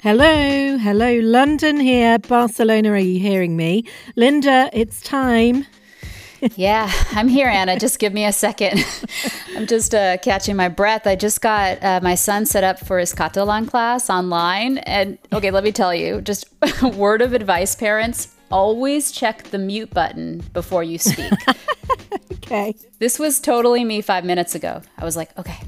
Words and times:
Hello, 0.00 0.76
hello, 0.78 1.18
London 1.24 1.80
here. 1.80 2.20
Barcelona, 2.20 2.92
are 2.92 2.98
you 2.98 3.18
hearing 3.18 3.56
me? 3.56 3.84
Linda, 4.14 4.70
it's 4.72 5.02
time. 5.02 5.66
yeah, 6.54 6.88
I'm 7.10 7.26
here, 7.26 7.48
Anna. 7.48 7.80
Just 7.80 7.98
give 7.98 8.12
me 8.12 8.24
a 8.24 8.30
second. 8.32 8.86
I'm 9.56 9.66
just 9.66 9.96
uh, 9.96 10.18
catching 10.18 10.54
my 10.54 10.68
breath. 10.68 11.08
I 11.08 11.16
just 11.16 11.40
got 11.40 11.82
uh, 11.82 11.98
my 12.00 12.14
son 12.14 12.46
set 12.46 12.62
up 12.62 12.78
for 12.78 13.00
his 13.00 13.12
Catalan 13.12 13.66
class 13.66 14.08
online. 14.08 14.78
And 14.78 15.18
okay, 15.32 15.50
let 15.50 15.64
me 15.64 15.72
tell 15.72 15.92
you 15.92 16.20
just 16.20 16.46
word 16.94 17.20
of 17.20 17.32
advice, 17.32 17.74
parents 17.74 18.36
always 18.52 19.10
check 19.10 19.50
the 19.50 19.58
mute 19.58 19.90
button 19.90 20.44
before 20.52 20.84
you 20.84 20.98
speak. 20.98 21.32
okay. 22.34 22.72
This 23.00 23.18
was 23.18 23.40
totally 23.40 23.82
me 23.82 24.00
five 24.00 24.24
minutes 24.24 24.54
ago. 24.54 24.80
I 24.96 25.04
was 25.04 25.16
like, 25.16 25.36
okay, 25.36 25.58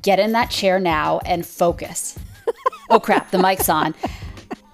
get 0.00 0.18
in 0.18 0.32
that 0.32 0.48
chair 0.50 0.80
now 0.80 1.18
and 1.26 1.44
focus 1.44 2.18
oh 2.92 3.00
crap, 3.00 3.30
the 3.30 3.38
mic's 3.38 3.68
on. 3.68 3.94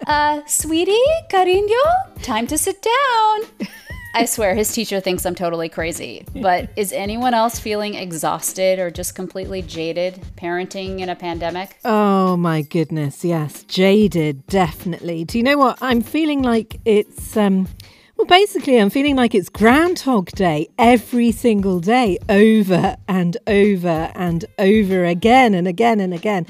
Uh, 0.06 0.40
sweetie, 0.46 0.98
cariño, 1.30 2.22
time 2.22 2.46
to 2.48 2.58
sit 2.58 2.82
down. 2.82 3.68
I 4.14 4.24
swear 4.24 4.54
his 4.54 4.72
teacher 4.72 5.00
thinks 5.00 5.24
I'm 5.24 5.34
totally 5.34 5.68
crazy. 5.68 6.24
But 6.34 6.70
is 6.74 6.92
anyone 6.92 7.34
else 7.34 7.60
feeling 7.60 7.94
exhausted 7.94 8.80
or 8.80 8.90
just 8.90 9.14
completely 9.14 9.62
jaded 9.62 10.20
parenting 10.36 11.00
in 11.00 11.08
a 11.08 11.14
pandemic? 11.14 11.78
Oh 11.84 12.36
my 12.36 12.62
goodness, 12.62 13.24
yes, 13.24 13.62
jaded, 13.64 14.46
definitely. 14.46 15.24
Do 15.24 15.38
you 15.38 15.44
know 15.44 15.58
what? 15.58 15.78
I'm 15.80 16.00
feeling 16.00 16.42
like 16.42 16.80
it's 16.84 17.36
um 17.36 17.68
well 18.16 18.26
basically 18.26 18.78
I'm 18.78 18.90
feeling 18.90 19.14
like 19.14 19.34
it's 19.34 19.48
groundhog 19.48 20.30
day 20.32 20.68
every 20.78 21.30
single 21.30 21.78
day 21.78 22.18
over 22.28 22.96
and 23.06 23.36
over 23.46 24.10
and 24.14 24.44
over 24.58 25.04
again 25.04 25.54
and 25.54 25.68
again 25.68 26.00
and 26.00 26.12
again 26.12 26.46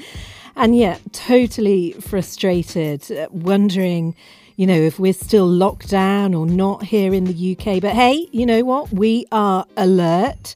and 0.55 0.75
yet 0.75 1.01
totally 1.13 1.93
frustrated, 1.93 3.11
uh, 3.11 3.27
wondering, 3.31 4.15
you 4.55 4.67
know, 4.67 4.79
if 4.79 4.99
we're 4.99 5.13
still 5.13 5.47
locked 5.47 5.89
down 5.89 6.33
or 6.33 6.45
not 6.45 6.83
here 6.83 7.13
in 7.13 7.25
the 7.25 7.57
UK. 7.57 7.81
But 7.81 7.93
hey, 7.93 8.27
you 8.31 8.45
know 8.45 8.63
what? 8.63 8.91
We 8.91 9.25
are 9.31 9.65
alert. 9.77 10.55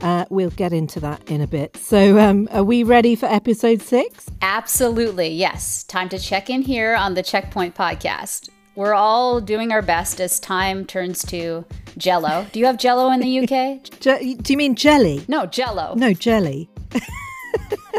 Uh, 0.00 0.24
we'll 0.28 0.50
get 0.50 0.72
into 0.72 1.00
that 1.00 1.22
in 1.30 1.40
a 1.40 1.46
bit. 1.46 1.76
So, 1.76 2.18
um, 2.18 2.48
are 2.52 2.64
we 2.64 2.82
ready 2.82 3.14
for 3.14 3.26
episode 3.26 3.80
six? 3.80 4.26
Absolutely, 4.42 5.28
yes. 5.28 5.84
Time 5.84 6.08
to 6.10 6.18
check 6.18 6.50
in 6.50 6.62
here 6.62 6.94
on 6.94 7.14
the 7.14 7.22
Checkpoint 7.22 7.74
podcast. 7.74 8.50
We're 8.74 8.94
all 8.94 9.40
doing 9.40 9.70
our 9.70 9.82
best 9.82 10.20
as 10.20 10.40
time 10.40 10.84
turns 10.84 11.24
to 11.26 11.64
jello. 11.96 12.46
Do 12.50 12.58
you 12.58 12.66
have 12.66 12.76
jello 12.76 13.10
in 13.12 13.20
the 13.20 13.38
UK? 13.40 13.84
Je- 14.00 14.34
do 14.34 14.52
you 14.52 14.56
mean 14.56 14.74
jelly? 14.74 15.24
No, 15.28 15.46
jello. 15.46 15.94
No, 15.94 16.12
jelly. 16.12 16.68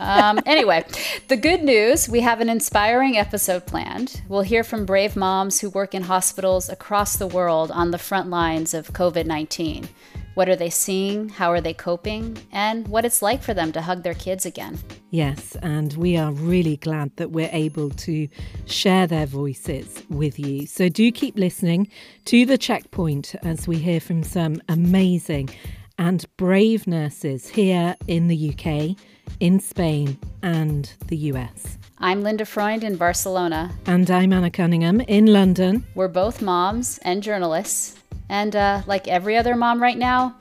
um, 0.06 0.40
anyway, 0.46 0.86
the 1.28 1.36
good 1.36 1.64
news 1.64 2.08
we 2.08 2.22
have 2.22 2.40
an 2.40 2.50
inspiring 2.50 3.18
episode 3.18 3.66
planned. 3.66 4.22
We'll 4.28 4.42
hear 4.42 4.64
from 4.64 4.86
brave 4.86 5.16
moms 5.16 5.60
who 5.60 5.70
work 5.70 5.96
in 5.96 6.04
hospitals 6.04 6.70
across 6.70 7.18
the 7.18 7.28
world 7.28 7.72
on 7.72 7.92
the 7.92 7.98
front 7.98 8.30
lines 8.30 8.74
of 8.74 8.94
COVID 8.94 9.26
19. 9.26 9.90
What 10.36 10.50
are 10.50 10.56
they 10.56 10.70
seeing? 10.70 11.30
How 11.30 11.52
are 11.52 11.62
they 11.62 11.74
coping? 11.74 12.38
And 12.52 12.88
what 12.90 13.06
it's 13.06 13.22
like 13.22 13.42
for 13.42 13.54
them 13.54 13.72
to 13.72 13.82
hug 13.82 14.04
their 14.04 14.14
kids 14.14 14.46
again. 14.46 14.78
Yes, 15.10 15.56
and 15.64 15.94
we 15.94 16.18
are 16.18 16.34
really 16.34 16.76
glad 16.76 17.16
that 17.16 17.32
we're 17.32 17.50
able 17.54 17.90
to 17.92 18.28
share 18.66 19.08
their 19.08 19.26
voices 19.26 20.04
with 20.10 20.38
you. 20.38 20.68
So 20.68 20.90
do 20.90 21.10
keep 21.12 21.38
listening 21.38 21.90
to 22.26 22.46
the 22.46 22.58
checkpoint 22.58 23.34
as 23.44 23.66
we 23.66 23.78
hear 23.78 24.02
from 24.02 24.24
some 24.24 24.62
amazing 24.68 25.50
and 25.98 26.26
brave 26.36 26.86
nurses 26.86 27.48
here 27.48 27.96
in 28.08 28.28
the 28.28 28.54
UK 28.54 28.98
in 29.40 29.60
Spain 29.60 30.18
and 30.42 30.92
the 31.08 31.18
US. 31.32 31.78
I'm 31.98 32.24
Linda 32.24 32.46
Freund 32.46 32.84
in 32.84 32.98
Barcelona. 32.98 33.72
And 33.86 34.10
I'm 34.12 34.34
Anna 34.34 34.52
Cunningham 34.52 35.02
in 35.02 35.28
London. 35.28 35.86
We're 35.96 36.08
both 36.08 36.42
moms 36.42 36.98
and 37.00 37.24
journalists. 37.24 37.96
And 38.30 38.56
uh, 38.56 38.82
like 38.86 39.08
every 39.08 39.38
other 39.38 39.56
mom 39.56 39.82
right 39.82 39.98
now, 39.98 40.36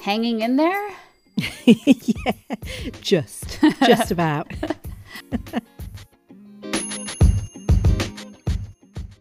hanging 0.00 0.40
in 0.40 0.56
there? 0.56 0.90
yeah, 1.64 2.32
just, 3.00 3.58
just 3.86 4.10
about. 4.16 4.50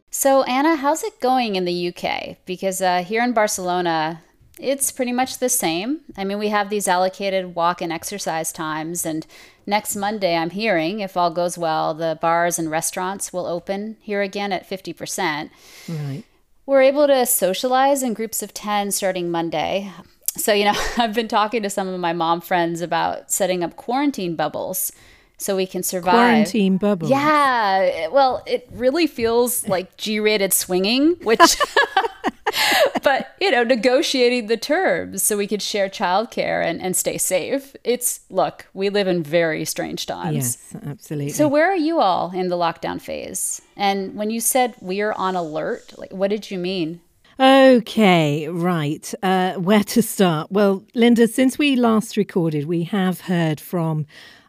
so, 0.09 0.43
Anna, 0.43 0.75
how's 0.75 1.03
it 1.03 1.19
going 1.21 1.55
in 1.55 1.65
the 1.65 1.93
UK? 1.93 2.37
Because 2.45 2.81
uh, 2.81 3.03
here 3.03 3.23
in 3.23 3.33
Barcelona, 3.33 4.21
it's 4.61 4.91
pretty 4.91 5.11
much 5.11 5.39
the 5.39 5.49
same. 5.49 6.01
I 6.15 6.23
mean, 6.23 6.37
we 6.37 6.49
have 6.49 6.69
these 6.69 6.87
allocated 6.87 7.55
walk 7.55 7.81
and 7.81 7.91
exercise 7.91 8.51
times, 8.51 9.05
and 9.05 9.25
next 9.65 9.95
Monday, 9.95 10.35
I'm 10.35 10.51
hearing, 10.51 10.99
if 10.99 11.17
all 11.17 11.31
goes 11.31 11.57
well, 11.57 11.93
the 11.93 12.17
bars 12.21 12.59
and 12.59 12.69
restaurants 12.69 13.33
will 13.33 13.47
open 13.47 13.97
here 14.01 14.21
again 14.21 14.51
at 14.51 14.69
50%. 14.69 15.49
Right. 15.89 16.23
We're 16.65 16.81
able 16.83 17.07
to 17.07 17.25
socialize 17.25 18.03
in 18.03 18.13
groups 18.13 18.43
of 18.43 18.53
10 18.53 18.91
starting 18.91 19.31
Monday. 19.31 19.91
So, 20.37 20.53
you 20.53 20.65
know, 20.65 20.75
I've 20.97 21.13
been 21.13 21.27
talking 21.27 21.63
to 21.63 21.69
some 21.69 21.87
of 21.87 21.99
my 21.99 22.13
mom 22.13 22.41
friends 22.41 22.81
about 22.81 23.31
setting 23.31 23.63
up 23.63 23.75
quarantine 23.75 24.35
bubbles 24.35 24.91
so 25.37 25.55
we 25.55 25.65
can 25.65 25.81
survive. 25.81 26.13
Quarantine 26.13 26.77
bubbles. 26.77 27.09
Yeah. 27.09 28.07
Well, 28.09 28.43
it 28.45 28.69
really 28.71 29.07
feels 29.07 29.67
like 29.67 29.97
G 29.97 30.19
rated 30.19 30.53
swinging, 30.53 31.15
which 31.23 31.39
but 33.03 33.35
you 33.39 33.51
know, 33.51 33.63
negotiating 33.63 34.47
the 34.47 34.57
terms 34.57 35.23
so 35.23 35.37
we 35.37 35.47
could 35.47 35.61
share 35.61 35.89
childcare 35.89 36.63
and, 36.65 36.81
and 36.81 36.95
stay 36.95 37.17
safe. 37.17 37.75
It's 37.83 38.21
look, 38.29 38.67
we 38.73 38.89
live 38.89 39.07
in 39.07 39.23
very 39.23 39.65
strange 39.65 40.05
times. 40.05 40.35
Yes, 40.35 40.75
absolutely. 40.85 41.31
So 41.31 41.47
where 41.47 41.69
are 41.69 41.75
you 41.75 41.99
all 41.99 42.31
in 42.31 42.49
the 42.49 42.57
lockdown 42.57 43.01
phase? 43.01 43.61
And 43.75 44.15
when 44.15 44.29
you 44.29 44.39
said 44.39 44.75
we 44.81 45.01
are 45.01 45.13
on 45.13 45.35
alert, 45.35 45.97
like 45.97 46.11
what 46.11 46.29
did 46.29 46.51
you 46.51 46.57
mean? 46.57 47.01
Okay, 47.39 48.47
right. 48.49 49.13
Uh, 49.23 49.53
where 49.53 49.83
to 49.85 50.01
start? 50.03 50.51
Well, 50.51 50.83
Linda, 50.93 51.27
since 51.27 51.57
we 51.57 51.75
last 51.75 52.15
recorded, 52.15 52.65
we 52.65 52.83
have 52.83 53.21
heard 53.21 53.59
from 53.59 54.05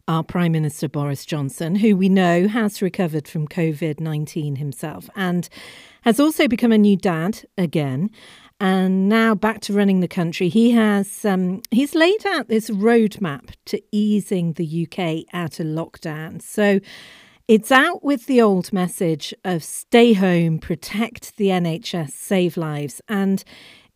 our 0.08 0.22
Prime 0.22 0.52
Minister 0.52 0.88
Boris 0.88 1.24
Johnson, 1.24 1.76
who 1.76 1.96
we 1.96 2.08
know 2.08 2.48
has 2.48 2.82
recovered 2.82 3.28
from 3.28 3.48
COVID 3.48 4.00
19 4.00 4.56
himself 4.56 5.08
and 5.14 5.48
has 6.02 6.20
also 6.20 6.46
become 6.48 6.72
a 6.72 6.78
new 6.78 6.96
dad 6.96 7.44
again. 7.56 8.10
And 8.60 9.08
now 9.08 9.34
back 9.34 9.60
to 9.62 9.72
running 9.72 10.00
the 10.00 10.08
country, 10.08 10.48
he 10.48 10.70
has 10.70 11.24
um, 11.24 11.62
he's 11.72 11.96
laid 11.96 12.24
out 12.26 12.48
this 12.48 12.70
roadmap 12.70 13.50
to 13.66 13.82
easing 13.90 14.52
the 14.52 14.86
UK 14.86 15.24
out 15.34 15.58
of 15.58 15.66
lockdown. 15.66 16.40
So 16.40 16.78
it's 17.48 17.72
out 17.72 18.04
with 18.04 18.26
the 18.26 18.40
old 18.40 18.72
message 18.72 19.34
of 19.44 19.64
stay 19.64 20.12
home, 20.12 20.60
protect 20.60 21.36
the 21.38 21.48
NHS, 21.48 22.10
save 22.10 22.56
lives, 22.56 23.00
and 23.08 23.42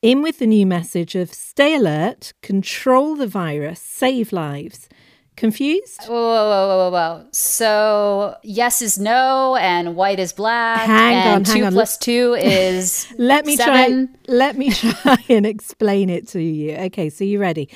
in 0.02 0.20
with 0.20 0.40
the 0.40 0.46
new 0.46 0.66
message 0.66 1.14
of 1.14 1.32
stay 1.32 1.76
alert, 1.76 2.32
control 2.42 3.14
the 3.14 3.26
virus, 3.28 3.80
save 3.80 4.32
lives. 4.32 4.88
Confused? 5.36 6.00
Whoa, 6.06 6.14
whoa, 6.14 6.48
whoa, 6.48 6.90
whoa, 6.90 6.90
whoa. 6.90 7.26
So 7.30 8.36
yes 8.42 8.80
is 8.80 8.98
no, 8.98 9.56
and 9.56 9.94
white 9.94 10.18
is 10.18 10.32
black. 10.32 10.86
Hang 10.86 11.14
and 11.14 11.34
on, 11.36 11.44
two 11.54 11.62
hang 11.62 11.72
plus 11.72 11.98
two 11.98 12.34
is 12.40 13.06
let 13.18 13.44
me 13.44 13.56
seven. 13.56 14.08
try. 14.08 14.34
Let 14.34 14.56
me 14.56 14.70
try 14.70 15.18
and 15.28 15.44
explain 15.44 16.08
it 16.08 16.26
to 16.28 16.40
you. 16.40 16.74
Okay, 16.76 17.10
so 17.10 17.24
you 17.24 17.38
ready? 17.38 17.68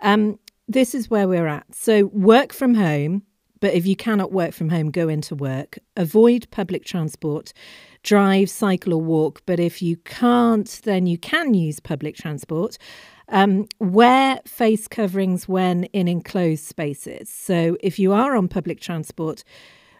Um, 0.00 0.38
this 0.68 0.94
is 0.94 1.10
where 1.10 1.28
we're 1.28 1.46
at. 1.46 1.66
So 1.74 2.06
work 2.06 2.52
from 2.52 2.74
home, 2.74 3.24
but 3.60 3.74
if 3.74 3.86
you 3.86 3.94
cannot 3.94 4.32
work 4.32 4.52
from 4.52 4.70
home, 4.70 4.90
go 4.90 5.08
into 5.08 5.34
work. 5.34 5.78
Avoid 5.96 6.50
public 6.50 6.84
transport. 6.84 7.52
Drive, 8.02 8.50
cycle, 8.50 8.94
or 8.94 9.00
walk. 9.02 9.42
But 9.46 9.60
if 9.60 9.80
you 9.80 9.96
can't, 9.98 10.80
then 10.84 11.06
you 11.06 11.18
can 11.18 11.54
use 11.54 11.78
public 11.78 12.16
transport. 12.16 12.78
Um, 13.32 13.66
wear 13.80 14.40
face 14.46 14.86
coverings 14.86 15.48
when 15.48 15.84
in 15.84 16.06
enclosed 16.06 16.64
spaces. 16.64 17.30
So 17.30 17.78
if 17.80 17.98
you 17.98 18.12
are 18.12 18.36
on 18.36 18.46
public 18.46 18.78
transport, 18.78 19.42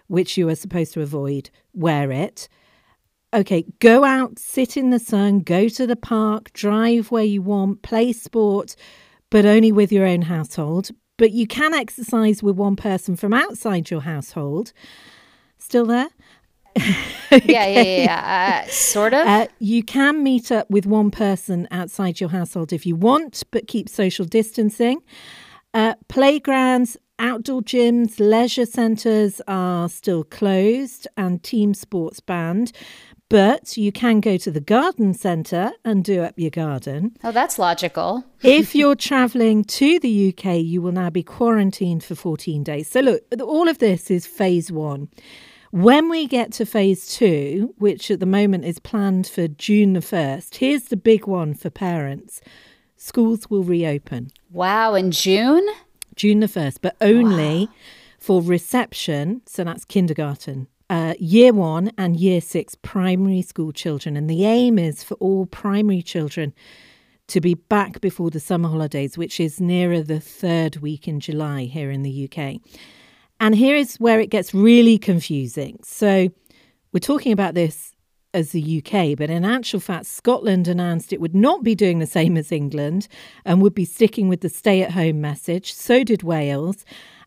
which 0.06 0.36
you 0.36 0.50
are 0.50 0.54
supposed 0.54 0.92
to 0.92 1.00
avoid, 1.00 1.48
wear 1.72 2.12
it. 2.12 2.46
Okay, 3.32 3.64
go 3.78 4.04
out, 4.04 4.38
sit 4.38 4.76
in 4.76 4.90
the 4.90 4.98
sun, 4.98 5.40
go 5.40 5.66
to 5.68 5.86
the 5.86 5.96
park, 5.96 6.52
drive 6.52 7.10
where 7.10 7.24
you 7.24 7.40
want, 7.40 7.80
play 7.80 8.12
sport, 8.12 8.76
but 9.30 9.46
only 9.46 9.72
with 9.72 9.90
your 9.90 10.06
own 10.06 10.22
household. 10.22 10.90
But 11.16 11.30
you 11.30 11.46
can 11.46 11.72
exercise 11.72 12.42
with 12.42 12.56
one 12.56 12.76
person 12.76 13.16
from 13.16 13.32
outside 13.32 13.90
your 13.90 14.02
household. 14.02 14.74
Still 15.56 15.86
there? 15.86 16.10
Okay. 16.76 17.40
Yeah, 17.44 17.66
yeah, 17.66 17.82
yeah. 17.82 18.04
yeah. 18.04 18.62
Uh, 18.66 18.70
sort 18.70 19.14
of. 19.14 19.26
Uh, 19.26 19.46
you 19.58 19.82
can 19.82 20.22
meet 20.22 20.52
up 20.52 20.70
with 20.70 20.86
one 20.86 21.10
person 21.10 21.66
outside 21.70 22.20
your 22.20 22.28
household 22.30 22.72
if 22.72 22.84
you 22.84 22.94
want, 22.94 23.42
but 23.50 23.66
keep 23.66 23.88
social 23.88 24.24
distancing. 24.26 25.02
Uh, 25.74 25.94
playgrounds, 26.08 26.98
outdoor 27.18 27.62
gyms, 27.62 28.20
leisure 28.20 28.66
centres 28.66 29.40
are 29.48 29.88
still 29.88 30.24
closed 30.24 31.08
and 31.16 31.42
team 31.42 31.72
sports 31.72 32.20
banned. 32.20 32.72
But 33.30 33.78
you 33.78 33.92
can 33.92 34.20
go 34.20 34.36
to 34.36 34.50
the 34.50 34.60
garden 34.60 35.14
centre 35.14 35.72
and 35.86 36.04
do 36.04 36.22
up 36.22 36.34
your 36.36 36.50
garden. 36.50 37.16
Oh, 37.24 37.32
that's 37.32 37.58
logical. 37.58 38.24
if 38.42 38.74
you're 38.74 38.94
travelling 38.94 39.64
to 39.64 39.98
the 40.00 40.28
UK, 40.28 40.56
you 40.56 40.82
will 40.82 40.92
now 40.92 41.08
be 41.08 41.22
quarantined 41.22 42.04
for 42.04 42.14
14 42.14 42.62
days. 42.62 42.88
So, 42.88 43.00
look, 43.00 43.22
all 43.40 43.68
of 43.68 43.78
this 43.78 44.10
is 44.10 44.26
phase 44.26 44.70
one. 44.70 45.08
When 45.72 46.10
we 46.10 46.26
get 46.26 46.52
to 46.52 46.66
phase 46.66 47.06
two, 47.06 47.74
which 47.78 48.10
at 48.10 48.20
the 48.20 48.26
moment 48.26 48.66
is 48.66 48.78
planned 48.78 49.26
for 49.26 49.48
June 49.48 49.94
the 49.94 50.00
1st, 50.00 50.56
here's 50.56 50.82
the 50.84 50.98
big 50.98 51.26
one 51.26 51.54
for 51.54 51.70
parents 51.70 52.42
schools 52.98 53.48
will 53.48 53.62
reopen. 53.62 54.30
Wow, 54.50 54.94
in 54.94 55.12
June? 55.12 55.66
June 56.14 56.40
the 56.40 56.46
1st, 56.46 56.80
but 56.82 56.94
only 57.00 57.64
wow. 57.64 57.72
for 58.18 58.42
reception, 58.42 59.40
so 59.46 59.64
that's 59.64 59.86
kindergarten, 59.86 60.68
uh, 60.90 61.14
year 61.18 61.54
one 61.54 61.90
and 61.96 62.20
year 62.20 62.42
six 62.42 62.74
primary 62.74 63.40
school 63.40 63.72
children. 63.72 64.14
And 64.14 64.28
the 64.28 64.44
aim 64.44 64.78
is 64.78 65.02
for 65.02 65.14
all 65.14 65.46
primary 65.46 66.02
children 66.02 66.52
to 67.28 67.40
be 67.40 67.54
back 67.54 68.02
before 68.02 68.28
the 68.28 68.40
summer 68.40 68.68
holidays, 68.68 69.16
which 69.16 69.40
is 69.40 69.58
nearer 69.58 70.02
the 70.02 70.20
third 70.20 70.76
week 70.76 71.08
in 71.08 71.18
July 71.18 71.64
here 71.64 71.90
in 71.90 72.02
the 72.02 72.28
UK. 72.30 72.60
And 73.40 73.54
here 73.54 73.76
is 73.76 73.96
where 73.96 74.20
it 74.20 74.30
gets 74.30 74.54
really 74.54 74.98
confusing. 74.98 75.80
So 75.82 76.28
we're 76.92 77.00
talking 77.00 77.32
about 77.32 77.54
this 77.54 77.94
as 78.34 78.52
the 78.52 78.78
UK, 78.78 79.16
but 79.16 79.30
in 79.30 79.44
actual 79.44 79.80
fact, 79.80 80.06
Scotland 80.06 80.68
announced 80.68 81.12
it 81.12 81.20
would 81.20 81.34
not 81.34 81.62
be 81.62 81.74
doing 81.74 81.98
the 81.98 82.06
same 82.06 82.36
as 82.36 82.50
England 82.50 83.08
and 83.44 83.60
would 83.60 83.74
be 83.74 83.84
sticking 83.84 84.28
with 84.28 84.40
the 84.40 84.48
stay 84.48 84.82
at 84.82 84.92
home 84.92 85.20
message. 85.20 85.72
So 85.74 86.02
did 86.02 86.22
Wales 86.22 86.84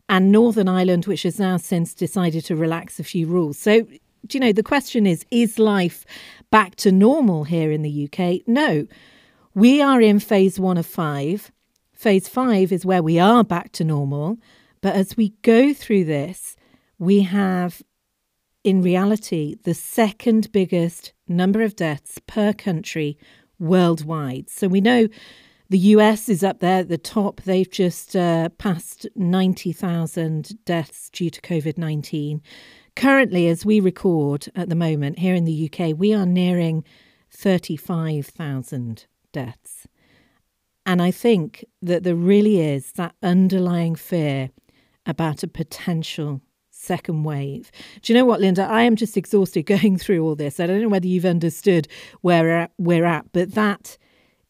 and 0.08 0.32
Northern 0.32 0.68
Ireland, 0.68 1.06
which 1.06 1.22
has 1.22 1.38
now 1.38 1.56
since 1.56 1.94
decided 1.94 2.44
to 2.46 2.56
relax 2.56 2.98
a 2.98 3.04
few 3.04 3.26
rules. 3.26 3.58
So, 3.58 3.82
do 3.82 4.38
you 4.38 4.40
know, 4.40 4.52
the 4.52 4.62
question 4.62 5.06
is 5.06 5.24
is 5.30 5.58
life 5.58 6.04
back 6.50 6.76
to 6.76 6.92
normal 6.92 7.44
here 7.44 7.70
in 7.70 7.82
the 7.82 8.08
UK? 8.10 8.46
No. 8.46 8.86
We 9.54 9.80
are 9.80 10.00
in 10.00 10.20
phase 10.20 10.60
one 10.60 10.76
of 10.76 10.86
five. 10.86 11.50
Phase 11.92 12.28
five 12.28 12.72
is 12.72 12.84
where 12.84 13.02
we 13.02 13.18
are 13.18 13.42
back 13.42 13.72
to 13.72 13.84
normal. 13.84 14.38
But 14.86 14.94
as 14.94 15.16
we 15.16 15.30
go 15.42 15.74
through 15.74 16.04
this, 16.04 16.54
we 16.96 17.22
have 17.22 17.82
in 18.62 18.82
reality, 18.82 19.56
the 19.64 19.74
second 19.74 20.52
biggest 20.52 21.12
number 21.26 21.62
of 21.62 21.74
deaths 21.74 22.20
per 22.28 22.52
country 22.52 23.18
worldwide. 23.58 24.48
So 24.48 24.68
we 24.68 24.80
know 24.80 25.08
the 25.70 25.78
US 25.96 26.28
is 26.28 26.44
up 26.44 26.60
there 26.60 26.78
at 26.78 26.88
the 26.88 26.98
top. 26.98 27.40
They've 27.40 27.68
just 27.68 28.14
uh, 28.14 28.50
passed 28.58 29.08
90,000 29.16 30.64
deaths 30.64 31.10
due 31.10 31.30
to 31.30 31.40
COVID 31.40 31.78
19. 31.78 32.40
Currently, 32.94 33.48
as 33.48 33.66
we 33.66 33.80
record 33.80 34.46
at 34.54 34.68
the 34.68 34.76
moment 34.76 35.18
here 35.18 35.34
in 35.34 35.46
the 35.46 35.68
UK, 35.68 35.98
we 35.98 36.14
are 36.14 36.26
nearing 36.26 36.84
35,000 37.32 39.06
deaths. 39.32 39.88
And 40.88 41.02
I 41.02 41.10
think 41.10 41.64
that 41.82 42.04
there 42.04 42.14
really 42.14 42.60
is 42.60 42.92
that 42.92 43.16
underlying 43.20 43.96
fear 43.96 44.50
about 45.06 45.42
a 45.42 45.48
potential 45.48 46.40
second 46.70 47.24
wave. 47.24 47.70
Do 48.02 48.12
you 48.12 48.18
know 48.18 48.24
what, 48.24 48.40
Linda? 48.40 48.64
I 48.64 48.82
am 48.82 48.96
just 48.96 49.16
exhausted 49.16 49.62
going 49.66 49.98
through 49.98 50.24
all 50.24 50.36
this. 50.36 50.60
I 50.60 50.66
don't 50.66 50.82
know 50.82 50.88
whether 50.88 51.06
you've 51.06 51.24
understood 51.24 51.88
where 52.20 52.68
we're 52.78 53.04
at, 53.04 53.32
but 53.32 53.52
that 53.52 53.96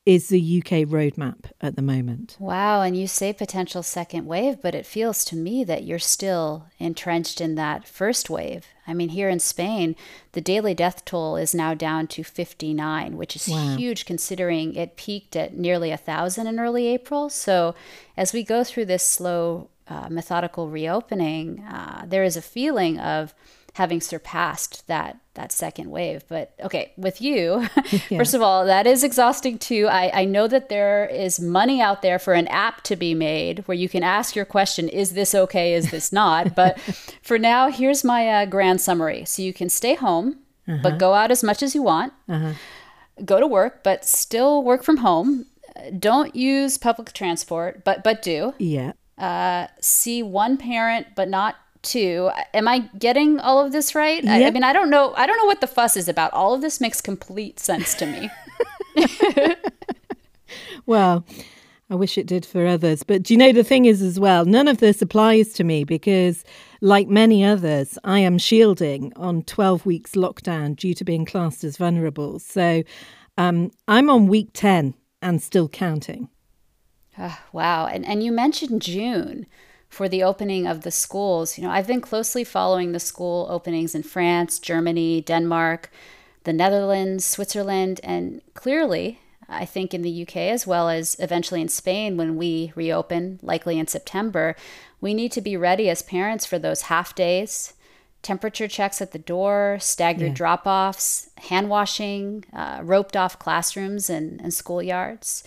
is 0.07 0.29
the 0.29 0.59
UK 0.59 0.87
roadmap 0.87 1.47
at 1.61 1.75
the 1.75 1.83
moment. 1.83 2.37
Wow. 2.39 2.83
And 2.83 2.97
you 2.97 3.09
say 3.09 3.33
potential 3.33 3.83
second 3.83 4.27
wave, 4.27 4.63
but 4.63 4.73
it 4.73 4.87
feels 4.87 5.25
to 5.27 5.37
me 5.37 5.65
that 5.65 5.83
you're 5.83 5.99
still 5.99 6.69
entrenched 6.79 7.41
in 7.41 7.57
that 7.57 7.89
first 7.89 8.31
wave. 8.31 8.67
I 8.87 8.95
mean, 8.95 9.09
here 9.09 9.29
in 9.29 9.41
Spain, 9.41 9.97
the 10.31 10.41
daily 10.41 10.75
death 10.75 11.05
toll 11.05 11.37
is 11.37 11.57
now 11.57 11.75
down 11.75 12.07
to 12.09 12.23
59, 12.23 13.17
which 13.17 13.35
is 13.35 13.49
wow. 13.49 13.75
huge 13.77 14.07
considering 14.07 14.77
it 14.77 14.97
peaked 14.97 15.35
at 15.35 15.57
nearly 15.57 15.91
a 15.91 15.97
thousand 15.97 16.47
in 16.47 16.61
early 16.61 16.87
April. 16.87 17.29
So 17.29 17.75
as 18.17 18.33
we 18.33 18.45
go 18.45 18.63
through 18.63 18.85
this 18.85 19.03
slow 19.03 19.71
uh, 19.89 20.09
methodical 20.11 20.69
reopening, 20.69 21.61
uh, 21.61 22.05
there 22.07 22.25
is 22.25 22.37
a 22.37 22.43
feeling 22.43 22.99
of 22.99 23.35
having 23.77 24.01
surpassed 24.01 24.87
that 24.87 25.19
that 25.35 25.53
second 25.53 25.91
wave. 25.91 26.25
But 26.29 26.55
okay, 26.61 26.93
with 26.97 27.21
you, 27.21 27.69
yeah. 28.09 28.19
first 28.19 28.33
of 28.33 28.41
all, 28.41 28.65
that 28.65 28.87
is 28.87 29.05
exhausting 29.05 29.59
too. 29.59 29.87
I, 29.87 30.23
I 30.23 30.25
know 30.25 30.49
that 30.49 30.71
there 30.71 31.07
is 31.07 31.39
money 31.39 31.81
out 31.81 32.01
there 32.01 32.19
for 32.19 32.33
an 32.33 32.49
app 32.49 32.83
to 32.85 32.97
be 32.97 33.15
made 33.15 33.59
where 33.69 33.77
you 33.77 33.89
can 33.89 34.03
ask 34.03 34.35
your 34.35 34.47
question, 34.47 34.89
is 34.89 35.13
this 35.13 35.35
okay? 35.35 35.75
Is 35.75 35.91
this 35.91 36.11
not? 36.11 36.55
but 36.57 36.81
for 37.23 37.39
now, 37.39 37.71
here's 37.71 38.03
my 38.03 38.29
uh, 38.29 38.47
grand 38.47 38.81
summary. 38.81 39.27
So 39.27 39.43
you 39.43 39.53
can 39.53 39.69
stay 39.69 39.95
home, 39.95 40.39
uh-huh. 40.67 40.79
but 40.83 40.99
go 40.99 41.13
out 41.13 41.31
as 41.31 41.45
much 41.45 41.63
as 41.63 41.75
you 41.75 41.83
want. 41.83 42.15
Uh-huh. 42.31 42.55
Go 43.25 43.41
to 43.41 43.47
work, 43.47 43.85
but 43.85 44.07
still 44.07 44.65
work 44.65 44.83
from 44.83 44.99
home. 44.99 45.47
Don't 45.99 46.35
use 46.35 46.79
public 46.79 47.13
transport, 47.13 47.85
but 47.85 48.03
but 48.03 48.23
do. 48.23 48.55
Yeah 48.59 48.93
uh, 49.19 49.67
see 49.81 50.23
one 50.23 50.57
parent 50.57 51.09
but 51.15 51.29
not 51.29 51.57
two. 51.83 52.31
Am 52.53 52.69
I 52.69 52.81
getting 52.99 53.39
all 53.41 53.65
of 53.65 53.73
this 53.73 53.95
right? 53.95 54.23
Yep. 54.23 54.33
I, 54.33 54.47
I, 54.47 54.51
mean, 54.51 54.65
I 54.65 54.73
don't 54.73 54.91
know. 54.91 55.15
I 55.15 55.27
don't 55.27 55.37
know 55.39 55.45
what 55.45 55.61
the 55.61 55.67
fuss 55.67 55.97
is 55.97 56.09
about. 56.09 56.33
All 56.33 56.55
of 56.55 56.61
this 56.61 56.81
makes 56.81 57.01
complete 57.01 57.61
sense 57.61 57.95
to 57.95 58.07
me. 58.07 58.31
well, 60.87 61.25
I 61.89 61.95
wish 61.95 62.19
it 62.19 62.27
did 62.27 62.45
for 62.45 62.67
others. 62.67 63.03
But 63.03 63.23
do 63.23 63.35
you 63.35 63.39
know 63.39 63.53
the 63.53 63.65
thing 63.65 63.85
is 63.85 64.03
as 64.03 64.19
well, 64.19 64.45
none 64.45 64.69
of 64.69 64.79
this 64.79 65.01
applies 65.01 65.53
to 65.55 65.65
me 65.65 65.85
because, 65.85 66.45
like 66.81 67.09
many 67.09 67.45
others, 67.45 67.99
I 68.05 68.19
am 68.21 68.39
shielding 68.39 69.13
on 69.17 69.43
12 69.45 69.87
weeks 69.87 70.13
lockdown 70.13 70.77
due 70.77 70.95
to 70.95 71.05
being 71.05 71.25
classed 71.25 71.63
as 71.65 71.77
vulnerable. 71.77 72.39
So 72.39 72.83
um, 73.39 73.71
I'm 73.87 74.11
on 74.11 74.27
week 74.27 74.51
10 74.53 74.95
and 75.23 75.41
still 75.41 75.69
counting. 75.69 76.29
Oh, 77.19 77.39
wow. 77.53 77.87
And, 77.87 78.05
and 78.05 78.23
you 78.23 78.31
mentioned 78.33 78.83
June 78.83 79.47
for 79.89 80.09
the 80.09 80.23
opening 80.23 80.67
of 80.67 80.83
the 80.83 80.91
schools. 80.91 81.57
You 81.57 81.65
know, 81.65 81.71
I've 81.71 81.87
been 81.87 82.01
closely 82.01 82.45
following 82.45 82.93
the 82.93 83.01
school 83.01 83.47
openings 83.49 83.95
in 83.95 84.03
France, 84.03 84.59
Germany, 84.59 85.21
Denmark, 85.21 85.91
the 86.45 86.53
Netherlands, 86.53 87.25
Switzerland, 87.25 88.01
and 88.05 88.43
clearly, 88.55 89.21
I 89.49 89.65
think 89.65 89.95
in 89.95 90.03
the 90.03 90.23
UK 90.23 90.37
as 90.37 90.67
well 90.67 90.89
as 90.89 91.17
eventually 91.19 91.61
in 91.61 91.69
Spain 91.69 92.17
when 92.17 92.37
we 92.37 92.73
reopen, 92.75 93.39
likely 93.43 93.79
in 93.79 93.87
September, 93.87 94.57
we 95.01 95.15
need 95.15 95.33
to 95.33 95.41
be 95.41 95.57
ready 95.57 95.89
as 95.89 96.03
parents 96.03 96.45
for 96.45 96.59
those 96.59 96.83
half 96.83 97.15
days, 97.15 97.75
temperature 98.23 98.67
checks 98.67 99.01
at 99.01 99.13
the 99.13 99.19
door, 99.19 99.79
staggered 99.81 100.29
yeah. 100.29 100.35
drop 100.35 100.67
offs, 100.67 101.31
hand 101.49 101.71
washing, 101.71 102.45
uh, 102.53 102.81
roped 102.83 103.17
off 103.17 103.39
classrooms 103.39 104.11
and, 104.11 104.41
and 104.41 104.53
schoolyards 104.53 105.45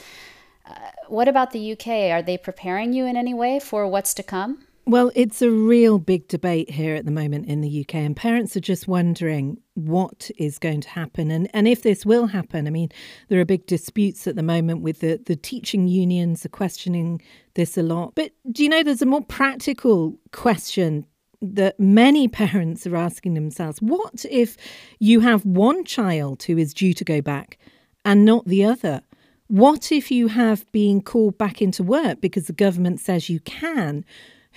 what 1.08 1.28
about 1.28 1.52
the 1.52 1.72
UK? 1.74 1.88
Are 2.12 2.22
they 2.22 2.38
preparing 2.38 2.94
you 2.94 3.06
in 3.06 3.18
any 3.18 3.34
way 3.34 3.60
for 3.60 3.88
what's 3.88 4.14
to 4.16 4.24
come? 4.24 4.66
Well, 4.90 5.12
it's 5.14 5.44
a 5.44 5.52
real 5.52 6.00
big 6.00 6.28
debate 6.28 6.72
here 6.72 6.96
at 6.96 7.06
the 7.06 7.12
moment 7.12 7.46
in 7.46 7.62
the 7.62 7.82
UK, 7.82 7.94
and 7.94 8.16
parents 8.16 8.58
are 8.58 8.60
just 8.60 8.88
wondering 8.88 9.60
what 9.76 10.32
is 10.40 10.58
going 10.58 10.82
to 10.82 10.90
happen 10.90 11.30
and, 11.30 11.48
and 11.54 11.68
if 11.68 11.84
this 11.84 12.08
will 12.08 12.26
happen. 12.26 12.66
I 12.66 12.72
mean, 12.72 12.90
there 13.28 13.40
are 13.40 13.46
big 13.46 13.68
disputes 13.68 14.26
at 14.26 14.36
the 14.36 14.42
moment 14.42 14.82
with 14.82 15.02
the, 15.02 15.22
the 15.24 15.36
teaching 15.36 15.88
unions 15.88 16.44
are 16.44 16.50
questioning 16.50 17.22
this 17.54 17.78
a 17.78 17.84
lot. 17.84 18.16
But 18.16 18.32
do 18.52 18.64
you 18.64 18.70
know 18.70 18.82
there's 18.82 19.04
a 19.04 19.06
more 19.06 19.24
practical 19.24 20.18
question 20.32 21.06
that 21.40 21.80
many 21.80 22.28
parents 22.42 22.88
are 22.88 22.96
asking 22.96 23.36
themselves 23.36 23.82
what 23.84 24.26
if 24.32 24.58
you 24.98 25.20
have 25.20 25.46
one 25.46 25.86
child 25.86 26.42
who 26.42 26.58
is 26.58 26.74
due 26.74 26.96
to 26.96 27.04
go 27.04 27.22
back 27.22 27.60
and 28.04 28.26
not 28.26 28.46
the 28.46 28.66
other? 28.66 29.02
What 29.50 29.92
if 29.92 30.12
you 30.12 30.28
have 30.28 30.72
been 30.72 31.02
called 31.02 31.40
back 31.40 31.60
into 31.60 31.82
work 31.82 32.22
because 32.22 32.46
the 32.46 32.54
government 32.54 33.00
says 33.00 33.32
you 33.32 33.40
can? 33.40 34.06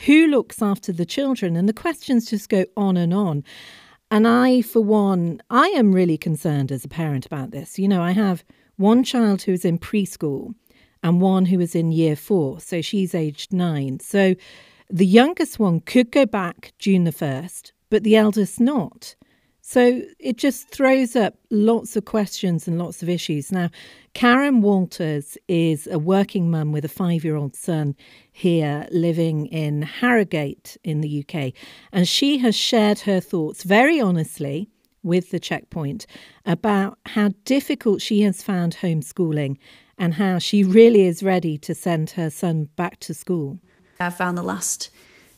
Who 0.04 0.26
looks 0.26 0.60
after 0.60 0.92
the 0.92 1.06
children? 1.06 1.56
And 1.56 1.66
the 1.66 1.72
questions 1.72 2.28
just 2.28 2.50
go 2.50 2.66
on 2.76 2.98
and 2.98 3.14
on. 3.14 3.42
And 4.10 4.28
I, 4.28 4.60
for 4.60 4.82
one, 4.82 5.40
I 5.48 5.68
am 5.68 5.94
really 5.94 6.18
concerned 6.18 6.70
as 6.70 6.84
a 6.84 6.88
parent 6.88 7.24
about 7.24 7.52
this. 7.52 7.78
You 7.78 7.88
know, 7.88 8.02
I 8.02 8.10
have 8.10 8.44
one 8.76 9.02
child 9.02 9.40
who's 9.40 9.64
in 9.64 9.78
preschool 9.78 10.54
and 11.02 11.22
one 11.22 11.46
who 11.46 11.58
is 11.58 11.74
in 11.74 11.90
year 11.90 12.14
four. 12.14 12.60
So 12.60 12.82
she's 12.82 13.14
aged 13.14 13.50
nine. 13.50 13.98
So 13.98 14.34
the 14.90 15.06
youngest 15.06 15.58
one 15.58 15.80
could 15.80 16.10
go 16.12 16.26
back 16.26 16.74
June 16.78 17.04
the 17.04 17.12
1st, 17.12 17.72
but 17.88 18.02
the 18.02 18.16
eldest 18.16 18.60
not. 18.60 19.14
So 19.64 20.02
it 20.18 20.38
just 20.38 20.68
throws 20.70 21.14
up 21.14 21.34
lots 21.50 21.94
of 21.96 22.04
questions 22.04 22.66
and 22.66 22.78
lots 22.78 23.00
of 23.00 23.08
issues. 23.08 23.52
Now, 23.52 23.70
Karen 24.12 24.60
Walters 24.60 25.38
is 25.46 25.86
a 25.86 26.00
working 26.00 26.50
mum 26.50 26.72
with 26.72 26.84
a 26.84 26.88
five 26.88 27.24
year 27.24 27.36
old 27.36 27.54
son 27.54 27.94
here 28.32 28.88
living 28.90 29.46
in 29.46 29.82
Harrogate 29.82 30.76
in 30.82 31.00
the 31.00 31.24
UK. 31.24 31.52
And 31.92 32.08
she 32.08 32.38
has 32.38 32.56
shared 32.56 33.00
her 33.00 33.20
thoughts 33.20 33.62
very 33.62 34.00
honestly 34.00 34.68
with 35.04 35.30
the 35.30 35.40
checkpoint 35.40 36.06
about 36.44 36.98
how 37.06 37.30
difficult 37.44 38.02
she 38.02 38.22
has 38.22 38.42
found 38.42 38.76
homeschooling 38.82 39.58
and 39.96 40.14
how 40.14 40.38
she 40.38 40.64
really 40.64 41.02
is 41.02 41.22
ready 41.22 41.56
to 41.58 41.72
send 41.74 42.10
her 42.10 42.30
son 42.30 42.64
back 42.74 42.98
to 42.98 43.14
school. 43.14 43.60
I 44.00 44.10
found 44.10 44.36
the 44.36 44.42
last 44.42 44.90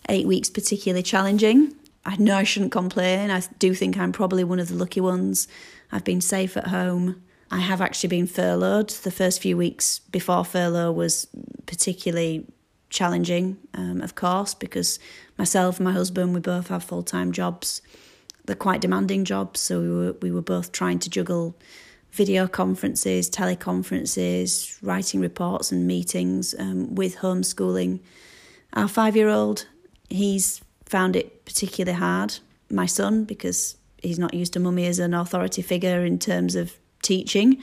eight 0.08 0.26
weeks 0.26 0.48
particularly 0.48 1.02
challenging. 1.02 1.74
I 2.06 2.16
know 2.16 2.36
I 2.36 2.44
shouldn't 2.44 2.72
complain. 2.72 3.30
I 3.30 3.42
do 3.58 3.74
think 3.74 3.96
I'm 3.96 4.12
probably 4.12 4.44
one 4.44 4.60
of 4.60 4.68
the 4.68 4.74
lucky 4.74 5.00
ones. 5.00 5.48
I've 5.90 6.04
been 6.04 6.20
safe 6.20 6.56
at 6.56 6.68
home. 6.68 7.22
I 7.50 7.60
have 7.60 7.80
actually 7.80 8.08
been 8.08 8.26
furloughed. 8.26 8.90
The 8.90 9.10
first 9.10 9.40
few 9.40 9.56
weeks 9.56 10.00
before 10.00 10.44
furlough 10.44 10.92
was 10.92 11.26
particularly 11.66 12.46
challenging, 12.90 13.56
um, 13.74 14.00
of 14.00 14.14
course, 14.14 14.54
because 14.54 14.98
myself 15.38 15.78
and 15.78 15.84
my 15.84 15.92
husband, 15.92 16.34
we 16.34 16.40
both 16.40 16.68
have 16.68 16.84
full 16.84 17.02
time 17.02 17.32
jobs. 17.32 17.80
they're 18.46 18.56
quite 18.56 18.80
demanding 18.80 19.24
jobs. 19.24 19.60
So 19.60 19.80
we 19.80 19.90
were 19.90 20.12
we 20.20 20.30
were 20.30 20.42
both 20.42 20.72
trying 20.72 20.98
to 21.00 21.10
juggle 21.10 21.56
video 22.10 22.46
conferences, 22.46 23.28
teleconferences, 23.28 24.78
writing 24.82 25.20
reports 25.20 25.72
and 25.72 25.86
meetings 25.86 26.54
um, 26.58 26.94
with 26.94 27.16
homeschooling. 27.16 28.00
Our 28.74 28.88
five 28.88 29.16
year 29.16 29.28
old, 29.28 29.66
he's 30.08 30.60
found 30.94 31.16
it 31.16 31.44
particularly 31.44 31.98
hard. 31.98 32.38
My 32.70 32.86
son, 32.86 33.24
because 33.24 33.76
he's 34.00 34.20
not 34.20 34.32
used 34.32 34.52
to 34.52 34.60
mummy 34.60 34.86
as 34.86 35.00
an 35.00 35.12
authority 35.12 35.60
figure 35.60 36.04
in 36.04 36.20
terms 36.20 36.54
of 36.54 36.78
teaching. 37.02 37.60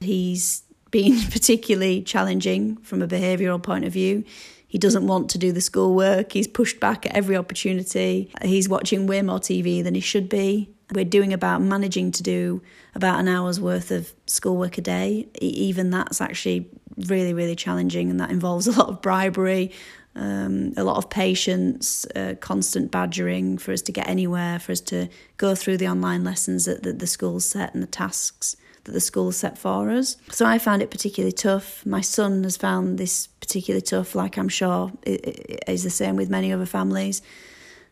He's 0.00 0.62
been 0.90 1.20
particularly 1.30 2.00
challenging 2.00 2.78
from 2.78 3.02
a 3.02 3.06
behavioural 3.06 3.62
point 3.62 3.84
of 3.84 3.92
view. 3.92 4.24
He 4.66 4.78
doesn't 4.78 5.06
want 5.06 5.28
to 5.32 5.38
do 5.38 5.52
the 5.52 5.60
schoolwork. 5.60 6.32
He's 6.32 6.48
pushed 6.48 6.80
back 6.80 7.04
at 7.04 7.14
every 7.14 7.36
opportunity. 7.36 8.32
He's 8.40 8.66
watching 8.66 9.06
way 9.06 9.20
more 9.20 9.40
TV 9.40 9.84
than 9.84 9.94
he 9.94 10.00
should 10.00 10.30
be. 10.30 10.70
We're 10.90 11.04
doing 11.04 11.34
about 11.34 11.60
managing 11.60 12.12
to 12.12 12.22
do 12.22 12.62
about 12.94 13.20
an 13.20 13.28
hour's 13.28 13.60
worth 13.60 13.90
of 13.90 14.10
schoolwork 14.24 14.78
a 14.78 14.80
day. 14.80 15.28
Even 15.38 15.90
that's 15.90 16.22
actually 16.22 16.70
really, 16.96 17.34
really 17.34 17.56
challenging, 17.56 18.08
and 18.08 18.18
that 18.20 18.30
involves 18.30 18.66
a 18.66 18.72
lot 18.72 18.88
of 18.88 19.02
bribery, 19.02 19.70
um, 20.16 20.72
a 20.76 20.84
lot 20.84 20.96
of 20.96 21.10
patience, 21.10 22.06
uh, 22.14 22.34
constant 22.40 22.90
badgering 22.90 23.58
for 23.58 23.72
us 23.72 23.82
to 23.82 23.92
get 23.92 24.08
anywhere, 24.08 24.58
for 24.58 24.72
us 24.72 24.80
to 24.82 25.08
go 25.36 25.54
through 25.54 25.76
the 25.78 25.88
online 25.88 26.24
lessons 26.24 26.66
that 26.66 26.82
the, 26.82 26.92
the 26.92 27.06
school's 27.06 27.44
set 27.44 27.74
and 27.74 27.82
the 27.82 27.88
tasks 27.88 28.56
that 28.84 28.92
the 28.92 29.00
school 29.00 29.32
set 29.32 29.58
for 29.58 29.90
us. 29.90 30.16
So 30.30 30.46
I 30.46 30.58
found 30.58 30.82
it 30.82 30.90
particularly 30.90 31.32
tough. 31.32 31.84
My 31.84 32.00
son 32.00 32.44
has 32.44 32.56
found 32.56 32.98
this 32.98 33.26
particularly 33.26 33.82
tough, 33.82 34.14
like 34.14 34.36
I'm 34.36 34.48
sure 34.48 34.92
it 35.02 35.64
is 35.66 35.82
the 35.82 35.90
same 35.90 36.16
with 36.16 36.30
many 36.30 36.52
other 36.52 36.66
families. 36.66 37.22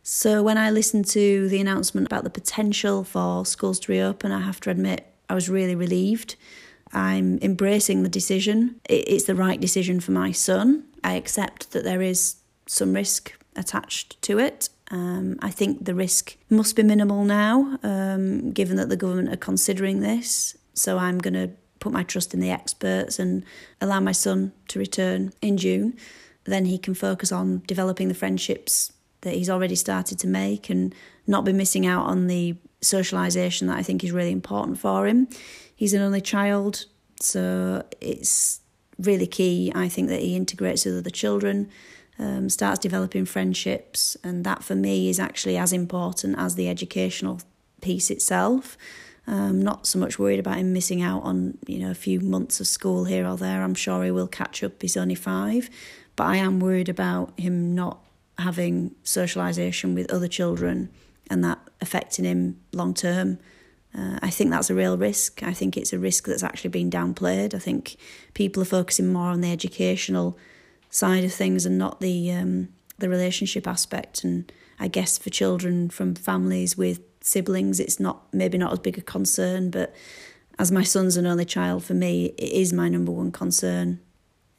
So 0.03 0.43
when 0.43 0.57
I 0.57 0.69
listened 0.69 1.07
to 1.07 1.47
the 1.49 1.59
announcement 1.59 2.07
about 2.07 2.23
the 2.23 2.29
potential 2.29 3.03
for 3.03 3.45
schools 3.45 3.79
to 3.81 3.91
reopen, 3.91 4.31
I 4.31 4.41
have 4.41 4.59
to 4.61 4.69
admit 4.69 5.07
I 5.29 5.33
was 5.33 5.49
really 5.49 5.75
relieved. 5.75 6.35
I'm 6.93 7.39
embracing 7.41 8.03
the 8.03 8.09
decision. 8.09 8.79
It's 8.89 9.25
the 9.25 9.35
right 9.35 9.59
decision 9.59 9.99
for 9.99 10.11
my 10.11 10.31
son. 10.31 10.85
I 11.03 11.13
accept 11.13 11.71
that 11.71 11.83
there 11.83 12.01
is 12.01 12.37
some 12.67 12.93
risk 12.93 13.33
attached 13.55 14.21
to 14.23 14.39
it. 14.39 14.69
Um, 14.91 15.39
I 15.41 15.49
think 15.49 15.85
the 15.85 15.95
risk 15.95 16.37
must 16.49 16.75
be 16.75 16.83
minimal 16.83 17.23
now, 17.23 17.79
um, 17.83 18.51
given 18.51 18.77
that 18.77 18.89
the 18.89 18.97
government 18.97 19.29
are 19.29 19.37
considering 19.37 20.01
this. 20.01 20.55
So 20.73 20.97
I'm 20.97 21.17
going 21.17 21.33
to 21.33 21.49
put 21.79 21.91
my 21.91 22.03
trust 22.03 22.33
in 22.33 22.39
the 22.39 22.51
experts 22.51 23.19
and 23.19 23.43
allow 23.81 23.99
my 23.99 24.11
son 24.11 24.53
to 24.69 24.79
return 24.79 25.33
in 25.41 25.57
June. 25.57 25.97
Then 26.45 26.65
he 26.65 26.77
can 26.77 26.93
focus 26.93 27.31
on 27.31 27.63
developing 27.65 28.07
the 28.07 28.13
friendships 28.13 28.93
that 29.21 29.33
he's 29.33 29.49
already 29.49 29.75
started 29.75 30.19
to 30.19 30.27
make 30.27 30.69
and 30.69 30.93
not 31.25 31.45
be 31.45 31.53
missing 31.53 31.85
out 31.85 32.05
on 32.05 32.27
the 32.27 32.55
socialisation 32.81 33.67
that 33.67 33.77
I 33.77 33.83
think 33.83 34.03
is 34.03 34.11
really 34.11 34.31
important 34.31 34.77
for 34.77 35.07
him. 35.07 35.27
He's 35.75 35.93
an 35.93 36.01
only 36.01 36.21
child, 36.21 36.85
so 37.19 37.83
it's 37.99 38.61
really 38.99 39.27
key, 39.27 39.71
I 39.73 39.89
think, 39.89 40.09
that 40.09 40.21
he 40.21 40.35
integrates 40.35 40.85
with 40.85 40.97
other 40.97 41.09
children, 41.09 41.69
um, 42.19 42.49
starts 42.49 42.79
developing 42.79 43.25
friendships, 43.25 44.15
and 44.23 44.43
that 44.45 44.63
for 44.63 44.75
me 44.75 45.09
is 45.09 45.19
actually 45.19 45.57
as 45.57 45.73
important 45.73 46.37
as 46.37 46.55
the 46.55 46.69
educational 46.69 47.41
piece 47.81 48.09
itself. 48.09 48.77
Um, 49.25 49.61
not 49.61 49.87
so 49.87 49.99
much 49.99 50.19
worried 50.19 50.39
about 50.39 50.57
him 50.57 50.73
missing 50.73 51.01
out 51.01 51.23
on 51.23 51.57
you 51.65 51.79
know 51.79 51.91
a 51.91 51.95
few 51.95 52.19
months 52.19 52.59
of 52.59 52.67
school 52.67 53.05
here 53.05 53.25
or 53.25 53.37
there. 53.37 53.63
I'm 53.63 53.75
sure 53.75 54.03
he 54.03 54.11
will 54.11 54.27
catch 54.27 54.63
up. 54.63 54.81
He's 54.81 54.97
only 54.97 55.15
five, 55.15 55.69
but 56.15 56.25
I 56.25 56.37
am 56.37 56.59
worried 56.59 56.89
about 56.89 57.37
him 57.39 57.73
not 57.73 57.99
having 58.37 58.95
socialisation 59.03 59.93
with 59.93 60.11
other 60.11 60.27
children 60.27 60.89
and 61.29 61.43
that 61.43 61.59
affecting 61.81 62.25
him 62.25 62.59
long 62.73 62.93
term. 62.93 63.39
Uh, 63.95 64.17
I 64.21 64.29
think 64.29 64.49
that's 64.49 64.69
a 64.69 64.75
real 64.75 64.97
risk. 64.97 65.43
I 65.43 65.53
think 65.53 65.77
it's 65.77 65.93
a 65.93 65.99
risk 65.99 66.25
that's 66.25 66.43
actually 66.43 66.71
been 66.71 66.89
downplayed. 66.89 67.53
I 67.53 67.59
think 67.59 67.95
people 68.33 68.61
are 68.63 68.65
focusing 68.65 69.13
more 69.13 69.27
on 69.27 69.41
the 69.41 69.51
educational 69.51 70.37
side 70.89 71.23
of 71.23 71.33
things 71.33 71.65
and 71.65 71.77
not 71.77 72.01
the 72.01 72.31
um, 72.31 72.69
the 72.97 73.09
relationship 73.09 73.67
aspect. 73.67 74.23
And 74.23 74.51
I 74.79 74.87
guess 74.87 75.17
for 75.17 75.29
children 75.29 75.89
from 75.89 76.15
families 76.15 76.77
with 76.77 77.01
siblings, 77.21 77.79
it's 77.79 77.99
not 77.99 78.33
maybe 78.33 78.57
not 78.57 78.73
as 78.73 78.79
big 78.79 78.97
a 78.97 79.01
concern. 79.01 79.69
But 79.69 79.93
as 80.57 80.71
my 80.71 80.83
son's 80.83 81.17
an 81.17 81.27
only 81.27 81.45
child, 81.45 81.83
for 81.83 81.93
me, 81.93 82.33
it 82.37 82.51
is 82.51 82.73
my 82.73 82.89
number 82.89 83.11
one 83.11 83.31
concern. 83.31 83.99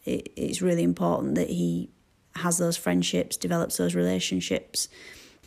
It, 0.04 0.32
it's 0.36 0.62
really 0.62 0.82
important 0.82 1.34
that 1.34 1.50
he 1.50 1.90
has 2.36 2.58
those 2.58 2.76
friendships, 2.76 3.36
develops 3.36 3.76
those 3.76 3.94
relationships. 3.94 4.88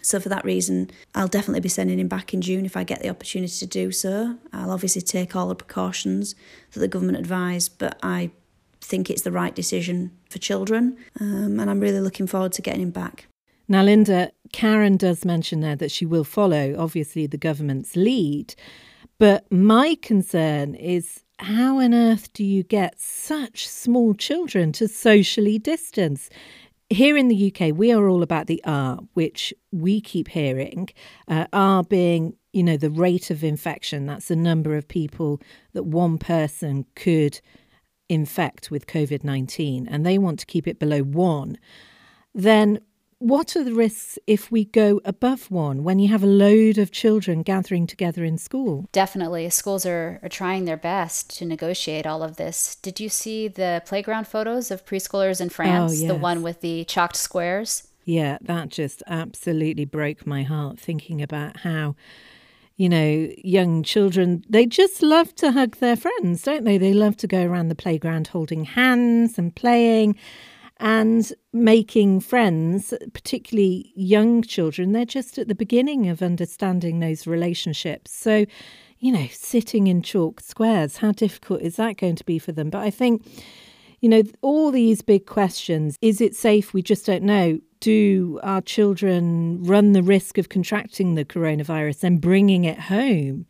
So 0.01 0.19
for 0.19 0.29
that 0.29 0.45
reason, 0.45 0.89
I'll 1.15 1.27
definitely 1.27 1.59
be 1.59 1.69
sending 1.69 1.99
him 1.99 2.07
back 2.07 2.33
in 2.33 2.41
June 2.41 2.65
if 2.65 2.77
I 2.77 2.83
get 2.83 3.01
the 3.01 3.09
opportunity 3.09 3.53
to 3.59 3.65
do 3.65 3.91
so. 3.91 4.37
I'll 4.53 4.71
obviously 4.71 5.01
take 5.01 5.35
all 5.35 5.47
the 5.47 5.55
precautions 5.55 6.35
that 6.71 6.79
the 6.79 6.87
government 6.87 7.17
advise, 7.17 7.67
but 7.69 7.97
I 8.01 8.31
think 8.81 9.09
it's 9.09 9.23
the 9.23 9.31
right 9.31 9.53
decision 9.53 10.11
for 10.29 10.39
children, 10.39 10.97
um, 11.19 11.59
and 11.59 11.69
I'm 11.69 11.79
really 11.79 11.99
looking 11.99 12.27
forward 12.27 12.53
to 12.53 12.61
getting 12.61 12.81
him 12.81 12.91
back. 12.91 13.27
Now, 13.67 13.83
Linda, 13.83 14.31
Karen 14.53 14.95
does 14.95 15.25
mention 15.25 15.59
there 15.59 15.75
that 15.75 15.91
she 15.91 16.05
will 16.05 16.23
follow, 16.23 16.75
obviously, 16.77 17.27
the 17.27 17.37
government's 17.37 17.97
lead. 17.97 18.55
But 19.19 19.51
my 19.51 19.97
concern 20.01 20.75
is 20.75 21.23
how 21.39 21.79
on 21.79 21.93
earth 21.93 22.31
do 22.33 22.43
you 22.43 22.63
get 22.63 22.99
such 22.99 23.67
small 23.67 24.13
children 24.13 24.71
to 24.73 24.87
socially 24.87 25.59
distance? 25.59 26.29
Here 26.89 27.17
in 27.17 27.27
the 27.27 27.53
UK, 27.53 27.75
we 27.75 27.91
are 27.91 28.07
all 28.07 28.23
about 28.23 28.47
the 28.47 28.61
R, 28.63 28.99
which 29.13 29.53
we 29.71 29.99
keep 29.99 30.29
hearing. 30.29 30.89
Uh, 31.27 31.45
R 31.51 31.83
being, 31.83 32.35
you 32.53 32.63
know, 32.63 32.77
the 32.77 32.89
rate 32.89 33.29
of 33.29 33.43
infection. 33.43 34.05
That's 34.05 34.29
the 34.29 34.37
number 34.37 34.75
of 34.75 34.87
people 34.87 35.41
that 35.73 35.83
one 35.83 36.17
person 36.17 36.85
could 36.95 37.41
infect 38.07 38.71
with 38.71 38.87
COVID 38.87 39.25
19, 39.25 39.85
and 39.87 40.05
they 40.05 40.17
want 40.17 40.39
to 40.39 40.45
keep 40.45 40.65
it 40.65 40.79
below 40.79 41.01
one. 41.01 41.57
Then 42.33 42.79
what 43.19 43.55
are 43.55 43.63
the 43.63 43.73
risks 43.73 44.19
if 44.27 44.51
we 44.51 44.65
go 44.65 45.01
above 45.03 45.49
one 45.49 45.83
when 45.83 45.97
you 45.99 46.07
have 46.09 46.23
a 46.23 46.27
load 46.27 46.77
of 46.77 46.91
children 46.91 47.41
gathering 47.41 47.87
together 47.87 48.23
in 48.23 48.37
school? 48.37 48.87
Definitely. 48.91 49.49
Schools 49.49 49.85
are, 49.85 50.19
are 50.21 50.29
trying 50.29 50.65
their 50.65 50.77
best 50.77 51.35
to 51.37 51.45
negotiate 51.45 52.05
all 52.05 52.21
of 52.21 52.37
this. 52.37 52.75
Did 52.75 52.99
you 52.99 53.09
see 53.09 53.47
the 53.47 53.81
playground 53.85 54.27
photos 54.27 54.69
of 54.69 54.85
preschoolers 54.85 55.41
in 55.41 55.47
oh, 55.47 55.51
France? 55.51 55.91
Oh, 55.93 55.95
yes. 55.95 56.07
The 56.07 56.15
one 56.15 56.43
with 56.43 56.61
the 56.61 56.85
chalked 56.85 57.15
squares? 57.15 57.87
Yeah, 58.05 58.37
that 58.41 58.69
just 58.69 59.03
absolutely 59.07 59.85
broke 59.85 60.25
my 60.25 60.43
heart 60.43 60.79
thinking 60.79 61.21
about 61.21 61.57
how 61.57 61.95
you 62.77 62.87
know, 62.87 63.27
young 63.39 63.81
children, 63.81 64.43
they 64.47 64.67
just 64.67 65.01
love 65.01 65.33
to 65.33 65.51
hug 65.51 65.77
their 65.77 65.95
friends, 65.95 66.43
don't 66.43 66.63
they? 66.63 66.77
They 66.77 66.93
love 66.93 67.17
to 67.17 67.27
go 67.27 67.43
around 67.43 67.69
the 67.69 67.75
playground 67.75 68.27
holding 68.27 68.65
hands 68.65 69.39
and 69.39 69.55
playing 69.55 70.15
and 70.79 71.31
making 71.53 72.19
friends, 72.19 72.93
particularly 73.13 73.91
young 73.95 74.41
children, 74.41 74.91
they're 74.91 75.05
just 75.05 75.37
at 75.37 75.47
the 75.47 75.55
beginning 75.55 76.07
of 76.07 76.21
understanding 76.21 76.99
those 76.99 77.27
relationships. 77.27 78.11
So, 78.11 78.45
you 78.99 79.11
know, 79.11 79.27
sitting 79.31 79.87
in 79.87 80.01
chalk 80.01 80.39
squares, 80.41 80.97
how 80.97 81.11
difficult 81.11 81.61
is 81.61 81.75
that 81.77 81.97
going 81.97 82.15
to 82.15 82.23
be 82.23 82.39
for 82.39 82.51
them? 82.51 82.69
But 82.69 82.81
I 82.81 82.89
think, 82.89 83.25
you 84.01 84.09
know, 84.09 84.23
all 84.41 84.71
these 84.71 85.01
big 85.01 85.25
questions 85.25 85.97
is 86.01 86.21
it 86.21 86.35
safe? 86.35 86.73
We 86.73 86.81
just 86.81 87.05
don't 87.05 87.23
know. 87.23 87.59
Do 87.79 88.39
our 88.43 88.61
children 88.61 89.63
run 89.63 89.93
the 89.93 90.03
risk 90.03 90.37
of 90.37 90.49
contracting 90.49 91.15
the 91.15 91.25
coronavirus 91.25 92.03
and 92.03 92.21
bringing 92.21 92.63
it 92.63 92.79
home? 92.79 93.45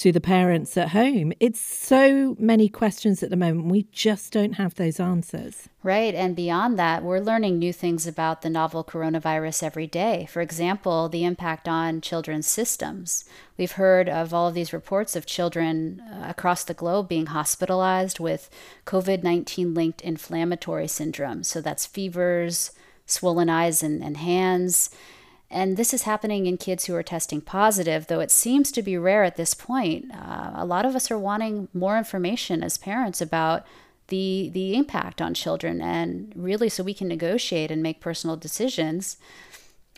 To 0.00 0.10
the 0.10 0.20
parents 0.20 0.78
at 0.78 0.88
home? 0.88 1.30
It's 1.40 1.60
so 1.60 2.34
many 2.38 2.70
questions 2.70 3.22
at 3.22 3.28
the 3.28 3.36
moment. 3.36 3.66
We 3.66 3.82
just 3.92 4.32
don't 4.32 4.54
have 4.54 4.74
those 4.74 4.98
answers. 4.98 5.68
Right. 5.82 6.14
And 6.14 6.34
beyond 6.34 6.78
that, 6.78 7.02
we're 7.02 7.20
learning 7.20 7.58
new 7.58 7.72
things 7.72 8.06
about 8.06 8.40
the 8.40 8.48
novel 8.48 8.82
coronavirus 8.82 9.62
every 9.62 9.86
day. 9.86 10.26
For 10.30 10.40
example, 10.40 11.10
the 11.10 11.24
impact 11.24 11.68
on 11.68 12.00
children's 12.00 12.46
systems. 12.46 13.26
We've 13.58 13.72
heard 13.72 14.08
of 14.08 14.32
all 14.32 14.48
of 14.48 14.54
these 14.54 14.72
reports 14.72 15.16
of 15.16 15.26
children 15.26 16.00
uh, 16.00 16.30
across 16.30 16.64
the 16.64 16.72
globe 16.72 17.06
being 17.06 17.26
hospitalized 17.26 18.18
with 18.18 18.48
COVID 18.86 19.22
19 19.22 19.74
linked 19.74 20.00
inflammatory 20.00 20.88
syndrome. 20.88 21.44
So 21.44 21.60
that's 21.60 21.84
fevers, 21.84 22.72
swollen 23.04 23.50
eyes 23.50 23.82
and, 23.82 24.02
and 24.02 24.16
hands 24.16 24.88
and 25.50 25.76
this 25.76 25.92
is 25.92 26.02
happening 26.02 26.46
in 26.46 26.56
kids 26.56 26.84
who 26.84 26.94
are 26.94 27.02
testing 27.02 27.40
positive, 27.40 28.06
though 28.06 28.20
it 28.20 28.30
seems 28.30 28.70
to 28.72 28.82
be 28.82 28.96
rare 28.96 29.24
at 29.24 29.36
this 29.36 29.52
point. 29.52 30.06
Uh, 30.14 30.52
a 30.54 30.64
lot 30.64 30.86
of 30.86 30.94
us 30.94 31.10
are 31.10 31.18
wanting 31.18 31.68
more 31.74 31.98
information 31.98 32.62
as 32.62 32.78
parents 32.78 33.20
about 33.20 33.66
the 34.08 34.50
the 34.52 34.76
impact 34.76 35.20
on 35.20 35.34
children, 35.34 35.80
and 35.80 36.32
really 36.36 36.68
so 36.68 36.84
we 36.84 36.94
can 36.94 37.08
negotiate 37.08 37.70
and 37.70 37.82
make 37.82 38.00
personal 38.00 38.36
decisions 38.36 39.16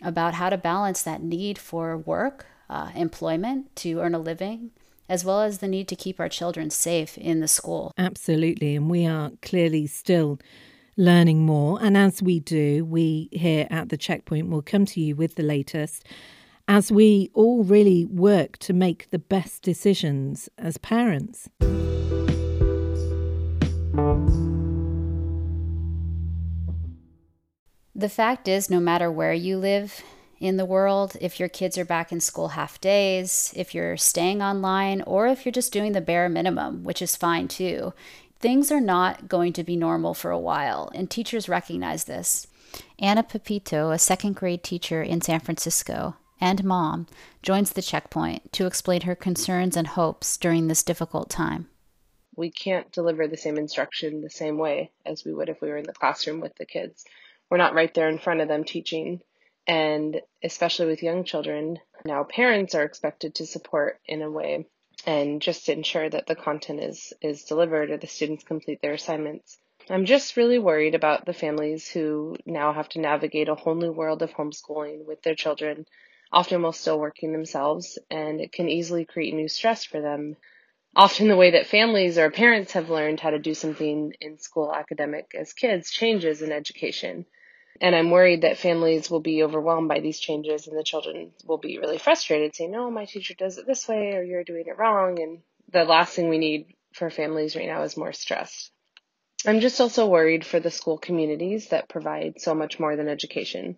about 0.01 0.35
how 0.35 0.49
to 0.49 0.57
balance 0.57 1.03
that 1.03 1.21
need 1.21 1.57
for 1.57 1.97
work, 1.97 2.45
uh, 2.69 2.91
employment 2.95 3.75
to 3.75 3.99
earn 3.99 4.15
a 4.15 4.19
living, 4.19 4.71
as 5.07 5.23
well 5.23 5.41
as 5.41 5.59
the 5.59 5.67
need 5.67 5.87
to 5.87 5.95
keep 5.95 6.19
our 6.19 6.29
children 6.29 6.69
safe 6.69 7.17
in 7.17 7.41
the 7.41 7.47
school. 7.47 7.91
Absolutely, 7.97 8.75
and 8.75 8.89
we 8.89 9.05
are 9.05 9.31
clearly 9.41 9.85
still 9.85 10.39
learning 10.97 11.45
more. 11.45 11.79
And 11.81 11.97
as 11.97 12.21
we 12.21 12.39
do, 12.39 12.85
we 12.85 13.29
here 13.31 13.67
at 13.69 13.89
the 13.89 13.97
checkpoint 13.97 14.49
will 14.49 14.61
come 14.61 14.85
to 14.85 15.01
you 15.01 15.15
with 15.15 15.35
the 15.35 15.43
latest. 15.43 16.05
as 16.67 16.91
we 16.91 17.29
all 17.33 17.63
really 17.63 18.05
work 18.05 18.57
to 18.57 18.73
make 18.73 19.09
the 19.09 19.19
best 19.19 19.61
decisions 19.61 20.49
as 20.57 20.77
parents. 20.77 21.49
The 27.95 28.09
fact 28.09 28.47
is, 28.47 28.69
no 28.69 28.79
matter 28.79 29.11
where 29.11 29.33
you 29.33 29.57
live 29.57 30.01
in 30.39 30.57
the 30.57 30.65
world, 30.65 31.15
if 31.21 31.39
your 31.39 31.47
kids 31.47 31.77
are 31.77 31.85
back 31.85 32.11
in 32.11 32.19
school 32.19 32.49
half 32.49 32.81
days, 32.81 33.53
if 33.55 33.73
you're 33.73 33.95
staying 33.97 34.41
online, 34.41 35.01
or 35.03 35.27
if 35.27 35.45
you're 35.45 35.53
just 35.53 35.71
doing 35.71 35.91
the 35.93 36.01
bare 36.01 36.27
minimum, 36.27 36.83
which 36.83 37.01
is 37.01 37.15
fine 37.15 37.47
too, 37.47 37.93
things 38.43 38.71
are 38.71 38.81
not 38.81 39.27
going 39.27 39.53
to 39.53 39.63
be 39.63 39.75
normal 39.75 40.13
for 40.13 40.29
a 40.29 40.37
while, 40.37 40.91
and 40.93 41.09
teachers 41.09 41.49
recognize 41.49 42.03
this. 42.03 42.45
Anna 42.99 43.23
Pepito, 43.23 43.89
a 43.89 43.97
second 43.97 44.35
grade 44.35 44.63
teacher 44.63 45.01
in 45.01 45.21
San 45.21 45.39
Francisco 45.39 46.17
and 46.39 46.63
mom, 46.63 47.07
joins 47.41 47.71
the 47.71 47.81
checkpoint 47.81 48.53
to 48.53 48.67
explain 48.67 49.01
her 49.01 49.15
concerns 49.15 49.75
and 49.75 49.87
hopes 49.87 50.37
during 50.37 50.67
this 50.67 50.83
difficult 50.83 51.29
time. 51.29 51.69
We 52.35 52.51
can't 52.51 52.91
deliver 52.91 53.27
the 53.27 53.37
same 53.37 53.57
instruction 53.57 54.21
the 54.21 54.29
same 54.29 54.57
way 54.57 54.91
as 55.05 55.23
we 55.23 55.33
would 55.33 55.49
if 55.49 55.61
we 55.61 55.69
were 55.69 55.77
in 55.77 55.85
the 55.85 55.93
classroom 55.93 56.39
with 56.39 56.55
the 56.55 56.65
kids 56.65 57.05
we're 57.53 57.57
not 57.57 57.75
right 57.75 57.93
there 57.93 58.09
in 58.09 58.17
front 58.17 58.41
of 58.41 58.47
them 58.47 58.63
teaching. 58.63 59.21
And 59.67 60.19
especially 60.43 60.87
with 60.87 61.03
young 61.03 61.23
children, 61.23 61.77
now 62.03 62.23
parents 62.23 62.73
are 62.73 62.83
expected 62.83 63.35
to 63.35 63.45
support 63.45 63.99
in 64.07 64.23
a 64.23 64.31
way 64.31 64.65
and 65.05 65.41
just 65.41 65.69
ensure 65.69 66.09
that 66.09 66.27
the 66.27 66.35
content 66.35 66.79
is, 66.79 67.13
is 67.21 67.43
delivered 67.45 67.91
or 67.91 67.97
the 67.97 68.07
students 68.07 68.43
complete 68.43 68.81
their 68.81 68.93
assignments. 68.93 69.57
I'm 69.89 70.05
just 70.05 70.37
really 70.37 70.59
worried 70.59 70.95
about 70.95 71.25
the 71.25 71.33
families 71.33 71.89
who 71.89 72.37
now 72.45 72.71
have 72.71 72.87
to 72.89 72.99
navigate 72.99 73.49
a 73.49 73.55
whole 73.55 73.75
new 73.75 73.91
world 73.91 74.21
of 74.21 74.31
homeschooling 74.31 75.05
with 75.05 75.21
their 75.23 75.35
children, 75.35 75.85
often 76.31 76.61
while 76.61 76.71
still 76.71 76.99
working 76.99 77.33
themselves, 77.33 77.99
and 78.09 78.39
it 78.39 78.53
can 78.53 78.69
easily 78.69 79.03
create 79.03 79.33
new 79.33 79.49
stress 79.49 79.83
for 79.83 79.99
them. 79.99 80.37
Often, 80.95 81.27
the 81.27 81.35
way 81.35 81.51
that 81.51 81.67
families 81.67 82.17
or 82.17 82.29
parents 82.31 82.73
have 82.73 82.89
learned 82.89 83.19
how 83.19 83.31
to 83.31 83.39
do 83.39 83.53
something 83.53 84.13
in 84.21 84.37
school 84.37 84.73
academic 84.73 85.31
as 85.37 85.51
kids 85.51 85.91
changes 85.91 86.41
in 86.41 86.51
education. 86.51 87.25
And 87.81 87.95
I'm 87.95 88.11
worried 88.11 88.41
that 88.41 88.57
families 88.57 89.09
will 89.09 89.19
be 89.19 89.43
overwhelmed 89.43 89.89
by 89.89 89.99
these 89.99 90.19
changes 90.19 90.67
and 90.67 90.77
the 90.77 90.83
children 90.83 91.31
will 91.45 91.57
be 91.57 91.79
really 91.79 91.97
frustrated 91.97 92.55
saying, 92.55 92.71
no, 92.71 92.89
my 92.91 93.05
teacher 93.05 93.33
does 93.33 93.57
it 93.57 93.65
this 93.65 93.87
way 93.87 94.13
or 94.13 94.23
you're 94.23 94.43
doing 94.43 94.65
it 94.67 94.77
wrong. 94.77 95.19
And 95.19 95.39
the 95.71 95.83
last 95.83 96.15
thing 96.15 96.29
we 96.29 96.37
need 96.37 96.75
for 96.93 97.09
families 97.09 97.55
right 97.55 97.67
now 97.67 97.83
is 97.83 97.97
more 97.97 98.13
stress. 98.13 98.69
I'm 99.45 99.59
just 99.59 99.81
also 99.81 100.07
worried 100.07 100.45
for 100.45 100.59
the 100.59 100.71
school 100.71 100.97
communities 100.97 101.69
that 101.69 101.89
provide 101.89 102.39
so 102.39 102.53
much 102.53 102.79
more 102.79 102.95
than 102.95 103.09
education. 103.09 103.77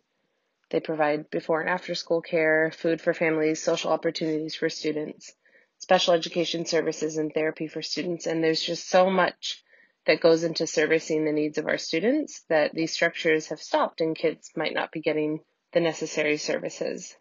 They 0.70 0.80
provide 0.80 1.30
before 1.32 1.62
and 1.62 1.70
after 1.70 1.96
school 1.96 2.22
care, 2.22 2.72
food 2.72 3.02
for 3.02 3.14
families, 3.14 3.62
social 3.62 3.92
opportunities 3.92 4.56
for 4.56 4.70
students, 4.70 5.34
special 5.80 6.14
education 6.14 6.66
services 6.66 7.18
and 7.18 7.34
therapy 7.34 7.68
for 7.68 7.82
students. 7.82 8.28
And 8.28 8.44
there's 8.44 8.62
just 8.62 8.90
so 8.90 9.10
much 9.10 9.64
that 10.06 10.22
goes 10.22 10.44
into 10.44 10.68
servicing 10.68 11.26
the 11.26 11.32
needs 11.32 11.58
of 11.58 11.68
our 11.68 11.78
students 11.78 12.44
that 12.50 12.74
these 12.74 12.92
structures 12.92 13.48
have 13.48 13.62
stopped 13.62 14.02
and 14.02 14.16
kids 14.16 14.52
might 14.56 14.74
not 14.74 14.92
be 14.92 15.02
getting 15.02 15.40
the 15.74 15.80
necessary 15.80 16.38
services. 16.38 17.16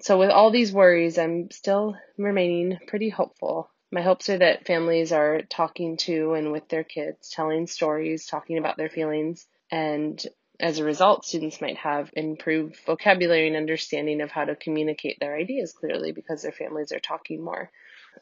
So 0.00 0.18
with 0.18 0.30
all 0.30 0.50
these 0.50 0.72
worries, 0.72 1.18
I'm 1.18 1.50
still 1.50 1.96
remaining 2.18 2.78
pretty 2.86 3.08
hopeful. 3.08 3.70
My 3.90 4.02
hopes 4.02 4.28
are 4.28 4.38
that 4.38 4.66
families 4.66 5.12
are 5.12 5.42
talking 5.42 5.96
to 5.98 6.34
and 6.34 6.52
with 6.52 6.68
their 6.68 6.84
kids, 6.84 7.30
telling 7.30 7.66
stories, 7.66 8.26
talking 8.26 8.58
about 8.58 8.76
their 8.76 8.90
feelings, 8.90 9.46
and 9.70 10.22
as 10.58 10.78
a 10.78 10.84
result, 10.84 11.26
students 11.26 11.60
might 11.60 11.76
have 11.76 12.10
improved 12.14 12.76
vocabulary 12.86 13.46
and 13.46 13.56
understanding 13.56 14.20
of 14.20 14.30
how 14.30 14.44
to 14.44 14.56
communicate 14.56 15.18
their 15.20 15.36
ideas 15.36 15.72
clearly 15.72 16.12
because 16.12 16.42
their 16.42 16.52
families 16.52 16.92
are 16.92 17.00
talking 17.00 17.42
more. 17.42 17.70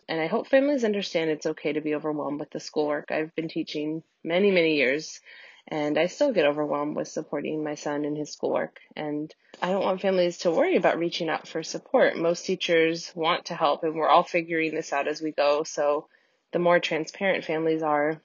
And 0.09 0.21
I 0.21 0.27
hope 0.27 0.49
families 0.49 0.85
understand 0.85 1.31
it's 1.31 1.47
okay 1.47 1.73
to 1.73 1.81
be 1.81 1.95
overwhelmed 1.95 2.41
with 2.41 2.51
the 2.51 2.61
schoolwork. 2.61 3.11
I've 3.11 3.35
been 3.35 3.49
teaching 3.49 4.03
many, 4.23 4.51
many 4.51 4.77
years, 4.77 5.21
and 5.69 5.99
I 5.99 6.07
still 6.07 6.33
get 6.33 6.47
overwhelmed 6.47 6.97
with 6.97 7.09
supporting 7.09 7.65
my 7.65 7.75
son 7.75 8.05
in 8.05 8.17
his 8.17 8.33
schoolwork. 8.33 8.81
And 8.97 9.35
I 9.63 9.71
don't 9.71 9.85
want 9.85 10.03
families 10.03 10.39
to 10.39 10.51
worry 10.51 10.77
about 10.77 10.99
reaching 10.99 11.29
out 11.29 11.49
for 11.49 11.63
support. 11.63 12.17
Most 12.17 12.45
teachers 12.45 13.11
want 13.15 13.47
to 13.47 13.55
help, 13.55 13.83
and 13.83 13.95
we're 13.95 14.09
all 14.09 14.25
figuring 14.25 14.75
this 14.75 14.93
out 14.93 15.09
as 15.09 15.23
we 15.23 15.33
go. 15.33 15.63
So 15.65 16.09
the 16.53 16.59
more 16.59 16.81
transparent 16.81 17.45
families 17.45 17.83
are, 17.83 18.21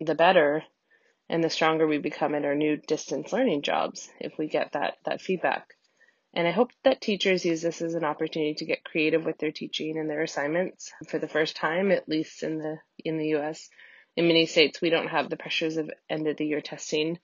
the 0.00 0.14
better 0.14 0.64
and 1.28 1.44
the 1.44 1.50
stronger 1.50 1.86
we 1.86 1.98
become 1.98 2.34
in 2.34 2.44
our 2.44 2.54
new 2.54 2.76
distance 2.76 3.32
learning 3.32 3.62
jobs 3.62 4.10
if 4.18 4.36
we 4.36 4.48
get 4.48 4.72
that, 4.72 4.96
that 5.04 5.20
feedback. 5.20 5.74
And 6.32 6.46
I 6.46 6.52
hope 6.52 6.70
that 6.84 7.00
teachers 7.00 7.44
use 7.44 7.62
this 7.62 7.82
as 7.82 7.94
an 7.94 8.04
opportunity 8.04 8.54
to 8.54 8.64
get 8.64 8.84
creative 8.84 9.24
with 9.24 9.38
their 9.38 9.50
teaching 9.50 9.98
and 9.98 10.08
their 10.08 10.22
assignments 10.22 10.92
for 11.08 11.18
the 11.18 11.28
first 11.28 11.56
time, 11.56 11.90
at 11.90 12.08
least 12.08 12.42
in 12.42 12.58
the 12.58 12.78
in 13.04 13.18
the 13.18 13.34
US. 13.36 13.68
In 14.16 14.28
many 14.28 14.46
states 14.46 14.80
we 14.80 14.90
don't 14.90 15.08
have 15.08 15.28
the 15.28 15.36
pressures 15.36 15.76
of 15.76 15.90
end 16.08 16.28
of 16.28 16.36
the 16.36 16.46
year 16.46 16.60
testing. 16.60 17.18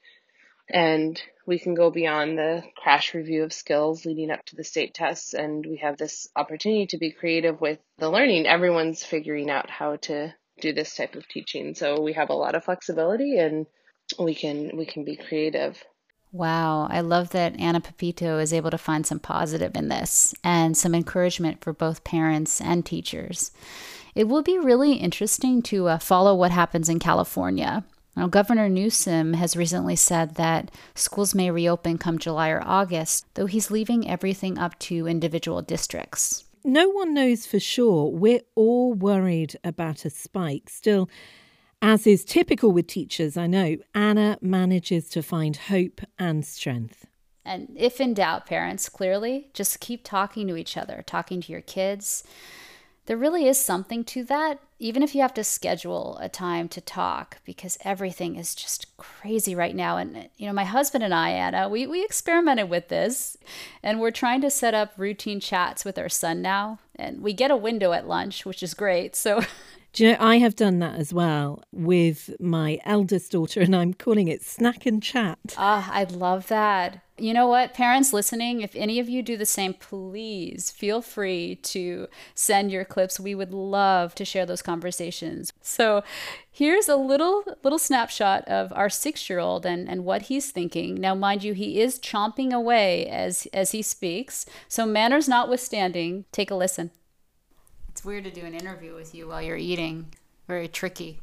And 0.68 1.20
we 1.46 1.60
can 1.60 1.74
go 1.74 1.92
beyond 1.92 2.36
the 2.36 2.64
crash 2.76 3.14
review 3.14 3.44
of 3.44 3.52
skills 3.52 4.04
leading 4.04 4.32
up 4.32 4.44
to 4.46 4.56
the 4.56 4.64
state 4.64 4.94
tests 4.94 5.32
and 5.32 5.64
we 5.64 5.76
have 5.76 5.96
this 5.96 6.28
opportunity 6.34 6.86
to 6.88 6.98
be 6.98 7.12
creative 7.12 7.60
with 7.60 7.78
the 7.98 8.10
learning. 8.10 8.46
Everyone's 8.46 9.04
figuring 9.04 9.48
out 9.48 9.70
how 9.70 9.96
to 9.96 10.34
do 10.60 10.72
this 10.72 10.96
type 10.96 11.14
of 11.14 11.28
teaching. 11.28 11.76
So 11.76 12.00
we 12.00 12.14
have 12.14 12.30
a 12.30 12.34
lot 12.34 12.56
of 12.56 12.64
flexibility 12.64 13.38
and 13.38 13.66
we 14.18 14.34
can 14.34 14.76
we 14.76 14.86
can 14.86 15.04
be 15.04 15.16
creative. 15.16 15.80
Wow, 16.36 16.86
I 16.90 17.00
love 17.00 17.30
that 17.30 17.58
Anna 17.58 17.80
Pepito 17.80 18.38
is 18.38 18.52
able 18.52 18.70
to 18.70 18.76
find 18.76 19.06
some 19.06 19.18
positive 19.18 19.74
in 19.74 19.88
this 19.88 20.34
and 20.44 20.76
some 20.76 20.94
encouragement 20.94 21.62
for 21.62 21.72
both 21.72 22.04
parents 22.04 22.60
and 22.60 22.84
teachers. 22.84 23.52
It 24.14 24.28
will 24.28 24.42
be 24.42 24.58
really 24.58 24.94
interesting 24.94 25.62
to 25.62 25.88
uh, 25.88 25.98
follow 25.98 26.34
what 26.34 26.50
happens 26.50 26.90
in 26.90 26.98
California. 26.98 27.84
Now, 28.16 28.26
Governor 28.26 28.68
Newsom 28.68 29.32
has 29.32 29.56
recently 29.56 29.96
said 29.96 30.34
that 30.34 30.70
schools 30.94 31.34
may 31.34 31.50
reopen 31.50 31.96
come 31.96 32.18
July 32.18 32.50
or 32.50 32.62
August, 32.62 33.24
though 33.32 33.46
he's 33.46 33.70
leaving 33.70 34.06
everything 34.06 34.58
up 34.58 34.78
to 34.80 35.06
individual 35.06 35.62
districts. 35.62 36.44
No 36.64 36.90
one 36.90 37.14
knows 37.14 37.46
for 37.46 37.60
sure. 37.60 38.10
We're 38.10 38.40
all 38.54 38.92
worried 38.92 39.58
about 39.64 40.04
a 40.04 40.10
spike. 40.10 40.68
Still, 40.68 41.08
as 41.82 42.06
is 42.06 42.24
typical 42.24 42.72
with 42.72 42.86
teachers, 42.86 43.36
I 43.36 43.46
know, 43.46 43.76
Anna 43.94 44.38
manages 44.40 45.08
to 45.10 45.22
find 45.22 45.56
hope 45.56 46.00
and 46.18 46.44
strength. 46.44 47.06
And 47.44 47.72
if 47.76 48.00
in 48.00 48.14
doubt, 48.14 48.46
parents, 48.46 48.88
clearly 48.88 49.50
just 49.54 49.78
keep 49.80 50.02
talking 50.02 50.48
to 50.48 50.56
each 50.56 50.76
other, 50.76 51.04
talking 51.06 51.40
to 51.42 51.52
your 51.52 51.60
kids. 51.60 52.24
There 53.06 53.16
really 53.16 53.46
is 53.46 53.60
something 53.60 54.02
to 54.04 54.24
that, 54.24 54.58
even 54.80 55.00
if 55.00 55.14
you 55.14 55.20
have 55.20 55.34
to 55.34 55.44
schedule 55.44 56.18
a 56.20 56.28
time 56.28 56.68
to 56.70 56.80
talk, 56.80 57.38
because 57.44 57.78
everything 57.82 58.34
is 58.34 58.52
just 58.56 58.96
crazy 58.96 59.54
right 59.54 59.76
now. 59.76 59.96
And, 59.96 60.28
you 60.36 60.48
know, 60.48 60.52
my 60.52 60.64
husband 60.64 61.04
and 61.04 61.14
I, 61.14 61.30
Anna, 61.30 61.68
we, 61.68 61.86
we 61.86 62.04
experimented 62.04 62.68
with 62.68 62.88
this, 62.88 63.36
and 63.80 64.00
we're 64.00 64.10
trying 64.10 64.40
to 64.40 64.50
set 64.50 64.74
up 64.74 64.94
routine 64.96 65.38
chats 65.38 65.84
with 65.84 66.00
our 66.00 66.08
son 66.08 66.42
now. 66.42 66.80
And 66.96 67.20
we 67.20 67.32
get 67.32 67.52
a 67.52 67.56
window 67.56 67.92
at 67.92 68.08
lunch, 68.08 68.44
which 68.44 68.60
is 68.60 68.74
great. 68.74 69.14
So 69.14 69.42
Do 69.96 70.04
you 70.04 70.12
know, 70.12 70.18
I 70.20 70.36
have 70.36 70.54
done 70.56 70.78
that 70.80 70.96
as 70.96 71.14
well 71.14 71.64
with 71.72 72.38
my 72.38 72.78
eldest 72.84 73.32
daughter, 73.32 73.62
and 73.62 73.74
I'm 73.74 73.94
calling 73.94 74.28
it 74.28 74.42
snack 74.42 74.84
and 74.84 75.02
chat. 75.02 75.38
Ah, 75.56 75.90
I 75.90 76.04
love 76.04 76.48
that. 76.48 77.00
You 77.16 77.32
know 77.32 77.48
what, 77.48 77.72
parents 77.72 78.12
listening, 78.12 78.60
if 78.60 78.76
any 78.76 79.00
of 79.00 79.08
you 79.08 79.22
do 79.22 79.38
the 79.38 79.46
same, 79.46 79.72
please 79.72 80.70
feel 80.70 81.00
free 81.00 81.54
to 81.62 82.08
send 82.34 82.70
your 82.70 82.84
clips. 82.84 83.18
We 83.18 83.34
would 83.34 83.54
love 83.54 84.14
to 84.16 84.26
share 84.26 84.44
those 84.44 84.60
conversations. 84.60 85.50
So 85.62 86.04
here's 86.50 86.90
a 86.90 86.96
little 86.96 87.44
little 87.64 87.78
snapshot 87.78 88.46
of 88.46 88.74
our 88.74 88.90
six-year-old 88.90 89.64
and, 89.64 89.88
and 89.88 90.04
what 90.04 90.22
he's 90.22 90.50
thinking. 90.50 90.96
Now, 90.96 91.14
mind 91.14 91.42
you, 91.42 91.54
he 91.54 91.80
is 91.80 91.98
chomping 91.98 92.52
away 92.52 93.06
as 93.06 93.48
as 93.54 93.70
he 93.70 93.80
speaks. 93.80 94.44
So 94.68 94.84
manners 94.84 95.26
notwithstanding, 95.26 96.26
take 96.32 96.50
a 96.50 96.54
listen. 96.54 96.90
It's 98.06 98.08
weird 98.12 98.22
to 98.22 98.30
do 98.30 98.46
an 98.46 98.54
interview 98.54 98.94
with 98.94 99.16
you 99.16 99.26
while 99.26 99.42
you're 99.42 99.56
eating. 99.56 100.06
Very 100.46 100.68
tricky. 100.68 101.18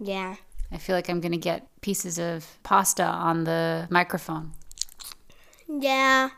Yeah. 0.00 0.34
I 0.72 0.76
feel 0.76 0.96
like 0.96 1.08
I'm 1.08 1.20
going 1.20 1.30
to 1.30 1.38
get 1.38 1.68
pieces 1.80 2.18
of 2.18 2.44
pasta 2.64 3.04
on 3.04 3.44
the 3.44 3.86
microphone. 3.88 4.50
Yeah. 5.68 6.30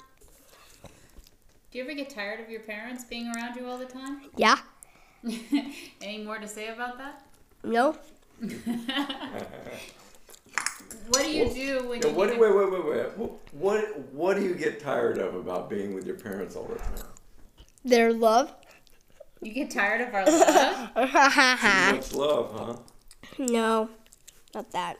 Do 1.70 1.78
you 1.78 1.84
ever 1.84 1.94
get 1.94 2.10
tired 2.10 2.40
of 2.40 2.50
your 2.50 2.60
parents 2.60 3.04
being 3.04 3.32
around 3.34 3.56
you 3.56 3.64
all 3.66 3.78
the 3.78 3.86
time? 3.86 4.20
Yeah. 4.36 4.58
Any 6.02 6.24
more 6.24 6.38
to 6.38 6.46
say 6.46 6.68
about 6.68 6.98
that? 6.98 7.24
No. 7.64 7.96
What 11.08 11.24
do 11.24 11.30
you 11.32 11.48
do 11.52 11.88
when 11.88 12.02
Yeah, 12.02 12.08
you 12.08 12.14
what, 12.14 12.30
need 12.30 12.38
wait, 12.38 12.48
to- 12.48 12.54
wait, 12.54 12.72
wait, 12.72 12.84
wait. 12.86 13.16
What, 13.18 13.30
what, 13.52 13.98
what 14.12 14.36
do 14.36 14.42
you 14.44 14.54
get 14.54 14.78
tired 14.78 15.18
of 15.18 15.34
about 15.34 15.68
being 15.70 15.94
with 15.94 16.06
your 16.06 16.16
parents 16.16 16.54
all 16.54 16.64
the 16.66 16.76
time? 16.78 17.06
Their 17.84 18.12
love. 18.12 18.54
You 19.42 19.52
get 19.52 19.70
tired 19.70 20.00
of 20.02 20.14
our 20.14 20.26
love? 20.26 20.94
Too 20.94 21.96
much 21.96 22.12
love, 22.12 22.52
huh? 22.54 22.76
no, 23.38 23.88
not 24.54 24.70
that. 24.72 24.96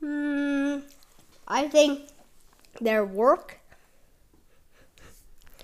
Hmm. 0.00 0.78
I 1.46 1.68
think 1.68 2.08
their 2.80 3.04
work. 3.04 3.60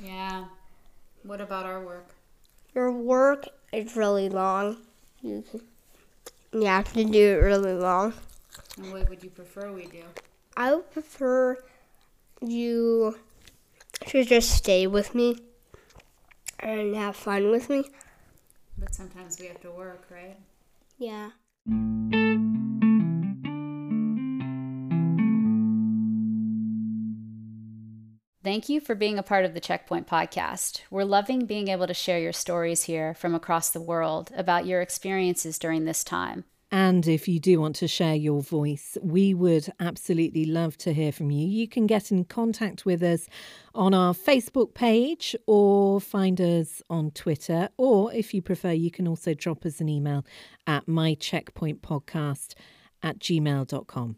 Yeah. 0.02 0.44
What 1.22 1.40
about 1.40 1.66
our 1.66 1.84
work? 1.84 2.14
Your 2.74 2.92
work 2.92 3.48
is 3.72 3.96
really 3.96 4.28
long. 4.28 4.76
You, 5.22 5.42
you 6.52 6.66
have 6.66 6.92
to 6.92 7.04
do 7.04 7.18
it 7.18 7.42
really 7.42 7.72
long. 7.72 8.12
And 8.76 8.92
what 8.92 9.08
would 9.08 9.24
you 9.24 9.30
prefer 9.30 9.72
we 9.72 9.86
do? 9.86 10.02
I 10.56 10.74
would 10.74 10.90
prefer 10.92 11.58
you 12.40 13.18
to 14.08 14.24
just 14.24 14.50
stay 14.50 14.86
with 14.86 15.14
me 15.14 15.38
and 16.60 16.94
have 16.94 17.16
fun 17.16 17.50
with 17.50 17.68
me. 17.70 17.90
But 18.78 18.94
sometimes 18.94 19.38
we 19.40 19.46
have 19.46 19.60
to 19.62 19.70
work, 19.70 20.06
right? 20.10 20.36
Yeah. 20.98 21.30
Thank 28.46 28.68
you 28.68 28.80
for 28.80 28.94
being 28.94 29.18
a 29.18 29.24
part 29.24 29.44
of 29.44 29.54
the 29.54 29.60
Checkpoint 29.60 30.06
podcast. 30.06 30.82
We're 30.88 31.02
loving 31.02 31.46
being 31.46 31.66
able 31.66 31.88
to 31.88 31.94
share 31.94 32.20
your 32.20 32.32
stories 32.32 32.84
here 32.84 33.12
from 33.12 33.34
across 33.34 33.70
the 33.70 33.80
world 33.80 34.30
about 34.36 34.66
your 34.66 34.80
experiences 34.80 35.58
during 35.58 35.84
this 35.84 36.04
time. 36.04 36.44
And 36.76 37.08
if 37.08 37.26
you 37.26 37.40
do 37.40 37.58
want 37.58 37.74
to 37.76 37.88
share 37.88 38.14
your 38.14 38.42
voice, 38.42 38.98
we 39.00 39.32
would 39.32 39.72
absolutely 39.80 40.44
love 40.44 40.76
to 40.76 40.92
hear 40.92 41.10
from 41.10 41.30
you. 41.30 41.46
You 41.46 41.66
can 41.66 41.86
get 41.86 42.12
in 42.12 42.26
contact 42.26 42.84
with 42.84 43.02
us 43.02 43.28
on 43.74 43.94
our 43.94 44.12
Facebook 44.12 44.74
page 44.74 45.34
or 45.46 46.02
find 46.02 46.38
us 46.38 46.82
on 46.90 47.12
Twitter. 47.12 47.70
Or 47.78 48.12
if 48.12 48.34
you 48.34 48.42
prefer, 48.42 48.72
you 48.72 48.90
can 48.90 49.08
also 49.08 49.32
drop 49.32 49.64
us 49.64 49.80
an 49.80 49.88
email 49.88 50.26
at 50.66 50.84
mycheckpointpodcast 50.84 52.52
at 53.02 53.20
gmail.com. 53.20 54.16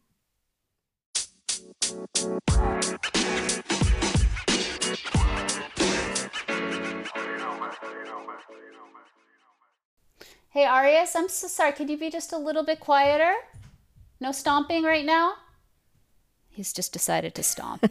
Hey, 10.59 10.64
Arias, 10.64 11.14
I'm 11.14 11.29
so 11.29 11.47
sorry. 11.47 11.71
Could 11.71 11.88
you 11.88 11.97
be 11.97 12.11
just 12.11 12.33
a 12.33 12.37
little 12.37 12.64
bit 12.64 12.81
quieter? 12.81 13.33
No 14.18 14.33
stomping 14.33 14.83
right 14.83 15.05
now? 15.05 15.35
He's 16.49 16.73
just 16.73 16.92
decided 16.92 17.37
to 17.37 17.44
stomp. 17.44 17.85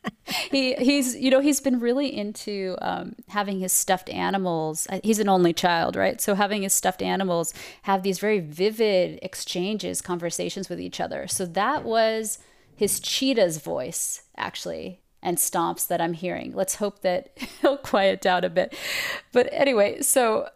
he 0.50 0.74
he's 0.74 1.14
you 1.14 1.30
know 1.30 1.38
he's 1.38 1.60
been 1.60 1.78
really 1.78 2.08
into 2.12 2.76
um, 2.82 3.14
having 3.28 3.60
his 3.60 3.70
stuffed 3.72 4.10
animals. 4.10 4.88
uh, 4.90 4.98
He's 5.04 5.20
an 5.20 5.28
only 5.28 5.52
child, 5.52 5.94
right? 5.94 6.20
So 6.20 6.34
having 6.34 6.62
his 6.62 6.72
stuffed 6.72 7.02
animals 7.02 7.54
have 7.82 8.02
these 8.02 8.18
very 8.18 8.40
vivid 8.40 9.20
exchanges, 9.22 10.02
conversations 10.02 10.68
with 10.68 10.80
each 10.80 10.98
other. 10.98 11.28
So 11.28 11.46
that 11.46 11.84
was 11.84 12.40
his 12.74 12.98
cheetah's 12.98 13.58
voice 13.58 14.22
actually 14.36 15.02
and 15.22 15.38
stomps 15.38 15.86
that 15.86 16.00
I'm 16.00 16.14
hearing. 16.14 16.52
Let's 16.52 16.74
hope 16.74 17.02
that 17.02 17.30
he'll 17.60 17.76
quiet 17.76 18.20
down 18.20 18.42
a 18.42 18.50
bit. 18.50 18.76
But 19.32 19.48
anyway, 19.52 20.02
so 20.02 20.48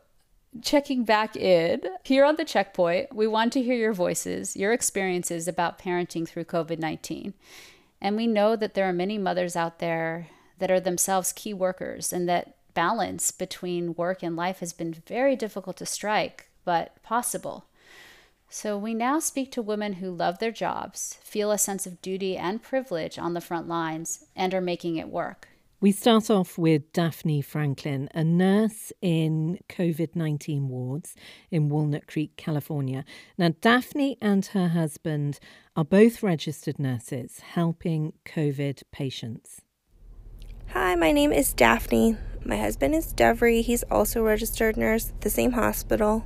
checking 0.60 1.04
back 1.04 1.36
in 1.36 1.80
here 2.04 2.24
on 2.24 2.36
the 2.36 2.44
checkpoint, 2.44 3.14
we 3.14 3.26
want 3.26 3.52
to 3.54 3.62
hear 3.62 3.74
your 3.74 3.92
voices, 3.92 4.56
your 4.56 4.72
experiences 4.72 5.48
about 5.48 5.78
parenting 5.78 6.28
through 6.28 6.44
COVID 6.44 6.78
19. 6.78 7.34
And 8.00 8.16
we 8.16 8.26
know 8.26 8.56
that 8.56 8.74
there 8.74 8.88
are 8.88 8.92
many 8.92 9.16
mothers 9.16 9.56
out 9.56 9.78
there 9.78 10.28
that 10.58 10.70
are 10.70 10.80
themselves 10.80 11.32
key 11.32 11.54
workers 11.54 12.12
and 12.12 12.28
that 12.28 12.56
balance 12.74 13.30
between 13.30 13.94
work 13.94 14.22
and 14.22 14.36
life 14.36 14.58
has 14.58 14.72
been 14.72 14.92
very 14.92 15.36
difficult 15.36 15.76
to 15.76 15.86
strike, 15.86 16.48
but 16.64 17.02
possible. 17.02 17.66
So 18.48 18.76
we 18.76 18.92
now 18.92 19.18
speak 19.18 19.50
to 19.52 19.62
women 19.62 19.94
who 19.94 20.10
love 20.10 20.38
their 20.38 20.50
jobs, 20.50 21.18
feel 21.22 21.50
a 21.50 21.58
sense 21.58 21.86
of 21.86 22.02
duty 22.02 22.36
and 22.36 22.62
privilege 22.62 23.18
on 23.18 23.34
the 23.34 23.40
front 23.40 23.66
lines, 23.66 24.26
and 24.36 24.52
are 24.52 24.60
making 24.60 24.96
it 24.96 25.08
work. 25.08 25.48
We 25.82 25.90
start 25.90 26.30
off 26.30 26.58
with 26.58 26.92
Daphne 26.92 27.42
Franklin, 27.42 28.08
a 28.14 28.22
nurse 28.22 28.92
in 29.02 29.58
COVID 29.68 30.14
19 30.14 30.68
wards 30.68 31.16
in 31.50 31.70
Walnut 31.70 32.06
Creek, 32.06 32.36
California. 32.36 33.04
Now, 33.36 33.52
Daphne 33.60 34.16
and 34.22 34.46
her 34.46 34.68
husband 34.68 35.40
are 35.74 35.84
both 35.84 36.22
registered 36.22 36.78
nurses 36.78 37.40
helping 37.40 38.12
COVID 38.24 38.84
patients. 38.92 39.62
Hi, 40.68 40.94
my 40.94 41.10
name 41.10 41.32
is 41.32 41.52
Daphne. 41.52 42.16
My 42.44 42.58
husband 42.58 42.94
is 42.94 43.12
Devry. 43.12 43.64
He's 43.64 43.82
also 43.90 44.20
a 44.20 44.22
registered 44.22 44.76
nurse 44.76 45.08
at 45.08 45.22
the 45.22 45.30
same 45.30 45.50
hospital. 45.50 46.24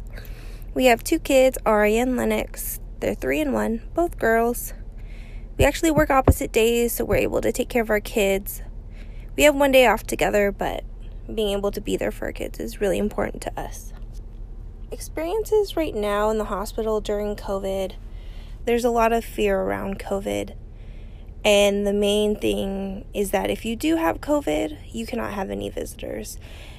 We 0.75 0.85
have 0.85 1.03
two 1.03 1.19
kids, 1.19 1.57
Ari 1.65 1.97
and 1.97 2.15
Lennox. 2.15 2.79
They're 3.01 3.15
three 3.15 3.41
and 3.41 3.55
one, 3.55 3.89
both 3.95 4.19
girls. 4.19 4.75
We 5.57 5.65
actually 5.65 5.93
work 5.93 6.11
opposite 6.11 6.53
days, 6.53 6.93
so 6.93 7.07
we're 7.07 7.17
able 7.17 7.41
to 7.41 7.53
take 7.53 7.71
care 7.71 7.81
of 7.81 7.89
our 7.89 8.01
kids. 8.01 8.61
We 9.37 9.43
have 9.43 9.55
one 9.55 9.71
day 9.71 9.87
off 9.87 10.05
together, 10.05 10.51
but 10.51 10.83
being 11.33 11.51
able 11.51 11.71
to 11.73 11.81
be 11.81 11.97
there 11.97 12.11
for 12.11 12.27
our 12.27 12.33
kids 12.33 12.59
is 12.59 12.81
really 12.81 12.99
important 12.99 13.43
to 13.43 13.61
us. 13.61 13.93
Experiences 14.91 15.77
right 15.77 15.95
now 15.95 16.31
in 16.31 16.39
the 16.39 16.45
hospital 16.45 17.03
during 17.03 17.37
COVID, 17.37 17.93
there's 18.65 18.85
a 18.85 18.91
lot 18.91 19.13
of 19.13 19.25
fear 19.25 19.61
around 19.61 19.99
COVID. 19.99 20.55
And 21.45 21.87
the 21.87 21.93
main 21.93 22.37
thing 22.37 23.05
is 23.13 23.31
that 23.33 23.51
if 23.51 23.65
you 23.65 23.77
do 23.77 23.97
have 23.97 24.21
COVID, 24.21 24.79
you 24.91 25.05
cannot 25.05 25.35
have 25.35 25.51
any 25.51 25.69
visitors. 25.69 26.39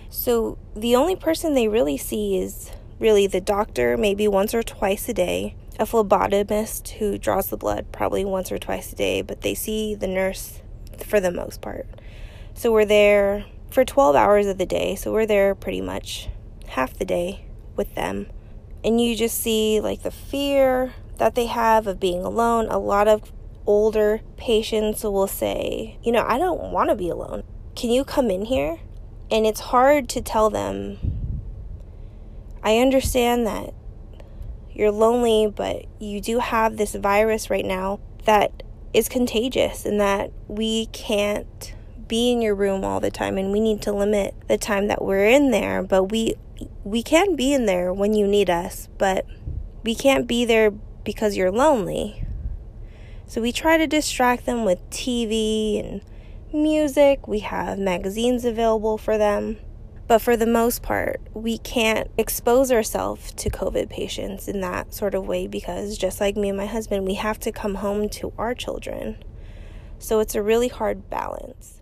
So 0.10 0.58
the 0.76 0.96
only 0.96 1.16
person 1.16 1.54
they 1.54 1.68
really 1.68 1.98
see 1.98 2.40
is 2.40 2.72
really 3.00 3.28
the 3.28 3.40
doctor, 3.40 3.98
maybe 3.98 4.28
once 4.28 4.56
or 4.56 4.64
twice 4.64 5.08
a 5.08 5.14
day, 5.14 5.56
a 5.80 5.86
phlebotomist 5.86 6.90
who 6.98 7.20
draws 7.20 7.50
the 7.50 7.58
blood 7.58 7.92
probably 7.92 8.26
once 8.26 8.52
or 8.52 8.58
twice 8.58 8.92
a 8.92 8.96
day, 8.96 9.22
but 9.22 9.42
they 9.42 9.54
see 9.54 9.94
the 9.94 10.08
nurse 10.08 10.62
for 11.06 11.20
the 11.20 11.32
most 11.32 11.62
part. 11.62 11.86
So 12.58 12.72
we're 12.72 12.86
there 12.86 13.46
for 13.70 13.86
12 13.86 14.16
hours 14.16 14.48
of 14.48 14.58
the 14.58 14.66
day. 14.66 14.96
So 14.96 15.14
we're 15.14 15.28
there 15.28 15.54
pretty 15.54 15.80
much 15.80 16.28
half 16.70 16.98
the 16.98 17.06
day 17.06 17.46
with 17.76 17.94
them. 17.94 18.26
And 18.84 19.00
you 19.00 19.16
just 19.16 19.40
see 19.40 19.80
like 19.80 20.02
the 20.02 20.10
fear 20.10 20.96
that 21.20 21.36
they 21.36 21.46
have 21.46 21.86
of 21.86 22.00
being 22.00 22.24
alone. 22.24 22.66
A 22.70 22.80
lot 22.80 23.08
of 23.08 23.32
older 23.68 24.22
patients 24.38 25.04
will 25.04 25.28
say, 25.28 26.00
you 26.02 26.12
know, 26.12 26.26
I 26.28 26.40
don't 26.40 26.72
want 26.72 26.90
to 26.90 26.96
be 26.96 27.10
alone. 27.10 27.44
Can 27.76 27.92
you 27.92 28.04
come 28.04 28.32
in 28.32 28.46
here? 28.46 28.80
And 29.30 29.46
it's 29.46 29.60
hard 29.60 30.10
to 30.10 30.22
tell 30.24 30.50
them, 30.50 30.98
I 32.64 32.80
understand 32.80 33.46
that 33.46 33.76
you're 34.74 34.90
lonely, 34.90 35.46
but 35.46 35.86
you 36.00 36.22
do 36.22 36.40
have 36.40 36.78
this 36.78 36.96
virus 36.96 37.52
right 37.52 37.66
now 37.66 38.00
that 38.26 38.64
is 38.96 39.08
contagious 39.08 39.86
and 39.86 40.02
that 40.02 40.32
we 40.48 40.88
can't 40.88 41.76
be 42.08 42.32
in 42.32 42.42
your 42.42 42.56
room 42.56 42.84
all 42.84 43.00
the 43.00 43.12
time 43.12 43.38
and 43.38 43.52
we 43.52 43.60
need 43.60 43.82
to 43.82 43.92
limit 43.92 44.34
the 44.48 44.58
time 44.58 44.88
that 44.88 45.02
we're 45.02 45.28
in 45.28 45.52
there 45.52 45.84
but 45.84 46.06
we 46.06 46.34
we 46.84 47.04
can 47.04 47.36
be 47.36 47.54
in 47.54 47.66
there 47.66 47.94
when 47.94 48.14
you 48.14 48.26
need 48.28 48.50
us 48.50 48.88
but 48.98 49.26
we 49.84 49.96
can't 49.96 50.28
be 50.28 50.44
there 50.44 50.72
because 51.06 51.38
you're 51.38 51.50
lonely. 51.50 52.22
So 53.26 53.42
we 53.42 53.54
try 53.54 53.78
to 53.78 53.88
distract 53.88 54.46
them 54.46 54.66
with 54.66 54.78
TV 54.90 55.80
and 55.80 56.02
music. 56.54 57.26
We 57.26 57.40
have 57.40 57.80
magazines 57.80 58.44
available 58.44 58.98
for 58.98 59.18
them. 59.18 59.58
But 60.08 60.20
for 60.20 60.36
the 60.36 60.46
most 60.46 60.84
part 60.84 61.22
we 61.34 61.58
can't 61.58 62.12
expose 62.18 62.72
ourselves 62.72 63.32
to 63.34 63.50
covid 63.50 63.90
patients 63.90 64.50
in 64.50 64.60
that 64.60 64.94
sort 64.94 65.16
of 65.16 65.26
way 65.26 65.48
because 65.48 65.98
just 65.98 66.20
like 66.20 66.36
me 66.36 66.50
and 66.50 66.58
my 66.58 66.66
husband 66.66 67.06
we 67.06 67.16
have 67.16 67.40
to 67.40 67.52
come 67.54 67.76
home 67.76 68.10
to 68.10 68.34
our 68.38 68.54
children. 68.54 69.24
So 70.00 70.20
it's 70.20 70.36
a 70.36 70.44
really 70.44 70.68
hard 70.68 71.10
balance 71.10 71.77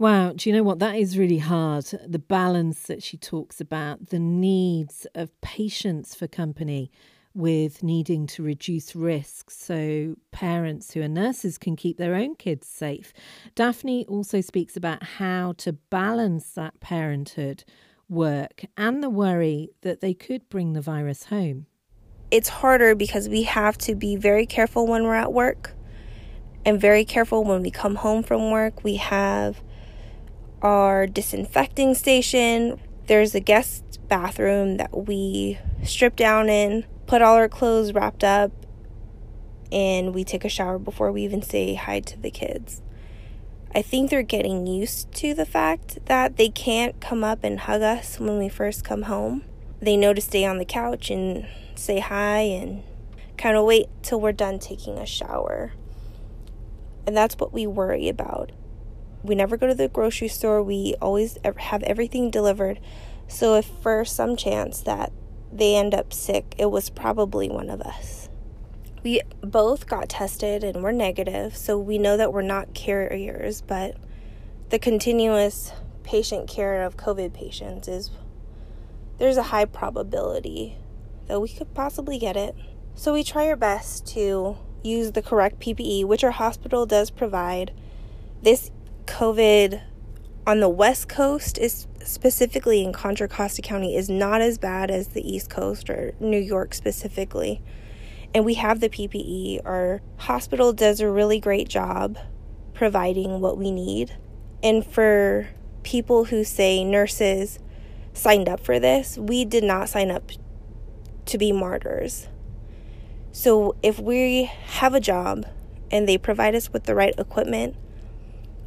Wow, 0.00 0.32
do 0.36 0.48
you 0.48 0.54
know 0.54 0.62
what? 0.62 0.78
That 0.78 0.94
is 0.94 1.18
really 1.18 1.38
hard. 1.38 1.86
The 2.06 2.20
balance 2.20 2.82
that 2.82 3.02
she 3.02 3.16
talks 3.16 3.60
about, 3.60 4.10
the 4.10 4.20
needs 4.20 5.08
of 5.12 5.38
patients 5.40 6.14
for 6.14 6.28
company 6.28 6.92
with 7.34 7.82
needing 7.82 8.26
to 8.28 8.42
reduce 8.44 8.94
risks 8.94 9.56
so 9.56 10.14
parents 10.30 10.94
who 10.94 11.02
are 11.02 11.08
nurses 11.08 11.58
can 11.58 11.74
keep 11.74 11.98
their 11.98 12.14
own 12.14 12.36
kids 12.36 12.68
safe. 12.68 13.12
Daphne 13.56 14.06
also 14.06 14.40
speaks 14.40 14.76
about 14.76 15.02
how 15.02 15.54
to 15.58 15.72
balance 15.72 16.50
that 16.52 16.78
parenthood 16.78 17.64
work 18.08 18.64
and 18.76 19.02
the 19.02 19.10
worry 19.10 19.70
that 19.80 20.00
they 20.00 20.14
could 20.14 20.48
bring 20.48 20.74
the 20.74 20.80
virus 20.80 21.24
home. 21.24 21.66
It's 22.30 22.48
harder 22.48 22.94
because 22.94 23.28
we 23.28 23.42
have 23.44 23.76
to 23.78 23.96
be 23.96 24.14
very 24.14 24.46
careful 24.46 24.86
when 24.86 25.02
we're 25.02 25.14
at 25.14 25.32
work 25.32 25.72
and 26.64 26.80
very 26.80 27.04
careful 27.04 27.42
when 27.42 27.62
we 27.62 27.70
come 27.72 27.96
home 27.96 28.22
from 28.22 28.52
work. 28.52 28.84
We 28.84 28.96
have 28.96 29.60
our 30.62 31.06
disinfecting 31.06 31.94
station. 31.94 32.80
There's 33.06 33.34
a 33.34 33.40
guest 33.40 34.00
bathroom 34.08 34.76
that 34.76 35.06
we 35.06 35.58
strip 35.84 36.16
down 36.16 36.48
in, 36.48 36.84
put 37.06 37.22
all 37.22 37.36
our 37.36 37.48
clothes 37.48 37.92
wrapped 37.92 38.24
up, 38.24 38.52
and 39.70 40.14
we 40.14 40.24
take 40.24 40.44
a 40.44 40.48
shower 40.48 40.78
before 40.78 41.12
we 41.12 41.22
even 41.22 41.42
say 41.42 41.74
hi 41.74 42.00
to 42.00 42.18
the 42.18 42.30
kids. 42.30 42.82
I 43.74 43.82
think 43.82 44.10
they're 44.10 44.22
getting 44.22 44.66
used 44.66 45.12
to 45.14 45.34
the 45.34 45.44
fact 45.44 46.06
that 46.06 46.36
they 46.36 46.48
can't 46.48 47.00
come 47.00 47.22
up 47.22 47.44
and 47.44 47.60
hug 47.60 47.82
us 47.82 48.18
when 48.18 48.38
we 48.38 48.48
first 48.48 48.82
come 48.82 49.02
home. 49.02 49.44
They 49.80 49.96
know 49.96 50.14
to 50.14 50.20
stay 50.20 50.44
on 50.44 50.58
the 50.58 50.64
couch 50.64 51.10
and 51.10 51.46
say 51.74 52.00
hi 52.00 52.38
and 52.40 52.82
kind 53.36 53.56
of 53.56 53.64
wait 53.64 53.88
till 54.02 54.20
we're 54.20 54.32
done 54.32 54.58
taking 54.58 54.98
a 54.98 55.06
shower. 55.06 55.72
And 57.06 57.16
that's 57.16 57.36
what 57.36 57.52
we 57.52 57.66
worry 57.66 58.08
about 58.08 58.52
We 59.28 59.34
never 59.34 59.56
go 59.56 59.66
to 59.66 59.74
the 59.74 59.88
grocery 59.88 60.28
store. 60.28 60.62
We 60.62 60.94
always 61.00 61.38
have 61.44 61.82
everything 61.82 62.30
delivered. 62.30 62.80
So 63.28 63.54
if 63.54 63.66
for 63.66 64.04
some 64.04 64.36
chance 64.36 64.80
that 64.80 65.12
they 65.52 65.76
end 65.76 65.94
up 65.94 66.12
sick, 66.12 66.54
it 66.58 66.70
was 66.70 66.90
probably 66.90 67.48
one 67.48 67.70
of 67.70 67.80
us. 67.82 68.28
We 69.04 69.20
both 69.40 69.86
got 69.86 70.08
tested 70.08 70.64
and 70.64 70.82
we're 70.82 70.92
negative, 70.92 71.56
so 71.56 71.78
we 71.78 71.98
know 71.98 72.16
that 72.16 72.32
we're 72.32 72.42
not 72.42 72.74
carriers, 72.74 73.60
but 73.60 73.96
the 74.70 74.78
continuous 74.78 75.72
patient 76.02 76.48
care 76.48 76.82
of 76.82 76.96
COVID 76.96 77.32
patients 77.32 77.86
is 77.86 78.10
there's 79.18 79.36
a 79.36 79.44
high 79.44 79.66
probability 79.66 80.76
that 81.26 81.40
we 81.40 81.48
could 81.48 81.74
possibly 81.74 82.18
get 82.18 82.36
it. 82.36 82.54
So 82.94 83.12
we 83.12 83.22
try 83.22 83.46
our 83.48 83.56
best 83.56 84.06
to 84.08 84.56
use 84.82 85.12
the 85.12 85.22
correct 85.22 85.60
PPE, 85.60 86.04
which 86.04 86.24
our 86.24 86.32
hospital 86.32 86.86
does 86.86 87.10
provide. 87.10 87.72
This 88.42 88.70
COVID 89.08 89.80
on 90.46 90.60
the 90.60 90.68
West 90.68 91.08
Coast 91.08 91.58
is 91.58 91.86
specifically 92.04 92.84
in 92.84 92.92
Contra 92.92 93.26
Costa 93.26 93.62
County 93.62 93.96
is 93.96 94.08
not 94.08 94.40
as 94.40 94.58
bad 94.58 94.90
as 94.90 95.08
the 95.08 95.28
East 95.28 95.50
Coast 95.50 95.90
or 95.90 96.12
New 96.20 96.38
York 96.38 96.74
specifically. 96.74 97.60
And 98.34 98.44
we 98.44 98.54
have 98.54 98.80
the 98.80 98.88
PPE. 98.88 99.62
Our 99.64 100.02
hospital 100.18 100.72
does 100.72 101.00
a 101.00 101.10
really 101.10 101.40
great 101.40 101.68
job 101.68 102.18
providing 102.74 103.40
what 103.40 103.56
we 103.56 103.70
need. 103.70 104.14
And 104.62 104.86
for 104.86 105.48
people 105.82 106.26
who 106.26 106.44
say 106.44 106.84
nurses 106.84 107.58
signed 108.12 108.48
up 108.48 108.60
for 108.60 108.78
this, 108.78 109.16
we 109.16 109.44
did 109.44 109.64
not 109.64 109.88
sign 109.88 110.10
up 110.10 110.30
to 111.24 111.38
be 111.38 111.50
martyrs. 111.50 112.28
So 113.32 113.74
if 113.82 113.98
we 113.98 114.44
have 114.44 114.94
a 114.94 115.00
job 115.00 115.46
and 115.90 116.06
they 116.06 116.18
provide 116.18 116.54
us 116.54 116.72
with 116.72 116.84
the 116.84 116.94
right 116.94 117.14
equipment, 117.18 117.74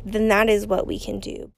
then 0.06 0.28
that 0.28 0.50
is 0.50 0.66
what 0.66 0.88
we 0.88 1.00
can 1.00 1.20
do. 1.20 1.52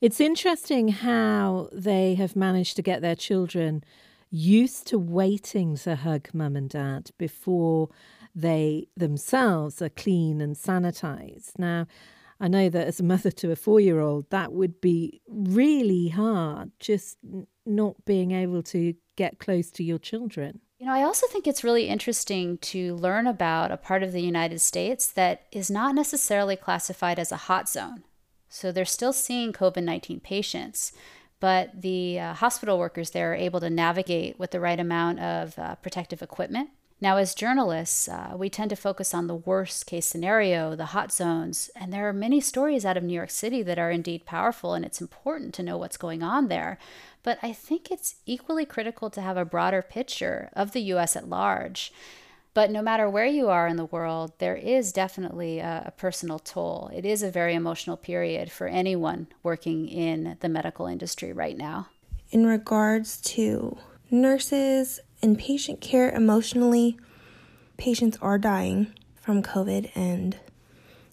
It's 0.00 0.20
interesting 0.20 0.88
how 0.88 1.68
they 1.72 2.14
have 2.16 2.34
managed 2.34 2.76
to 2.76 2.82
get 2.82 3.02
their 3.02 3.14
children 3.14 3.84
used 4.30 4.86
to 4.88 4.98
waiting 4.98 5.76
to 5.76 5.94
hug 5.94 6.28
mum 6.32 6.56
and 6.56 6.68
dad 6.68 7.10
before 7.18 7.88
they 8.34 8.88
themselves 8.96 9.80
are 9.82 9.90
clean 9.90 10.40
and 10.40 10.56
sanitized. 10.56 11.58
Now, 11.58 11.86
I 12.40 12.48
know 12.48 12.68
that 12.68 12.88
as 12.88 12.98
a 12.98 13.04
mother 13.04 13.30
to 13.30 13.52
a 13.52 13.56
four 13.56 13.78
year 13.78 14.00
old, 14.00 14.28
that 14.30 14.52
would 14.52 14.80
be 14.80 15.20
really 15.28 16.08
hard, 16.08 16.72
just 16.80 17.18
not 17.64 18.04
being 18.04 18.32
able 18.32 18.62
to 18.64 18.94
get 19.14 19.38
close 19.38 19.70
to 19.72 19.84
your 19.84 19.98
children. 19.98 20.60
You 20.82 20.88
know, 20.88 20.94
I 20.94 21.04
also 21.04 21.28
think 21.28 21.46
it's 21.46 21.62
really 21.62 21.86
interesting 21.86 22.58
to 22.58 22.96
learn 22.96 23.28
about 23.28 23.70
a 23.70 23.76
part 23.76 24.02
of 24.02 24.10
the 24.10 24.20
United 24.20 24.60
States 24.60 25.06
that 25.06 25.42
is 25.52 25.70
not 25.70 25.94
necessarily 25.94 26.56
classified 26.56 27.20
as 27.20 27.30
a 27.30 27.36
hot 27.46 27.68
zone. 27.68 28.02
So 28.48 28.72
they're 28.72 28.84
still 28.84 29.12
seeing 29.12 29.52
COVID 29.52 29.84
19 29.84 30.18
patients, 30.18 30.90
but 31.38 31.82
the 31.82 32.18
uh, 32.18 32.34
hospital 32.34 32.80
workers 32.80 33.10
there 33.10 33.30
are 33.30 33.36
able 33.36 33.60
to 33.60 33.70
navigate 33.70 34.40
with 34.40 34.50
the 34.50 34.58
right 34.58 34.80
amount 34.80 35.20
of 35.20 35.56
uh, 35.56 35.76
protective 35.76 36.20
equipment 36.20 36.70
now, 37.02 37.16
as 37.16 37.34
journalists, 37.34 38.08
uh, 38.08 38.34
we 38.36 38.48
tend 38.48 38.70
to 38.70 38.76
focus 38.76 39.12
on 39.12 39.26
the 39.26 39.34
worst 39.34 39.86
case 39.86 40.06
scenario, 40.06 40.76
the 40.76 40.86
hot 40.86 41.12
zones, 41.12 41.68
and 41.74 41.92
there 41.92 42.08
are 42.08 42.12
many 42.12 42.40
stories 42.40 42.84
out 42.84 42.96
of 42.96 43.02
New 43.02 43.12
York 43.12 43.30
City 43.30 43.60
that 43.64 43.76
are 43.76 43.90
indeed 43.90 44.24
powerful, 44.24 44.72
and 44.72 44.84
it's 44.84 45.00
important 45.00 45.52
to 45.54 45.64
know 45.64 45.76
what's 45.76 45.96
going 45.96 46.22
on 46.22 46.46
there. 46.46 46.78
But 47.24 47.40
I 47.42 47.52
think 47.52 47.90
it's 47.90 48.14
equally 48.24 48.64
critical 48.64 49.10
to 49.10 49.20
have 49.20 49.36
a 49.36 49.44
broader 49.44 49.82
picture 49.82 50.48
of 50.52 50.70
the 50.70 50.80
US 50.92 51.16
at 51.16 51.28
large. 51.28 51.92
But 52.54 52.70
no 52.70 52.80
matter 52.80 53.10
where 53.10 53.26
you 53.26 53.48
are 53.48 53.66
in 53.66 53.78
the 53.78 53.86
world, 53.86 54.34
there 54.38 54.54
is 54.54 54.92
definitely 54.92 55.58
a, 55.58 55.82
a, 55.86 55.90
personal 55.90 56.38
toll. 56.38 56.88
It 56.94 57.04
is 57.04 57.24
a 57.24 57.32
very 57.32 57.54
emotional 57.54 57.96
period 57.96 58.52
for 58.52 58.68
anyone 58.68 59.26
working 59.42 59.88
in 59.88 60.36
the 60.38 60.48
medical 60.48 60.86
industry 60.86 61.32
right 61.32 61.56
now. 61.56 61.88
In 62.30 62.46
regards 62.46 63.20
to 63.22 63.76
nurses 64.08 65.00
in 65.22 65.36
patient 65.36 65.80
care 65.80 66.10
emotionally, 66.10 66.98
patients 67.76 68.18
are 68.20 68.38
dying 68.38 68.92
from 69.14 69.42
COVID, 69.42 69.90
and 69.94 70.38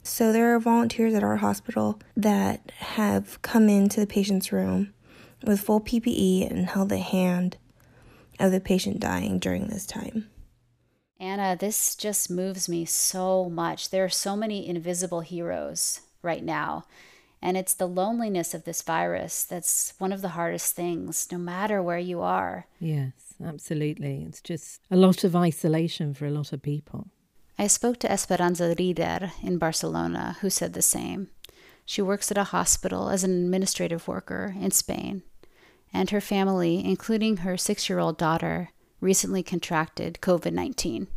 so 0.01 0.33
there 0.33 0.53
are 0.55 0.59
volunteers 0.59 1.13
at 1.13 1.23
our 1.23 1.37
hospital 1.37 1.99
that 2.17 2.71
have 2.77 3.41
come 3.41 3.69
into 3.69 3.99
the 3.99 4.07
patient's 4.07 4.51
room 4.51 4.93
with 5.43 5.61
full 5.61 5.79
PPE 5.79 6.49
and 6.49 6.67
held 6.67 6.89
the 6.89 6.97
hand 6.97 7.57
of 8.39 8.51
the 8.51 8.59
patient 8.59 8.99
dying 8.99 9.39
during 9.39 9.67
this 9.67 9.85
time. 9.85 10.29
Anna, 11.19 11.55
this 11.59 11.95
just 11.95 12.29
moves 12.29 12.69
me 12.69 12.85
so 12.85 13.49
much. 13.49 13.89
There 13.89 14.05
are 14.05 14.09
so 14.09 14.35
many 14.35 14.67
invisible 14.67 15.19
heroes 15.19 16.01
right 16.21 16.43
now. 16.43 16.85
And 17.41 17.57
it's 17.57 17.73
the 17.73 17.87
loneliness 17.87 18.53
of 18.53 18.63
this 18.63 18.81
virus 18.81 19.43
that's 19.43 19.93
one 19.97 20.11
of 20.11 20.21
the 20.21 20.29
hardest 20.29 20.75
things, 20.75 21.27
no 21.31 21.37
matter 21.37 21.81
where 21.81 21.99
you 21.99 22.21
are. 22.21 22.67
Yes, 22.79 23.28
absolutely. 23.43 24.23
It's 24.27 24.41
just 24.41 24.81
a 24.89 24.95
lot 24.95 25.23
of 25.23 25.35
isolation 25.35 26.13
for 26.13 26.25
a 26.25 26.31
lot 26.31 26.53
of 26.53 26.61
people. 26.61 27.07
I 27.57 27.67
spoke 27.67 27.99
to 27.99 28.11
Esperanza 28.11 28.75
Rieder 28.75 29.31
in 29.43 29.57
Barcelona, 29.57 30.37
who 30.41 30.49
said 30.49 30.73
the 30.73 30.81
same. 30.81 31.29
She 31.85 32.01
works 32.01 32.31
at 32.31 32.37
a 32.37 32.45
hospital 32.45 33.09
as 33.09 33.23
an 33.23 33.31
administrative 33.31 34.07
worker 34.07 34.55
in 34.59 34.71
Spain, 34.71 35.23
and 35.91 36.09
her 36.11 36.21
family, 36.21 36.85
including 36.85 37.37
her 37.37 37.57
six 37.57 37.89
year 37.89 37.99
old 37.99 38.17
daughter, 38.17 38.69
recently 39.01 39.43
contracted 39.43 40.19
COVID 40.21 40.53
19. 40.53 41.07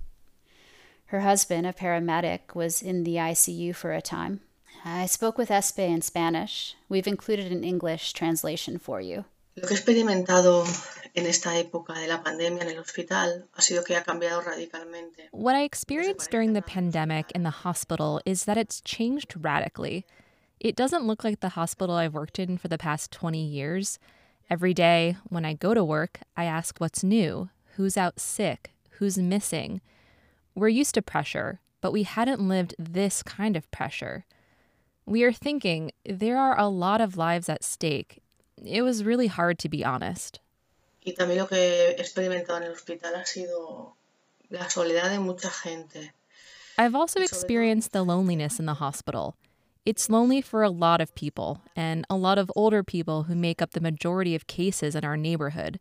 Her 1.07 1.21
husband, 1.21 1.67
a 1.67 1.73
paramedic, 1.73 2.55
was 2.55 2.81
in 2.81 3.05
the 3.05 3.17
ICU 3.17 3.75
for 3.75 3.93
a 3.93 4.01
time 4.01 4.41
I 4.85 5.07
spoke 5.07 5.39
with 5.39 5.51
Espe 5.51 5.87
in 5.87 6.03
Spanish. 6.03 6.75
We've 6.89 7.07
included 7.07 7.53
an 7.53 7.63
English 7.63 8.15
translation 8.15 8.79
for 8.79 9.01
you. 9.01 9.25
Lo 9.55 9.69
que 9.69 9.77
he 9.77 9.81
experimentado 9.81 10.65
en 11.15 11.27
esta 11.27 11.59
época 11.59 11.95
de 11.95 12.07
la 12.07 12.23
pandemia 12.23 12.63
en 12.63 12.71
el 12.71 12.79
hospital 12.79 13.49
ha 13.55 13.61
sido 13.61 13.85
que 13.85 13.97
ha 13.97 14.03
cambiado 14.03 14.41
radicalmente. 14.41 15.29
What 15.33 15.55
I 15.55 15.65
experienced 15.65 16.31
during 16.31 16.55
the 16.55 16.63
pandemic 16.63 17.31
in 17.33 17.43
the 17.43 17.65
hospital 17.65 18.21
is 18.25 18.45
that 18.45 18.57
it's 18.57 18.81
changed 18.81 19.35
radically. 19.37 20.07
It 20.59 20.77
doesn't 20.77 21.07
look 21.07 21.25
like 21.25 21.41
the 21.41 21.51
hospital 21.51 21.97
I've 21.97 22.15
worked 22.15 22.39
in 22.39 22.57
for 22.57 22.69
the 22.69 22.79
past 22.79 23.11
20 23.11 23.43
years. 23.43 23.99
Every 24.49 24.73
day 24.75 25.17
when 25.29 25.45
I 25.45 25.55
go 25.55 25.75
to 25.75 25.85
work, 25.85 26.21
I 26.37 26.45
ask 26.45 26.79
what's 26.79 27.03
new, 27.03 27.51
who's 27.77 27.97
out 27.97 28.21
sick, 28.21 28.71
who's 28.99 29.19
missing. 29.19 29.81
We're 30.55 30.69
used 30.69 30.95
to 30.95 31.03
pressure, 31.03 31.61
but 31.81 31.93
we 31.93 32.05
hadn't 32.05 32.47
lived 32.47 32.75
this 32.79 33.23
kind 33.23 33.57
of 33.57 33.71
pressure. 33.71 34.25
We 35.05 35.25
are 35.25 35.33
thinking 35.33 35.91
there 36.07 36.39
are 36.39 36.59
a 36.59 36.69
lot 36.69 37.01
of 37.01 37.17
lives 37.17 37.49
at 37.49 37.65
stake. 37.65 38.23
It 38.65 38.83
was 38.83 39.05
really 39.05 39.27
hard 39.27 39.59
to 39.61 39.69
be 39.69 39.85
honest. 39.85 40.39
Y 41.05 41.15
también 41.15 41.39
lo 41.39 41.49
que 41.49 41.57
he 41.57 41.91
experimentado 42.01 42.59
en 42.59 42.65
el 42.65 42.73
hospital 42.73 43.15
ha 43.17 43.27
sido 43.27 43.97
la 44.51 44.71
soledad 44.71 45.11
de 45.11 45.19
mucha 45.19 45.51
gente. 45.51 46.13
I've 46.79 46.95
also 46.95 47.21
experienced 47.21 47.93
the 47.93 48.05
loneliness 48.05 48.59
in 48.61 48.67
the 48.67 48.75
hospital. 48.75 49.35
It's 49.85 50.09
lonely 50.09 50.41
for 50.41 50.63
a 50.63 50.71
lot 50.71 51.01
of 51.01 51.13
people, 51.15 51.61
and 51.75 52.07
a 52.09 52.15
lot 52.15 52.39
of 52.39 52.53
older 52.55 52.85
people 52.85 53.25
who 53.25 53.35
make 53.35 53.61
up 53.61 53.73
the 53.73 53.81
majority 53.81 54.37
of 54.37 54.47
cases 54.47 54.95
in 54.95 55.05
our 55.05 55.17
neighborhood. 55.17 55.81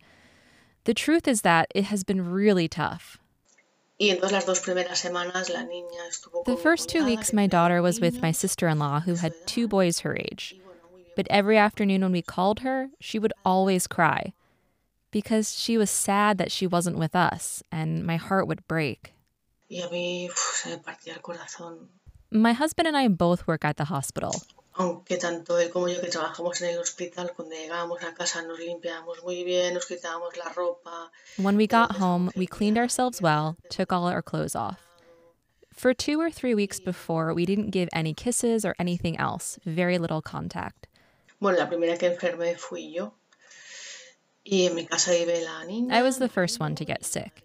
The 0.86 0.96
truth 0.96 1.28
is 1.28 1.44
that 1.44 1.68
it 1.76 1.84
has 1.86 2.04
been 2.04 2.32
really 2.32 2.68
tough. 2.68 3.20
The 4.00 4.18
first 6.62 6.90
two 6.90 7.06
weeks, 7.06 7.32
my 7.32 7.46
daughter 7.46 7.84
was 7.84 8.02
with 8.02 8.20
my 8.24 8.32
sister 8.32 8.68
in 8.68 8.80
law, 8.80 9.02
who 9.02 9.14
had 9.14 9.34
two 9.46 9.68
boys 9.68 10.00
her 10.00 10.18
age. 10.18 10.56
But 11.16 11.28
every 11.30 11.60
afternoon 11.60 12.02
when 12.02 12.12
we 12.12 12.24
called 12.24 12.62
her, 12.62 12.90
she 13.00 13.20
would 13.20 13.34
always 13.46 13.86
cry 13.86 14.34
because 15.12 15.58
she 15.58 15.78
was 15.78 15.90
sad 15.90 16.38
that 16.38 16.52
she 16.52 16.66
wasn't 16.66 16.98
with 16.98 17.16
us, 17.16 17.62
and 17.72 18.06
my 18.06 18.18
heart 18.18 18.48
would 18.48 18.68
break. 18.68 19.14
My 22.34 22.54
husband 22.54 22.88
and 22.88 22.98
I 22.98 23.08
both 23.08 23.48
work 23.48 23.66
at 23.66 23.78
the 23.78 23.86
hospital 23.86 24.34
aunque 24.74 25.18
tanto 25.18 25.60
él 25.60 25.70
como 25.70 25.88
yo 25.88 26.00
que 26.00 26.10
trabajamos 26.10 26.62
en 26.62 26.70
el 26.70 26.80
hospital, 26.80 27.32
cuando 27.36 27.56
llegábamos 27.56 28.04
a 28.04 28.14
casa 28.14 28.42
nos 28.42 28.60
limpiábamos 28.60 29.24
muy 29.24 29.44
bien, 29.44 29.74
nos 29.74 29.86
quitábamos 29.86 30.38
la 30.38 30.50
ropa. 30.54 31.12
When 31.38 31.58
we 31.58 31.68
got 31.68 31.98
home, 31.98 32.32
we 32.36 32.48
cleaned 32.48 32.78
ourselves 32.78 33.22
well, 33.22 33.58
took 33.70 33.92
all 33.92 34.08
our 34.08 34.22
clothes 34.22 34.56
off. 34.56 34.88
For 35.74 35.94
two 35.94 36.20
or 36.20 36.30
three 36.30 36.54
weeks 36.54 36.80
before, 36.80 37.34
we 37.34 37.46
didn't 37.46 37.72
give 37.72 37.90
any 37.94 38.14
kisses 38.14 38.66
or 38.66 38.76
anything 38.80 39.18
else, 39.18 39.60
very 39.66 39.98
little 39.98 40.22
contact. 40.22 40.88
Bueno, 41.40 41.58
la 41.58 41.68
primera 41.68 41.98
que 41.98 42.08
enfermé 42.08 42.56
fui 42.58 42.94
yo. 42.94 43.14
Y 43.14 43.14
en 43.14 43.18
mi 43.18 43.18
casa 43.18 43.18
vive 43.18 43.18
la 43.18 44.31
niña. 44.31 44.31
I 44.50 46.02
was 46.02 46.18
the 46.18 46.30
first 46.30 46.60
one 46.60 46.76
to 46.76 46.86
get 46.86 47.06
sick. 47.06 47.44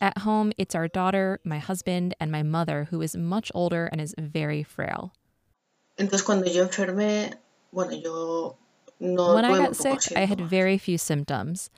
At 0.00 0.18
home, 0.18 0.52
it's 0.58 0.74
our 0.74 0.88
daughter, 0.88 1.38
my 1.44 1.58
husband, 1.58 2.14
and 2.18 2.32
my 2.32 2.42
mother, 2.42 2.88
who 2.90 3.00
is 3.02 3.16
much 3.16 3.52
older 3.54 3.86
and 3.86 4.00
is 4.00 4.14
very 4.18 4.64
frail. 4.64 5.12
Entonces 5.96 6.24
cuando 6.24 6.50
yo 6.50 6.66
enfermé, 6.66 7.34
bueno, 7.72 7.92
yo 7.92 8.56
no 8.98 9.34
When 9.34 9.44
I 9.44 9.58
got 9.58 9.76
sick, 9.76 10.16
I 10.16 10.24
had 10.24 10.40
very 10.40 10.78
few 10.78 10.98
symptoms, 10.98 11.70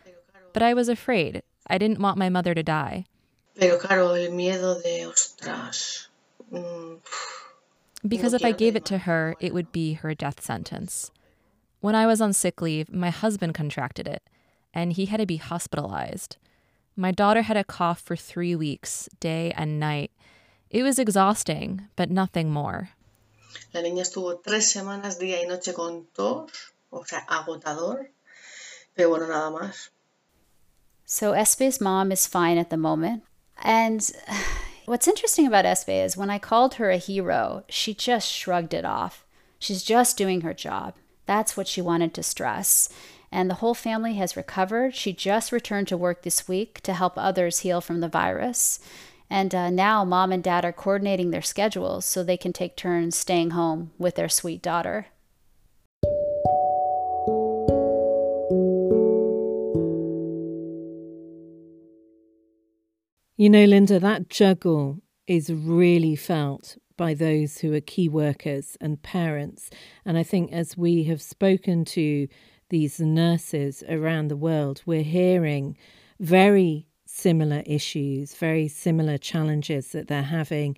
but 0.53 0.63
I 0.63 0.73
was 0.73 0.89
afraid. 0.89 1.43
I 1.67 1.79
didn't 1.79 2.01
want 2.01 2.17
my 2.17 2.31
mother 2.31 2.55
to 2.55 2.63
die. 2.63 3.05
Pero 3.59 3.79
claro, 3.79 4.13
el 4.13 4.31
miedo 4.31 4.83
de 4.83 5.05
ostras. 5.07 6.09
Mm, 6.51 7.01
because 8.07 8.35
if 8.35 8.45
I 8.45 8.53
gave 8.53 8.77
it 8.77 8.85
to 8.87 8.99
her, 8.99 9.35
it 9.41 9.53
would 9.53 9.73
be 9.73 9.95
her 9.95 10.15
death 10.15 10.43
sentence. 10.43 11.11
When 11.81 11.95
I 11.95 12.07
was 12.07 12.21
on 12.21 12.33
sick 12.33 12.63
leave, 12.63 12.91
my 12.93 13.11
husband 13.11 13.55
contracted 13.55 14.09
it, 14.09 14.23
and 14.75 14.93
he 14.93 15.07
had 15.07 15.21
to 15.21 15.27
be 15.27 15.37
hospitalized. 15.37 16.37
My 16.97 17.13
daughter 17.13 17.43
had 17.43 17.57
a 17.57 17.65
cough 17.65 18.01
for 18.01 18.17
three 18.17 18.55
weeks, 18.55 19.09
day 19.21 19.53
and 19.57 19.81
night. 19.81 20.11
It 20.71 20.83
was 20.83 20.99
exhausting, 20.99 21.89
but 21.97 22.11
nothing 22.11 22.51
more. 22.51 22.91
La 23.73 23.81
niña 23.81 24.03
estuvo 24.03 24.43
tres 24.43 24.73
semanas 24.73 25.19
día 25.19 25.41
y 25.41 25.47
noche 25.47 25.73
con 25.73 26.07
tos, 26.15 26.73
o 26.91 27.05
sea, 27.05 27.25
agotador, 27.29 28.11
pero 28.95 29.11
bueno, 29.11 29.29
nada 29.29 29.51
más. 29.51 29.91
So 31.07 31.33
Espe's 31.33 31.81
mom 31.81 32.11
is 32.11 32.27
fine 32.27 32.59
at 32.59 32.71
the 32.71 32.77
moment. 32.77 33.23
And 33.63 34.11
what's 34.87 35.09
interesting 35.09 35.47
about 35.47 35.65
Espe 35.65 36.05
is 36.05 36.17
when 36.17 36.31
I 36.31 36.39
called 36.39 36.75
her 36.75 36.91
a 36.91 36.97
hero, 36.97 37.65
she 37.69 37.95
just 37.95 38.31
shrugged 38.31 38.75
it 38.75 38.85
off. 38.85 39.25
She's 39.59 39.83
just 39.83 40.17
doing 40.17 40.43
her 40.43 40.55
job. 40.55 40.95
That's 41.27 41.57
what 41.57 41.69
she 41.69 41.81
wanted 41.81 42.15
to 42.15 42.23
stress. 42.23 42.89
And 43.35 43.51
the 43.51 43.55
whole 43.55 43.75
family 43.75 44.15
has 44.15 44.37
recovered. 44.37 44.95
She 44.95 45.13
just 45.13 45.51
returned 45.51 45.89
to 45.89 45.97
work 45.97 46.23
this 46.23 46.47
week 46.47 46.81
to 46.83 46.95
help 46.95 47.15
others 47.17 47.59
heal 47.59 47.81
from 47.81 47.99
the 47.99 48.09
virus. 48.09 48.79
And 49.29 49.53
uh, 49.53 49.71
now 49.71 50.05
mom 50.05 50.31
and 50.31 50.41
dad 50.41 50.65
are 50.65 50.73
coordinating 50.73 51.33
their 51.33 51.43
schedules 51.43 52.05
so 52.05 52.23
they 52.23 52.37
can 52.37 52.53
take 52.53 52.77
turns 52.77 53.17
staying 53.17 53.51
home 53.51 53.91
with 53.99 54.15
their 54.15 54.29
sweet 54.29 54.63
daughter. 54.63 55.07
You 63.37 63.51
know, 63.51 63.65
Linda, 63.65 63.99
that 63.99 64.29
juggle 64.29 65.01
is 65.27 65.53
really 65.53 66.15
felt 66.15 66.77
by 66.97 67.15
those 67.15 67.59
who 67.59 67.75
are 67.75 67.81
key 67.81 68.09
workers 68.09 68.77
and 68.81 69.03
parents. 69.03 69.71
And 70.05 70.17
I 70.17 70.23
think 70.23 70.53
as 70.53 70.77
we 70.77 71.03
have 71.05 71.21
spoken 71.21 71.85
to 71.87 72.29
these 72.69 73.01
nurses 73.01 73.83
around 73.89 74.29
the 74.29 74.37
world, 74.37 74.83
we're 74.87 75.03
hearing 75.03 75.77
very 76.21 76.87
similar 77.05 77.63
issues, 77.67 78.35
very 78.35 78.69
similar 78.69 79.19
challenges 79.19 79.93
that 79.93 80.09
they're 80.09 80.23
having 80.23 80.77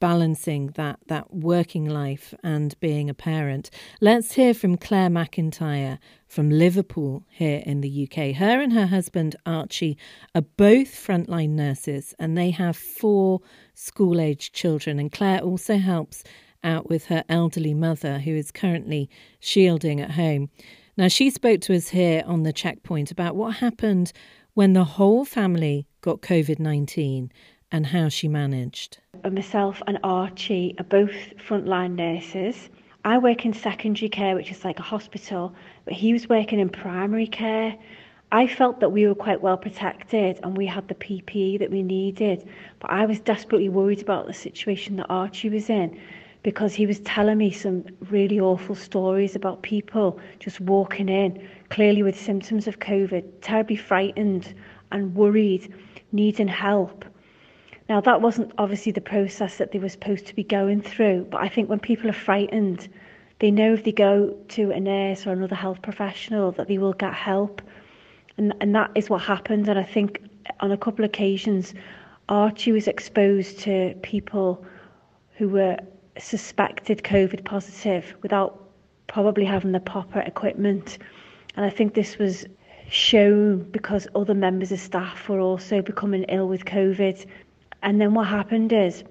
balancing 0.00 0.68
that 0.74 0.98
that 1.06 1.34
working 1.34 1.88
life 1.88 2.34
and 2.42 2.78
being 2.80 3.10
a 3.10 3.14
parent. 3.14 3.70
Let's 4.00 4.32
hear 4.32 4.54
from 4.54 4.76
Claire 4.76 5.10
McIntyre 5.10 5.98
from 6.26 6.50
Liverpool 6.50 7.24
here 7.28 7.62
in 7.64 7.80
the 7.80 8.08
UK. 8.08 8.36
Her 8.36 8.60
and 8.60 8.72
her 8.72 8.86
husband 8.86 9.36
Archie 9.44 9.98
are 10.34 10.42
both 10.42 10.88
frontline 10.88 11.50
nurses 11.50 12.14
and 12.18 12.36
they 12.36 12.50
have 12.50 12.76
four 12.76 13.40
school-aged 13.74 14.54
children 14.54 14.98
and 14.98 15.10
Claire 15.10 15.40
also 15.40 15.78
helps 15.78 16.22
out 16.64 16.88
with 16.88 17.06
her 17.06 17.24
elderly 17.28 17.74
mother 17.74 18.18
who 18.18 18.32
is 18.32 18.50
currently 18.50 19.08
shielding 19.40 20.00
at 20.00 20.12
home. 20.12 20.50
Now 20.98 21.06
she 21.06 21.30
spoke 21.30 21.60
to 21.60 21.76
us 21.76 21.90
here 21.90 22.24
on 22.26 22.42
the 22.42 22.52
checkpoint 22.52 23.12
about 23.12 23.36
what 23.36 23.54
happened 23.58 24.12
when 24.54 24.72
the 24.72 24.82
whole 24.82 25.24
family 25.24 25.86
got 26.00 26.22
COVID-19 26.22 27.30
and 27.70 27.86
how 27.86 28.08
she 28.08 28.26
managed. 28.26 28.98
Myself 29.22 29.80
and 29.86 30.00
Archie 30.02 30.74
are 30.76 30.84
both 30.84 31.14
frontline 31.36 31.94
nurses. 31.94 32.68
I 33.04 33.16
work 33.18 33.44
in 33.44 33.52
secondary 33.52 34.08
care, 34.08 34.34
which 34.34 34.50
is 34.50 34.64
like 34.64 34.80
a 34.80 34.82
hospital, 34.82 35.54
but 35.84 35.94
he 35.94 36.12
was 36.12 36.28
working 36.28 36.58
in 36.58 36.68
primary 36.68 37.28
care. 37.28 37.76
I 38.32 38.48
felt 38.48 38.80
that 38.80 38.90
we 38.90 39.06
were 39.06 39.14
quite 39.14 39.40
well 39.40 39.56
protected 39.56 40.40
and 40.42 40.56
we 40.56 40.66
had 40.66 40.88
the 40.88 40.96
PPE 40.96 41.60
that 41.60 41.70
we 41.70 41.84
needed, 41.84 42.44
but 42.80 42.90
I 42.90 43.06
was 43.06 43.20
desperately 43.20 43.68
worried 43.68 44.02
about 44.02 44.26
the 44.26 44.34
situation 44.34 44.96
that 44.96 45.06
Archie 45.08 45.48
was 45.48 45.70
in 45.70 45.96
because 46.48 46.72
he 46.72 46.86
was 46.86 46.98
telling 47.00 47.36
me 47.36 47.50
some 47.50 47.84
really 48.08 48.40
awful 48.40 48.74
stories 48.74 49.36
about 49.36 49.60
people 49.60 50.18
just 50.38 50.58
walking 50.62 51.06
in, 51.06 51.46
clearly 51.68 52.02
with 52.02 52.18
symptoms 52.18 52.66
of 52.66 52.78
COVID, 52.78 53.22
terribly 53.42 53.76
frightened 53.76 54.54
and 54.90 55.14
worried, 55.14 55.70
needing 56.10 56.48
help. 56.48 57.04
Now, 57.90 58.00
that 58.00 58.22
wasn't 58.22 58.50
obviously 58.56 58.92
the 58.92 59.02
process 59.02 59.58
that 59.58 59.72
they 59.72 59.78
were 59.78 59.90
supposed 59.90 60.26
to 60.28 60.34
be 60.34 60.42
going 60.42 60.80
through, 60.80 61.26
but 61.30 61.42
I 61.42 61.50
think 61.50 61.68
when 61.68 61.80
people 61.80 62.08
are 62.08 62.14
frightened, 62.14 62.88
they 63.40 63.50
know 63.50 63.74
if 63.74 63.84
they 63.84 63.92
go 63.92 64.34
to 64.56 64.70
a 64.70 64.80
nurse 64.80 65.26
or 65.26 65.32
another 65.32 65.54
health 65.54 65.82
professional 65.82 66.52
that 66.52 66.66
they 66.66 66.78
will 66.78 66.94
get 66.94 67.12
help. 67.12 67.60
And, 68.38 68.54
and 68.62 68.74
that 68.74 68.92
is 68.94 69.10
what 69.10 69.20
happened. 69.20 69.68
And 69.68 69.78
I 69.78 69.84
think 69.84 70.22
on 70.60 70.72
a 70.72 70.78
couple 70.78 71.04
of 71.04 71.10
occasions, 71.10 71.74
Archie 72.30 72.72
was 72.72 72.88
exposed 72.88 73.58
to 73.58 73.94
people 74.00 74.64
who 75.36 75.50
were 75.50 75.76
suspected 76.18 77.02
COVID 77.02 77.44
positive 77.44 78.14
without 78.22 78.68
probably 79.06 79.44
having 79.44 79.72
the 79.72 79.80
proper 79.80 80.20
equipment. 80.20 80.98
And 81.56 81.64
I 81.64 81.70
think 81.70 81.94
this 81.94 82.18
was 82.18 82.46
shown 82.90 83.70
because 83.70 84.08
other 84.14 84.34
members 84.34 84.72
of 84.72 84.80
staff 84.80 85.28
were 85.28 85.40
also 85.40 85.82
becoming 85.82 86.24
ill 86.24 86.48
with 86.48 86.64
COVID 86.64 87.26
and 87.82 88.00
then 88.00 88.14
what 88.14 88.26
happened 88.26 88.72
is 88.72 89.04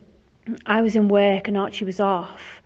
I 0.65 0.81
was 0.81 0.95
in 0.95 1.07
work 1.07 1.47
and 1.47 1.57
Archie 1.57 1.85
was 1.85 1.99
off. 1.99 2.61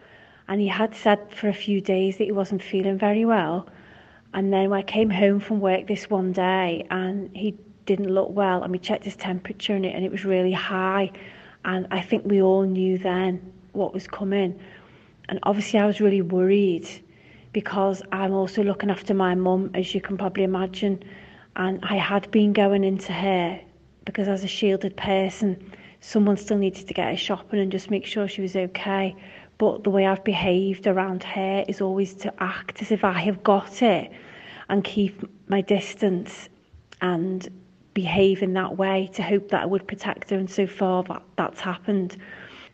And 0.47 0.59
he 0.59 0.67
had 0.67 0.95
said 0.95 1.33
for 1.33 1.47
a 1.47 1.53
few 1.53 1.79
days 1.79 2.17
that 2.17 2.25
he 2.25 2.31
wasn't 2.31 2.63
feeling 2.63 2.97
very 2.97 3.25
well. 3.25 3.67
And 4.33 4.51
then 4.51 4.73
I 4.73 4.81
came 4.81 5.09
home 5.09 5.39
from 5.39 5.59
work 5.59 5.87
this 5.87 6.09
one 6.09 6.31
day 6.31 6.85
and 6.89 7.35
he 7.35 7.57
didn't 7.85 8.09
look 8.09 8.29
well. 8.29 8.63
And 8.63 8.71
we 8.71 8.79
checked 8.79 9.05
his 9.05 9.15
temperature 9.15 9.75
and 9.75 9.85
it, 9.85 9.95
and 9.95 10.03
it 10.03 10.11
was 10.11 10.25
really 10.25 10.51
high. 10.51 11.11
And 11.63 11.87
I 11.91 12.01
think 12.01 12.25
we 12.25 12.41
all 12.41 12.63
knew 12.63 12.97
then 12.97 13.53
what 13.73 13.93
was 13.93 14.07
coming. 14.07 14.59
And 15.29 15.39
obviously, 15.43 15.79
I 15.79 15.85
was 15.85 16.01
really 16.01 16.21
worried 16.21 16.87
because 17.53 18.01
I'm 18.11 18.33
also 18.33 18.63
looking 18.63 18.89
after 18.89 19.13
my 19.13 19.35
mum, 19.35 19.71
as 19.73 19.93
you 19.93 20.01
can 20.01 20.17
probably 20.17 20.43
imagine. 20.43 21.03
And 21.55 21.79
I 21.83 21.95
had 21.97 22.29
been 22.31 22.53
going 22.53 22.83
into 22.83 23.11
her 23.11 23.59
because 24.05 24.27
as 24.27 24.43
a 24.43 24.47
shielded 24.47 24.95
person, 24.97 25.71
someone 25.99 26.37
still 26.37 26.57
needed 26.57 26.87
to 26.87 26.93
get 26.93 27.09
her 27.09 27.17
shopping 27.17 27.59
and 27.59 27.71
just 27.71 27.89
make 27.89 28.05
sure 28.05 28.27
she 28.27 28.41
was 28.41 28.55
okay. 28.55 29.15
But 29.57 29.83
the 29.83 29.89
way 29.89 30.07
I've 30.07 30.23
behaved 30.23 30.87
around 30.87 31.23
her 31.23 31.63
is 31.67 31.81
always 31.81 32.13
to 32.15 32.33
act 32.41 32.81
as 32.81 32.91
if 32.91 33.03
I 33.03 33.19
have 33.19 33.43
got 33.43 33.81
it 33.81 34.11
and 34.69 34.83
keep 34.83 35.21
my 35.47 35.61
distance 35.61 36.49
and 37.01 37.47
behave 37.93 38.41
in 38.41 38.53
that 38.53 38.77
way 38.77 39.09
to 39.13 39.21
hope 39.21 39.49
that 39.49 39.61
I 39.61 39.65
would 39.65 39.87
protect 39.87 40.29
her. 40.29 40.37
And 40.37 40.49
so 40.49 40.65
far, 40.65 41.03
that, 41.03 41.21
that's 41.35 41.59
happened. 41.59 42.17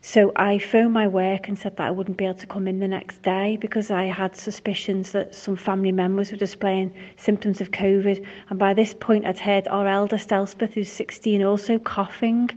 So 0.02 0.32
I 0.36 0.60
phoned 0.60 0.94
my 0.94 1.08
work 1.08 1.48
and 1.48 1.58
said 1.58 1.78
that 1.78 1.88
I 1.88 1.92
wouldn't 1.92 2.18
be 2.18 2.26
able 2.26 2.40
to 2.40 2.48
come 2.48 2.68
in 2.68 2.80
the 2.80 2.88
next 2.88 3.22
day 3.22 3.58
because 3.60 3.92
I 3.92 4.06
had 4.06 4.36
suspicions 4.36 5.12
that 5.12 5.36
some 5.36 5.56
family 5.56 5.92
members 5.92 6.32
were 6.32 6.38
displaying 6.38 6.94
symptoms 7.18 7.62
of 7.62 7.72
COVID. 7.72 8.26
And 8.50 8.60
by 8.60 8.74
this 8.74 8.94
point, 8.94 9.26
I'd 9.26 9.40
heard 9.40 9.68
our 9.68 9.88
eldest 9.88 10.32
Elspeth, 10.32 10.74
who's 10.74 10.92
16, 10.92 11.44
also 11.44 11.80
coughing 11.80 12.50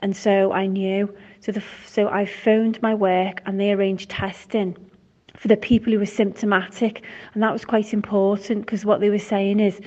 and 0.00 0.16
so 0.16 0.52
I 0.52 0.66
knew. 0.66 1.14
So 1.40 1.52
the 1.52 1.62
so 1.86 2.08
I 2.08 2.26
phoned 2.26 2.80
my 2.82 2.94
work 2.94 3.42
and 3.46 3.58
they 3.58 3.72
arranged 3.72 4.10
testing 4.10 4.76
for 5.36 5.48
the 5.48 5.56
people 5.56 5.92
who 5.92 5.98
were 5.98 6.06
symptomatic, 6.06 7.02
and 7.32 7.42
that 7.42 7.52
was 7.52 7.64
quite 7.64 7.92
important 7.92 8.64
because 8.64 8.84
what 8.84 9.00
they 9.00 9.10
were 9.10 9.18
saying 9.18 9.60
is 9.60 9.80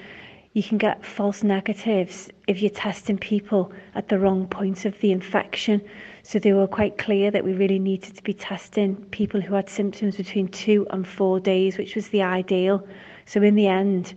you 0.54 0.63
can 0.63 0.78
get 0.78 1.06
false 1.06 1.44
negatives 1.44 2.30
if 2.48 2.62
you're 2.62 2.72
testing 2.72 3.18
people 3.18 3.72
at 3.96 4.10
the 4.10 4.20
wrong 4.20 4.48
point 4.48 4.86
of 4.86 5.00
the 5.02 5.12
infection. 5.12 5.82
So 6.30 6.40
they 6.40 6.52
were 6.52 6.68
quite 6.68 6.98
clear 6.98 7.32
that 7.32 7.46
we 7.46 7.54
really 7.54 7.80
needed 7.80 8.18
to 8.18 8.22
be 8.22 8.34
testing 8.34 8.98
people 9.12 9.40
who 9.40 9.56
had 9.56 9.70
symptoms 9.70 10.18
between 10.18 10.50
two 10.50 10.86
and 10.90 11.08
four 11.08 11.40
days, 11.40 11.78
which 11.78 11.96
was 11.96 12.10
the 12.10 12.22
ideal. 12.22 12.86
So 13.26 13.42
in 13.42 13.56
the 13.56 13.68
end, 13.68 14.13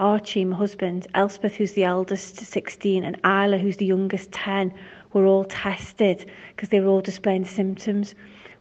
Archie, 0.00 0.44
my 0.44 0.56
husband, 0.56 1.06
Elspeth, 1.14 1.54
who's 1.54 1.74
the 1.74 1.84
eldest, 1.84 2.38
16, 2.38 3.04
and 3.04 3.20
Isla, 3.24 3.58
who's 3.58 3.76
the 3.76 3.86
youngest, 3.86 4.32
10, 4.32 4.74
were 5.12 5.26
all 5.26 5.44
tested 5.44 6.28
because 6.56 6.70
they 6.70 6.80
were 6.80 6.88
all 6.88 7.00
displaying 7.00 7.44
symptoms. 7.44 8.16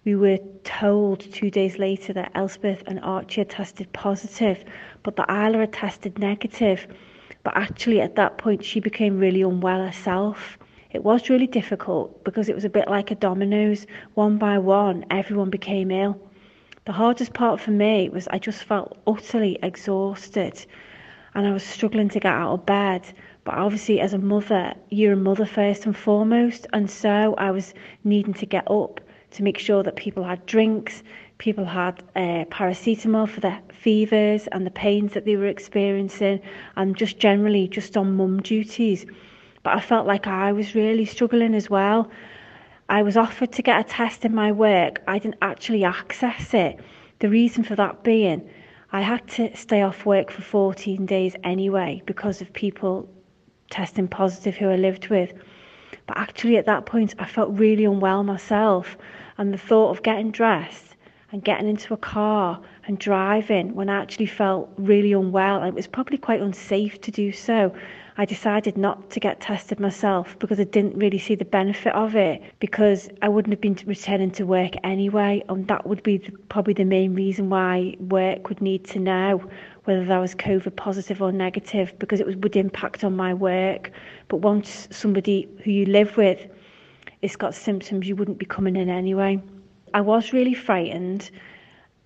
We 0.06 0.16
were 0.16 0.38
told 0.64 1.22
two 1.34 1.50
days 1.50 1.80
later 1.80 2.14
that 2.14 2.32
Elspeth 2.36 2.84
and 2.86 3.00
Archie 3.00 3.42
had 3.42 3.50
tested 3.50 3.92
positive, 3.94 4.64
but 5.02 5.16
that 5.16 5.32
Isla 5.32 5.62
had 5.62 5.74
tested 5.74 6.20
negative. 6.20 6.86
But 7.42 7.58
actually, 7.58 8.02
at 8.02 8.18
that 8.18 8.38
point, 8.38 8.64
she 8.64 8.80
became 8.80 9.18
really 9.18 9.42
unwell 9.42 9.84
herself. 9.84 10.60
It 10.94 11.04
was 11.04 11.28
really 11.28 11.48
difficult 11.48 12.24
because 12.24 12.50
it 12.50 12.56
was 12.56 12.66
a 12.66 12.70
bit 12.70 12.88
like 12.88 13.10
a 13.10 13.16
dominoes. 13.16 13.88
One 14.14 14.38
by 14.38 14.60
one, 14.60 15.06
everyone 15.10 15.50
became 15.50 15.90
ill. 15.90 16.20
The 16.86 16.92
hardest 16.92 17.34
part 17.34 17.60
for 17.60 17.72
me 17.72 18.10
was 18.10 18.28
I 18.28 18.38
just 18.38 18.64
felt 18.64 18.98
utterly 19.08 19.58
exhausted 19.64 20.64
and 21.34 21.48
I 21.48 21.52
was 21.52 21.64
struggling 21.64 22.10
to 22.10 22.20
get 22.20 22.32
out 22.32 22.54
of 22.54 22.66
bed. 22.68 23.12
But 23.44 23.56
obviously, 23.56 24.00
as 24.02 24.14
a 24.14 24.20
mother, 24.20 24.76
you're 24.90 25.14
a 25.14 25.18
mother 25.18 25.48
first 25.48 25.88
and 25.88 25.98
foremost. 25.98 26.68
And 26.74 26.90
so 26.90 27.34
I 27.40 27.50
was 27.50 27.74
needing 28.04 28.36
to 28.36 28.46
get 28.46 28.70
up 28.70 29.02
to 29.32 29.44
make 29.44 29.58
sure 29.58 29.82
that 29.82 29.96
people 29.96 30.24
had 30.24 30.46
drinks, 30.46 31.02
people 31.40 31.66
had 31.66 32.04
uh, 32.16 32.46
paracetamol 32.52 33.28
for 33.28 33.40
the 33.40 33.58
fevers 33.74 34.48
and 34.52 34.64
the 34.64 34.72
pains 34.72 35.14
that 35.14 35.26
they 35.26 35.38
were 35.38 35.48
experiencing, 35.48 36.40
and 36.76 36.96
just 36.96 37.18
generally 37.18 37.68
just 37.68 37.98
on 37.98 38.16
mum 38.16 38.44
duties. 38.44 39.08
But 39.64 39.78
I 39.78 39.80
felt 39.80 40.06
like 40.06 40.28
I 40.28 40.52
was 40.52 40.76
really 40.76 41.06
struggling 41.06 41.56
as 41.56 41.70
well. 41.70 42.12
I 42.90 43.02
was 43.02 43.18
offered 43.18 43.54
to 43.54 43.62
get 43.62 43.80
a 43.80 43.84
test 43.84 44.26
in 44.26 44.36
my 44.36 44.52
work, 44.52 45.02
I 45.08 45.18
didn't 45.18 45.38
actually 45.42 45.86
access 45.86 46.54
it. 46.54 46.80
The 47.20 47.30
reason 47.30 47.64
for 47.64 47.76
that 47.76 48.04
being, 48.04 48.50
I 48.92 49.02
had 49.02 49.26
to 49.30 49.56
stay 49.56 49.82
off 49.82 50.06
work 50.06 50.30
for 50.30 50.42
14 50.42 51.06
days 51.06 51.36
anyway 51.44 52.02
because 52.06 52.42
of 52.42 52.52
people 52.54 53.10
testing 53.70 54.08
positive 54.08 54.56
who 54.56 54.70
I 54.70 54.76
lived 54.76 55.08
with. 55.08 55.34
But 56.06 56.18
actually, 56.18 56.58
at 56.58 56.66
that 56.66 56.86
point, 56.86 57.16
I 57.18 57.26
felt 57.26 57.58
really 57.58 57.86
unwell 57.86 58.24
myself. 58.24 58.98
And 59.38 59.54
the 59.54 59.58
thought 59.58 59.92
of 59.92 60.04
getting 60.04 60.32
dressed 60.32 60.96
and 61.32 61.44
getting 61.44 61.68
into 61.68 61.94
a 61.94 61.98
car 61.98 62.62
and 62.86 63.00
driving 63.00 63.74
when 63.74 63.90
I 63.90 64.02
actually 64.02 64.28
felt 64.28 64.70
really 64.78 65.14
unwell, 65.14 65.58
and 65.58 65.70
it 65.70 65.74
was 65.74 65.88
probably 65.88 66.18
quite 66.18 66.42
unsafe 66.42 67.02
to 67.02 67.12
do 67.12 67.32
so. 67.32 67.74
I 68.16 68.26
decided 68.26 68.78
not 68.78 69.10
to 69.12 69.20
get 69.20 69.42
tested 69.42 69.80
myself 69.80 70.38
because 70.38 70.60
I 70.60 70.66
didn't 70.66 70.96
really 70.96 71.18
see 71.18 71.34
the 71.34 71.46
benefit 71.46 71.96
of 71.96 72.16
it 72.16 72.44
because 72.60 73.10
I 73.24 73.30
wouldn't 73.30 73.54
have 73.54 73.62
been 73.62 73.78
returning 73.88 74.30
to 74.32 74.46
work 74.46 74.74
anyway. 74.84 75.44
And 75.50 75.68
that 75.68 75.88
would 75.88 76.04
be 76.04 76.20
probably 76.48 76.76
the 76.76 76.86
main 76.86 77.16
reason 77.16 77.50
why 77.50 77.96
work 78.00 78.50
would 78.50 78.62
need 78.62 78.86
to 78.90 79.00
know 79.00 79.44
whether 79.86 80.06
that 80.06 80.20
was 80.20 80.36
COVID 80.36 80.76
positive 80.76 81.24
or 81.24 81.32
negative 81.32 81.98
because 81.98 82.20
it 82.20 82.40
would 82.40 82.56
impact 82.56 83.04
on 83.04 83.16
my 83.16 83.34
work. 83.34 83.92
But 84.28 84.38
once 84.38 84.88
somebody 84.92 85.50
who 85.64 85.72
you 85.72 85.88
live 85.88 86.16
with 86.16 86.46
has 87.24 87.36
got 87.36 87.56
symptoms, 87.56 88.08
you 88.08 88.16
wouldn't 88.16 88.38
be 88.38 88.46
coming 88.46 88.76
in 88.76 88.90
anyway. 88.90 89.42
I 89.96 90.02
was 90.02 90.34
really 90.34 90.54
frightened. 90.54 91.32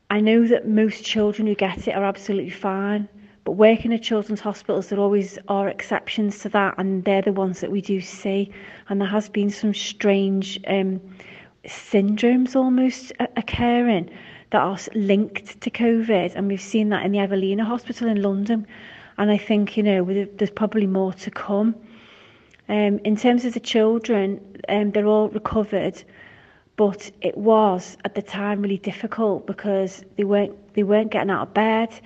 I 0.10 0.22
know 0.22 0.48
that 0.48 0.68
most 0.68 1.04
children 1.04 1.48
who 1.48 1.56
get 1.56 1.86
it 1.86 1.96
are 1.96 2.06
absolutely 2.06 2.52
fine. 2.52 3.10
But 3.48 3.54
working 3.54 3.94
at 3.94 4.04
children's 4.04 4.42
hospitals, 4.42 4.90
there 4.90 5.00
always 5.00 5.40
are 5.48 5.70
exceptions 5.70 6.40
to 6.40 6.50
that, 6.50 6.76
and 6.78 7.06
they're 7.06 7.22
the 7.22 7.32
ones 7.32 7.62
that 7.62 7.72
we 7.72 7.80
do 7.80 8.02
see. 8.02 8.52
And 8.90 9.00
there 9.00 9.08
has 9.08 9.30
been 9.30 9.50
some 9.50 9.74
strange 9.74 10.60
um, 10.68 11.00
syndromes 11.66 12.58
almost 12.58 13.14
occurring 13.38 14.10
that 14.50 14.60
are 14.60 14.78
linked 14.96 15.62
to 15.62 15.72
COVID, 15.72 16.36
and 16.36 16.50
we've 16.50 16.60
seen 16.60 16.90
that 16.90 17.06
in 17.06 17.14
the 17.14 17.20
Evelina 17.20 17.64
Hospital 17.64 18.10
in 18.10 18.22
London. 18.22 18.68
And 19.18 19.32
I 19.32 19.38
think 19.38 19.78
you 19.78 19.84
know 19.84 20.04
there's 20.04 20.52
probably 20.52 20.86
more 20.86 21.14
to 21.14 21.32
come. 21.32 21.74
Um, 22.68 23.00
in 23.06 23.16
terms 23.16 23.46
of 23.46 23.54
the 23.54 23.62
children, 23.62 24.58
um, 24.68 24.92
they're 24.92 25.08
all 25.08 25.30
recovered, 25.30 26.04
but 26.76 27.10
it 27.22 27.38
was 27.38 27.96
at 28.04 28.14
the 28.14 28.22
time 28.22 28.62
really 28.62 28.78
difficult 28.78 29.48
because 29.48 30.04
they 30.18 30.26
weren't 30.26 30.74
they 30.74 30.84
weren't 30.84 31.12
getting 31.12 31.30
out 31.30 31.48
of 31.48 31.54
bed 31.54 31.98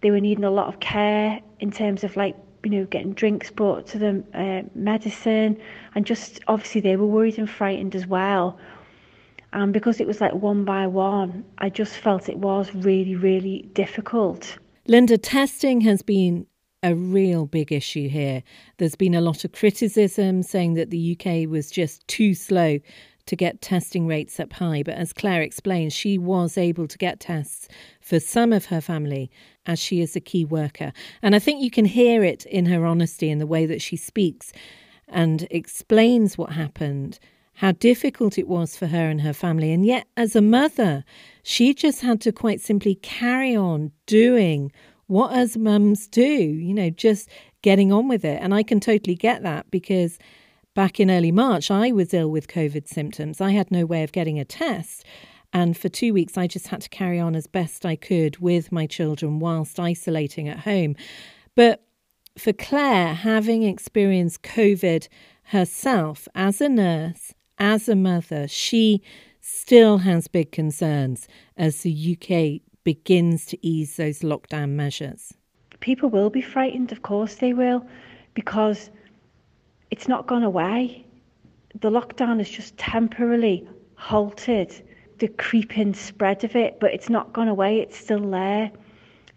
they 0.00 0.10
were 0.10 0.20
needing 0.20 0.44
a 0.44 0.50
lot 0.50 0.68
of 0.68 0.80
care 0.80 1.40
in 1.60 1.70
terms 1.70 2.04
of 2.04 2.16
like 2.16 2.36
you 2.64 2.70
know 2.70 2.84
getting 2.86 3.12
drinks 3.12 3.50
brought 3.50 3.86
to 3.86 3.98
them 3.98 4.24
uh, 4.34 4.62
medicine 4.74 5.56
and 5.94 6.06
just 6.06 6.40
obviously 6.48 6.80
they 6.80 6.96
were 6.96 7.06
worried 7.06 7.38
and 7.38 7.48
frightened 7.48 7.94
as 7.94 8.06
well 8.06 8.58
and 9.52 9.72
because 9.72 10.00
it 10.00 10.06
was 10.06 10.20
like 10.20 10.34
one 10.34 10.64
by 10.64 10.86
one 10.86 11.44
i 11.58 11.68
just 11.68 11.96
felt 11.96 12.28
it 12.28 12.38
was 12.38 12.74
really 12.74 13.14
really 13.14 13.68
difficult 13.72 14.58
linda 14.86 15.16
testing 15.16 15.80
has 15.80 16.02
been 16.02 16.46
a 16.82 16.94
real 16.94 17.46
big 17.46 17.72
issue 17.72 18.08
here. 18.08 18.42
There's 18.76 18.94
been 18.94 19.14
a 19.14 19.20
lot 19.20 19.44
of 19.44 19.52
criticism 19.52 20.42
saying 20.42 20.74
that 20.74 20.90
the 20.90 21.18
UK 21.18 21.48
was 21.50 21.70
just 21.70 22.06
too 22.06 22.34
slow 22.34 22.78
to 23.26 23.36
get 23.36 23.60
testing 23.60 24.06
rates 24.06 24.40
up 24.40 24.52
high. 24.54 24.82
But 24.82 24.94
as 24.94 25.12
Claire 25.12 25.42
explains, 25.42 25.92
she 25.92 26.18
was 26.18 26.56
able 26.56 26.88
to 26.88 26.96
get 26.96 27.20
tests 27.20 27.68
for 28.08 28.18
some 28.18 28.54
of 28.54 28.66
her 28.66 28.80
family 28.80 29.30
as 29.66 29.78
she 29.78 30.00
is 30.00 30.16
a 30.16 30.20
key 30.20 30.42
worker. 30.42 30.92
And 31.20 31.34
I 31.34 31.38
think 31.38 31.62
you 31.62 31.70
can 31.70 31.84
hear 31.84 32.24
it 32.24 32.46
in 32.46 32.64
her 32.66 32.86
honesty 32.86 33.28
in 33.28 33.38
the 33.38 33.46
way 33.46 33.66
that 33.66 33.82
she 33.82 33.96
speaks 33.96 34.50
and 35.08 35.46
explains 35.50 36.38
what 36.38 36.52
happened, 36.52 37.18
how 37.52 37.72
difficult 37.72 38.38
it 38.38 38.48
was 38.48 38.78
for 38.78 38.86
her 38.86 39.10
and 39.10 39.20
her 39.20 39.34
family. 39.34 39.72
And 39.72 39.84
yet, 39.84 40.06
as 40.16 40.34
a 40.34 40.40
mother, 40.40 41.04
she 41.42 41.74
just 41.74 42.00
had 42.00 42.22
to 42.22 42.32
quite 42.32 42.62
simply 42.62 42.94
carry 42.94 43.54
on 43.54 43.92
doing 44.06 44.72
what 45.06 45.34
as 45.34 45.58
mums 45.58 46.08
do, 46.08 46.22
you 46.22 46.72
know, 46.72 46.88
just 46.88 47.28
getting 47.60 47.92
on 47.92 48.08
with 48.08 48.24
it. 48.24 48.40
And 48.42 48.54
I 48.54 48.62
can 48.62 48.80
totally 48.80 49.16
get 49.16 49.42
that 49.42 49.70
because 49.70 50.18
back 50.74 50.98
in 50.98 51.10
early 51.10 51.32
March, 51.32 51.70
I 51.70 51.92
was 51.92 52.14
ill 52.14 52.30
with 52.30 52.48
COVID 52.48 52.88
symptoms. 52.88 53.42
I 53.42 53.50
had 53.50 53.70
no 53.70 53.84
way 53.84 54.02
of 54.02 54.12
getting 54.12 54.38
a 54.38 54.46
test. 54.46 55.04
And 55.52 55.76
for 55.76 55.88
two 55.88 56.12
weeks, 56.12 56.36
I 56.36 56.46
just 56.46 56.68
had 56.68 56.82
to 56.82 56.88
carry 56.88 57.18
on 57.18 57.34
as 57.34 57.46
best 57.46 57.86
I 57.86 57.96
could 57.96 58.38
with 58.38 58.70
my 58.70 58.86
children 58.86 59.38
whilst 59.38 59.80
isolating 59.80 60.48
at 60.48 60.60
home. 60.60 60.94
But 61.54 61.82
for 62.36 62.52
Claire, 62.52 63.14
having 63.14 63.62
experienced 63.62 64.42
COVID 64.42 65.08
herself 65.44 66.28
as 66.34 66.60
a 66.60 66.68
nurse, 66.68 67.34
as 67.58 67.88
a 67.88 67.96
mother, 67.96 68.46
she 68.46 69.02
still 69.40 69.98
has 69.98 70.28
big 70.28 70.52
concerns 70.52 71.26
as 71.56 71.82
the 71.82 72.16
UK 72.16 72.62
begins 72.84 73.46
to 73.46 73.66
ease 73.66 73.96
those 73.96 74.20
lockdown 74.20 74.70
measures. 74.70 75.34
People 75.80 76.10
will 76.10 76.30
be 76.30 76.42
frightened, 76.42 76.92
of 76.92 77.02
course 77.02 77.36
they 77.36 77.52
will, 77.52 77.86
because 78.34 78.90
it's 79.90 80.08
not 80.08 80.26
gone 80.26 80.42
away. 80.42 81.04
The 81.80 81.90
lockdown 81.90 82.40
is 82.40 82.50
just 82.50 82.76
temporarily 82.76 83.68
halted 83.96 84.82
the 85.18 85.28
creeping 85.28 85.94
spread 85.94 86.44
of 86.44 86.56
it, 86.56 86.78
but 86.80 86.92
it's 86.92 87.08
not 87.08 87.32
gone 87.32 87.48
away, 87.48 87.80
it's 87.80 87.96
still 87.96 88.30
there. 88.30 88.70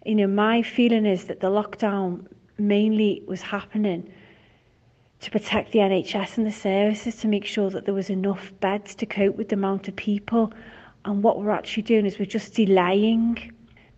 You 0.04 0.14
know, 0.14 0.26
my 0.26 0.62
feeling 0.62 1.06
is 1.06 1.24
that 1.26 1.40
the 1.40 1.48
lockdown 1.48 2.26
mainly 2.58 3.22
was 3.26 3.42
happening 3.42 4.10
to 5.20 5.30
protect 5.30 5.72
the 5.72 5.78
NHS 5.78 6.36
and 6.36 6.46
the 6.46 6.52
services 6.52 7.16
to 7.16 7.28
make 7.28 7.44
sure 7.44 7.70
that 7.70 7.84
there 7.84 7.94
was 7.94 8.10
enough 8.10 8.52
beds 8.60 8.94
to 8.96 9.06
cope 9.06 9.36
with 9.36 9.48
the 9.48 9.54
amount 9.54 9.86
of 9.88 9.94
people. 9.94 10.52
And 11.04 11.22
what 11.22 11.40
we're 11.40 11.50
actually 11.50 11.84
doing 11.84 12.06
is 12.06 12.18
we're 12.18 12.26
just 12.26 12.54
delaying 12.54 13.52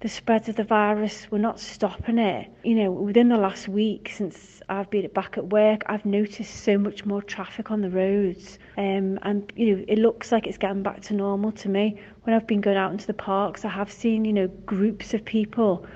the 0.04 0.10
spread 0.10 0.46
of 0.50 0.56
the 0.56 0.64
virus. 0.64 1.26
We're 1.30 1.38
not 1.38 1.58
stopping 1.58 2.18
it. 2.18 2.50
You 2.62 2.74
know, 2.74 2.90
within 2.90 3.30
the 3.30 3.38
last 3.38 3.68
week 3.68 4.12
since 4.14 4.60
I've 4.68 4.90
been 4.90 5.08
back 5.14 5.38
at 5.38 5.46
work, 5.46 5.82
I've 5.86 6.04
noticed 6.04 6.62
so 6.62 6.76
much 6.76 7.06
more 7.06 7.22
traffic 7.22 7.70
on 7.70 7.80
the 7.80 7.88
roads. 7.88 8.58
Um, 8.76 9.18
and, 9.22 9.50
you 9.56 9.74
know, 9.74 9.84
it 9.88 9.98
looks 9.98 10.30
like 10.30 10.46
it's 10.46 10.58
getting 10.58 10.82
back 10.82 11.00
to 11.04 11.14
normal 11.14 11.52
to 11.52 11.70
me. 11.70 11.98
When 12.24 12.36
I've 12.36 12.46
been 12.46 12.60
going 12.60 12.76
out 12.76 12.92
into 12.92 13.06
the 13.06 13.14
parks, 13.14 13.64
I 13.64 13.70
have 13.70 13.90
seen, 13.90 14.26
you 14.26 14.34
know, 14.34 14.48
groups 14.66 15.14
of 15.14 15.24
people 15.24 15.86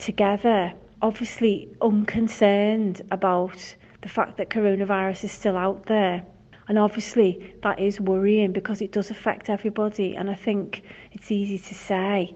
together, 0.00 0.72
obviously 1.00 1.68
unconcerned 1.80 3.00
about 3.12 3.76
the 4.00 4.08
fact 4.08 4.38
that 4.38 4.50
coronavirus 4.50 5.22
is 5.22 5.30
still 5.30 5.56
out 5.56 5.86
there. 5.86 6.24
And 6.66 6.80
obviously, 6.80 7.54
that 7.62 7.78
is 7.78 8.00
worrying 8.00 8.50
because 8.50 8.82
it 8.82 8.90
does 8.90 9.12
affect 9.12 9.48
everybody. 9.48 10.16
And 10.16 10.28
I 10.28 10.34
think 10.34 10.82
it's 11.12 11.30
easy 11.30 11.60
to 11.60 11.74
say 11.76 12.34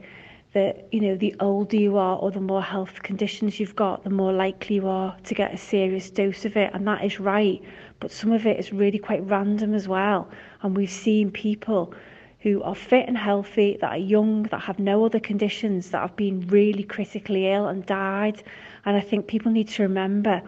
that 0.56 0.88
you 0.90 1.00
know 1.00 1.14
the 1.16 1.34
older 1.38 1.76
you 1.76 1.98
are 1.98 2.16
or 2.16 2.30
the 2.30 2.40
more 2.40 2.62
health 2.62 3.02
conditions 3.02 3.60
you've 3.60 3.76
got 3.76 4.02
the 4.04 4.08
more 4.08 4.32
likely 4.32 4.76
you 4.76 4.88
are 4.88 5.14
to 5.22 5.34
get 5.34 5.52
a 5.52 5.58
serious 5.58 6.08
dose 6.08 6.46
of 6.46 6.56
it 6.56 6.70
and 6.72 6.86
that 6.86 7.04
is 7.04 7.20
right. 7.20 7.62
But 8.00 8.10
some 8.10 8.32
of 8.32 8.46
it 8.46 8.58
is 8.58 8.72
really 8.72 8.98
quite 8.98 9.22
random 9.26 9.74
as 9.74 9.86
well 9.86 10.30
and 10.62 10.74
we've 10.74 10.90
seen 10.90 11.30
people 11.30 11.92
who 12.40 12.62
are 12.62 12.74
fit 12.74 13.06
and 13.06 13.18
healthy 13.18 13.76
that 13.82 13.90
are 13.90 13.98
young 13.98 14.44
that 14.44 14.60
have 14.60 14.78
no 14.78 15.04
other 15.04 15.20
conditions 15.20 15.90
that 15.90 16.00
have 16.00 16.16
been 16.16 16.46
really 16.48 16.84
critically 16.84 17.52
ill 17.52 17.66
and 17.66 17.84
died. 17.84 18.42
And 18.86 18.96
I 18.96 19.00
think 19.00 19.26
people 19.26 19.52
need 19.52 19.68
to 19.68 19.82
remember 19.82 20.40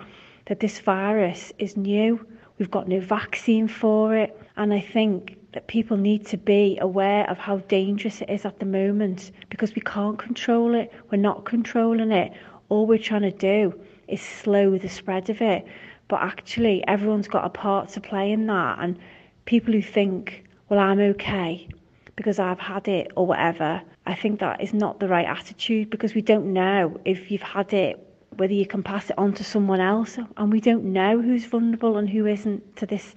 that 0.46 0.60
this 0.60 0.80
virus 0.80 1.52
is 1.58 1.76
new. 1.76 2.24
We've 2.58 2.70
got 2.70 2.88
no 2.88 3.00
vaccine 3.00 3.68
for 3.68 4.16
it. 4.16 4.40
And 4.56 4.72
I 4.72 4.80
think 4.80 5.37
that 5.52 5.66
people 5.66 5.96
need 5.96 6.26
to 6.26 6.36
be 6.36 6.78
aware 6.80 7.28
of 7.30 7.38
how 7.38 7.58
dangerous 7.68 8.20
it 8.20 8.28
is 8.28 8.44
at 8.44 8.58
the 8.60 8.66
moment 8.66 9.30
because 9.48 9.74
we 9.74 9.82
can't 9.82 10.18
control 10.18 10.74
it. 10.74 10.92
We're 11.10 11.18
not 11.18 11.44
controlling 11.44 12.12
it. 12.12 12.32
All 12.68 12.86
we're 12.86 12.98
trying 12.98 13.22
to 13.22 13.30
do 13.30 13.78
is 14.08 14.20
slow 14.20 14.76
the 14.76 14.88
spread 14.88 15.30
of 15.30 15.40
it. 15.40 15.66
But 16.08 16.22
actually, 16.22 16.86
everyone's 16.86 17.28
got 17.28 17.44
a 17.44 17.50
part 17.50 17.88
to 17.90 18.00
play 18.00 18.32
in 18.32 18.46
that. 18.46 18.78
And 18.80 18.98
people 19.46 19.72
who 19.72 19.82
think, 19.82 20.44
well, 20.68 20.80
I'm 20.80 21.00
okay 21.00 21.68
because 22.16 22.38
I've 22.38 22.58
had 22.58 22.88
it 22.88 23.12
or 23.16 23.26
whatever, 23.26 23.80
I 24.06 24.14
think 24.14 24.40
that 24.40 24.60
is 24.60 24.74
not 24.74 25.00
the 25.00 25.08
right 25.08 25.26
attitude 25.26 25.88
because 25.88 26.14
we 26.14 26.22
don't 26.22 26.52
know 26.52 27.00
if 27.04 27.30
you've 27.30 27.42
had 27.42 27.72
it, 27.72 28.04
whether 28.36 28.52
you 28.52 28.66
can 28.66 28.82
pass 28.82 29.08
it 29.08 29.16
on 29.16 29.32
to 29.34 29.44
someone 29.44 29.80
else. 29.80 30.18
And 30.36 30.52
we 30.52 30.60
don't 30.60 30.84
know 30.84 31.22
who's 31.22 31.44
vulnerable 31.44 31.96
and 31.96 32.08
who 32.08 32.26
isn't 32.26 32.76
to 32.76 32.86
this 32.86 33.14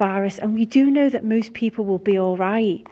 virus, 0.00 0.38
and 0.38 0.54
we 0.54 0.64
do 0.64 0.90
know 0.90 1.10
that 1.10 1.24
most 1.24 1.52
people 1.52 1.84
will 1.84 2.04
be 2.12 2.18
all 2.18 2.36
right. 2.36 2.84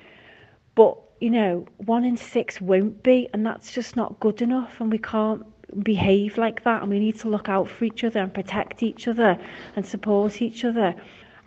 But, 0.75 0.95
you 1.21 1.31
know, 1.31 1.67
one 1.79 2.05
in 2.05 2.19
six 2.19 2.61
won't 2.61 3.03
be, 3.03 3.29
and 3.33 3.45
that's 3.47 3.73
just 3.73 3.97
not 3.97 4.21
good 4.21 4.43
enough, 4.43 4.79
and 4.79 4.93
we 4.93 4.99
can't 4.99 5.43
behave 5.83 6.37
like 6.37 6.63
that, 6.65 6.83
and 6.83 6.91
we 6.91 7.01
need 7.01 7.19
to 7.21 7.29
look 7.29 7.49
out 7.49 7.67
for 7.69 7.85
each 7.87 8.05
other 8.05 8.21
and 8.21 8.33
protect 8.33 8.83
each 8.83 9.09
other 9.09 9.39
and 9.75 9.87
support 9.87 10.43
each 10.43 10.67
other. 10.67 10.95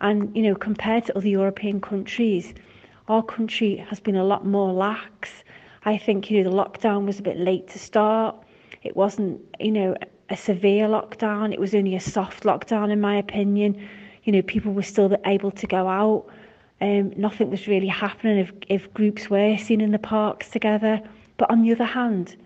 And, 0.00 0.36
you 0.36 0.42
know, 0.42 0.56
compared 0.56 1.06
to 1.06 1.16
other 1.16 1.28
European 1.28 1.80
countries, 1.80 2.52
our 3.06 3.22
country 3.22 3.76
has 3.88 4.00
been 4.00 4.16
a 4.16 4.24
lot 4.24 4.44
more 4.44 4.72
lax. 4.72 5.30
I 5.84 5.96
think, 5.96 6.28
you 6.28 6.42
know, 6.42 6.50
the 6.50 6.56
lockdown 6.56 7.06
was 7.06 7.20
a 7.20 7.22
bit 7.30 7.38
late 7.38 7.68
to 7.68 7.78
start. 7.78 8.34
It 8.82 8.96
wasn't, 8.96 9.40
you 9.60 9.70
know, 9.70 9.96
a 10.28 10.36
severe 10.36 10.88
lockdown. 10.88 11.52
It 11.52 11.60
was 11.60 11.72
only 11.72 11.94
a 11.94 12.00
soft 12.00 12.42
lockdown, 12.42 12.90
in 12.90 13.00
my 13.00 13.16
opinion 13.16 13.88
you 14.24 14.32
know, 14.32 14.42
people 14.42 14.72
were 14.72 14.82
still 14.82 15.16
able 15.26 15.50
to 15.50 15.66
go 15.66 15.88
out. 15.88 16.26
Um, 16.80 17.12
nothing 17.16 17.50
was 17.50 17.66
really 17.66 17.88
happening 17.88 18.38
if, 18.38 18.52
if 18.68 18.92
groups 18.94 19.30
were 19.30 19.56
seen 19.56 19.80
in 19.80 19.92
the 19.92 19.98
parks 19.98 20.50
together. 20.50 21.00
But 21.36 21.50
on 21.50 21.62
the 21.62 21.72
other 21.72 21.84
hand, 21.84 22.36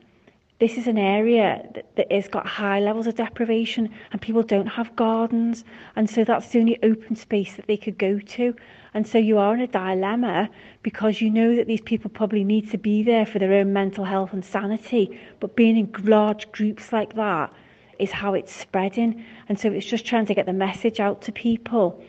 this 0.59 0.79
is 0.79 0.87
an 0.87 0.97
area 0.97 1.66
that, 1.74 1.97
that 1.97 2.11
has 2.11 2.29
got 2.29 2.47
high 2.47 2.81
levels 2.81 3.07
of 3.07 3.16
deprivation 3.16 3.91
and 4.12 4.20
people 4.22 4.43
don't 4.43 4.66
have 4.66 4.95
gardens. 4.97 5.64
And 5.97 6.09
so 6.09 6.24
that's 6.24 6.49
the 6.49 6.61
only 6.61 6.79
open 6.83 7.16
space 7.16 7.57
that 7.57 7.66
they 7.66 7.77
could 7.77 7.99
go 7.99 8.18
to. 8.18 8.55
And 8.95 9.07
so 9.07 9.18
you 9.18 9.37
are 9.37 9.53
in 9.53 9.61
a 9.61 9.66
dilemma 9.66 10.49
because 10.83 11.20
you 11.20 11.31
know 11.31 11.55
that 11.57 11.66
these 11.66 11.83
people 11.83 12.09
probably 12.09 12.45
need 12.45 12.70
to 12.70 12.79
be 12.79 13.03
there 13.03 13.27
for 13.27 13.39
their 13.39 13.53
own 13.53 13.74
mental 13.74 14.05
health 14.05 14.33
and 14.33 14.43
sanity. 14.43 15.20
But 15.41 15.57
being 15.57 15.77
in 15.77 15.93
large 16.05 16.51
groups 16.53 16.93
like 16.93 17.14
that 17.16 17.53
is 17.99 18.11
how 18.11 18.35
it's 18.35 18.55
spreading. 18.55 19.25
And 19.49 19.59
so 19.59 19.71
it's 19.71 19.87
just 19.87 20.07
trying 20.07 20.27
to 20.27 20.35
get 20.35 20.47
the 20.47 20.53
message 20.53 21.01
out 21.01 21.23
to 21.23 21.33
people 21.33 22.03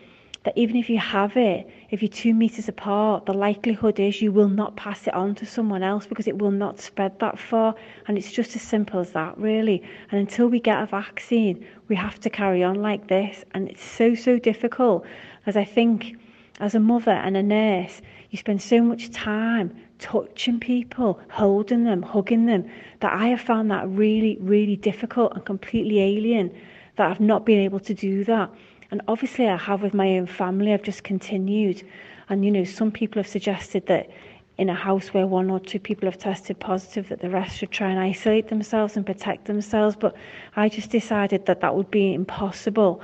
that 0.43 0.57
even 0.57 0.77
if 0.77 0.89
you 0.89 0.97
have 0.97 1.35
it, 1.35 1.69
if 1.89 2.01
you're 2.01 2.09
two 2.09 2.33
meters 2.33 2.69
apart, 2.69 3.25
the 3.25 3.33
likelihood 3.33 3.99
is 3.99 4.21
you 4.21 4.31
will 4.31 4.47
not 4.47 4.77
pass 4.77 5.05
it 5.05 5.13
on 5.13 5.35
to 5.35 5.45
someone 5.45 5.83
else 5.83 6.07
because 6.07 6.25
it 6.25 6.37
will 6.37 6.51
not 6.51 6.79
spread 6.79 7.19
that 7.19 7.37
far. 7.37 7.75
And 8.07 8.17
it's 8.17 8.31
just 8.31 8.55
as 8.55 8.61
simple 8.61 9.01
as 9.01 9.11
that, 9.11 9.37
really. 9.37 9.83
And 10.09 10.21
until 10.21 10.47
we 10.47 10.61
get 10.61 10.81
a 10.81 10.85
vaccine, 10.85 11.65
we 11.89 11.97
have 11.97 12.19
to 12.21 12.29
carry 12.29 12.63
on 12.63 12.75
like 12.75 13.07
this. 13.07 13.43
And 13.53 13.67
it's 13.67 13.83
so, 13.83 14.15
so 14.15 14.39
difficult. 14.39 15.05
As 15.45 15.57
I 15.57 15.65
think, 15.65 16.15
as 16.61 16.75
a 16.75 16.79
mother 16.79 17.11
and 17.11 17.35
a 17.35 17.43
nurse, 17.43 18.01
you 18.29 18.37
spend 18.37 18.61
so 18.61 18.81
much 18.81 19.09
time 19.11 19.75
touching 19.99 20.59
people, 20.59 21.19
holding 21.29 21.83
them, 21.83 22.01
hugging 22.01 22.45
them, 22.45 22.69
that 22.99 23.13
I 23.13 23.27
have 23.27 23.41
found 23.41 23.71
that 23.71 23.87
really, 23.89 24.37
really 24.39 24.75
difficult 24.75 25.33
and 25.33 25.45
completely 25.45 26.01
alien 26.01 26.55
that 26.97 27.09
I've 27.09 27.19
not 27.19 27.45
been 27.45 27.59
able 27.59 27.79
to 27.81 27.93
do 27.93 28.23
that. 28.25 28.49
And 28.91 29.01
obviously, 29.07 29.47
I 29.47 29.57
have 29.57 29.81
with 29.81 29.93
my 29.93 30.17
own 30.17 30.27
family, 30.27 30.73
I've 30.73 30.83
just 30.83 31.03
continued. 31.03 31.83
And, 32.29 32.43
you 32.43 32.51
know, 32.51 32.63
some 32.63 32.91
people 32.91 33.21
have 33.21 33.29
suggested 33.29 33.85
that 33.87 34.09
in 34.57 34.69
a 34.69 34.75
house 34.75 35.13
where 35.13 35.27
one 35.27 35.49
or 35.49 35.59
two 35.59 35.79
people 35.79 36.07
have 36.09 36.17
tested 36.17 36.59
positive, 36.59 37.09
that 37.09 37.21
the 37.21 37.29
rest 37.29 37.57
should 37.57 37.71
try 37.71 37.89
and 37.89 37.99
isolate 37.99 38.47
themselves 38.47 38.97
and 38.97 39.05
protect 39.05 39.45
themselves. 39.45 39.95
But 39.95 40.15
I 40.55 40.67
just 40.69 40.89
decided 40.89 41.45
that 41.45 41.61
that 41.61 41.75
would 41.75 41.91
be 41.91 42.13
impossible. 42.13 43.01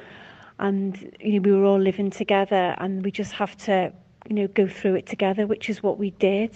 And, 0.59 1.15
you 1.19 1.34
know, 1.34 1.41
we 1.41 1.51
were 1.51 1.65
all 1.65 1.80
living 1.80 2.09
together 2.09 2.76
and 2.80 3.03
we 3.03 3.11
just 3.11 3.34
have 3.34 3.55
to, 3.65 3.93
you 4.28 4.36
know, 4.36 4.47
go 4.47 4.67
through 4.67 4.95
it 4.95 5.05
together, 5.05 5.47
which 5.47 5.69
is 5.69 5.84
what 5.84 5.97
we 5.97 6.11
did. 6.11 6.55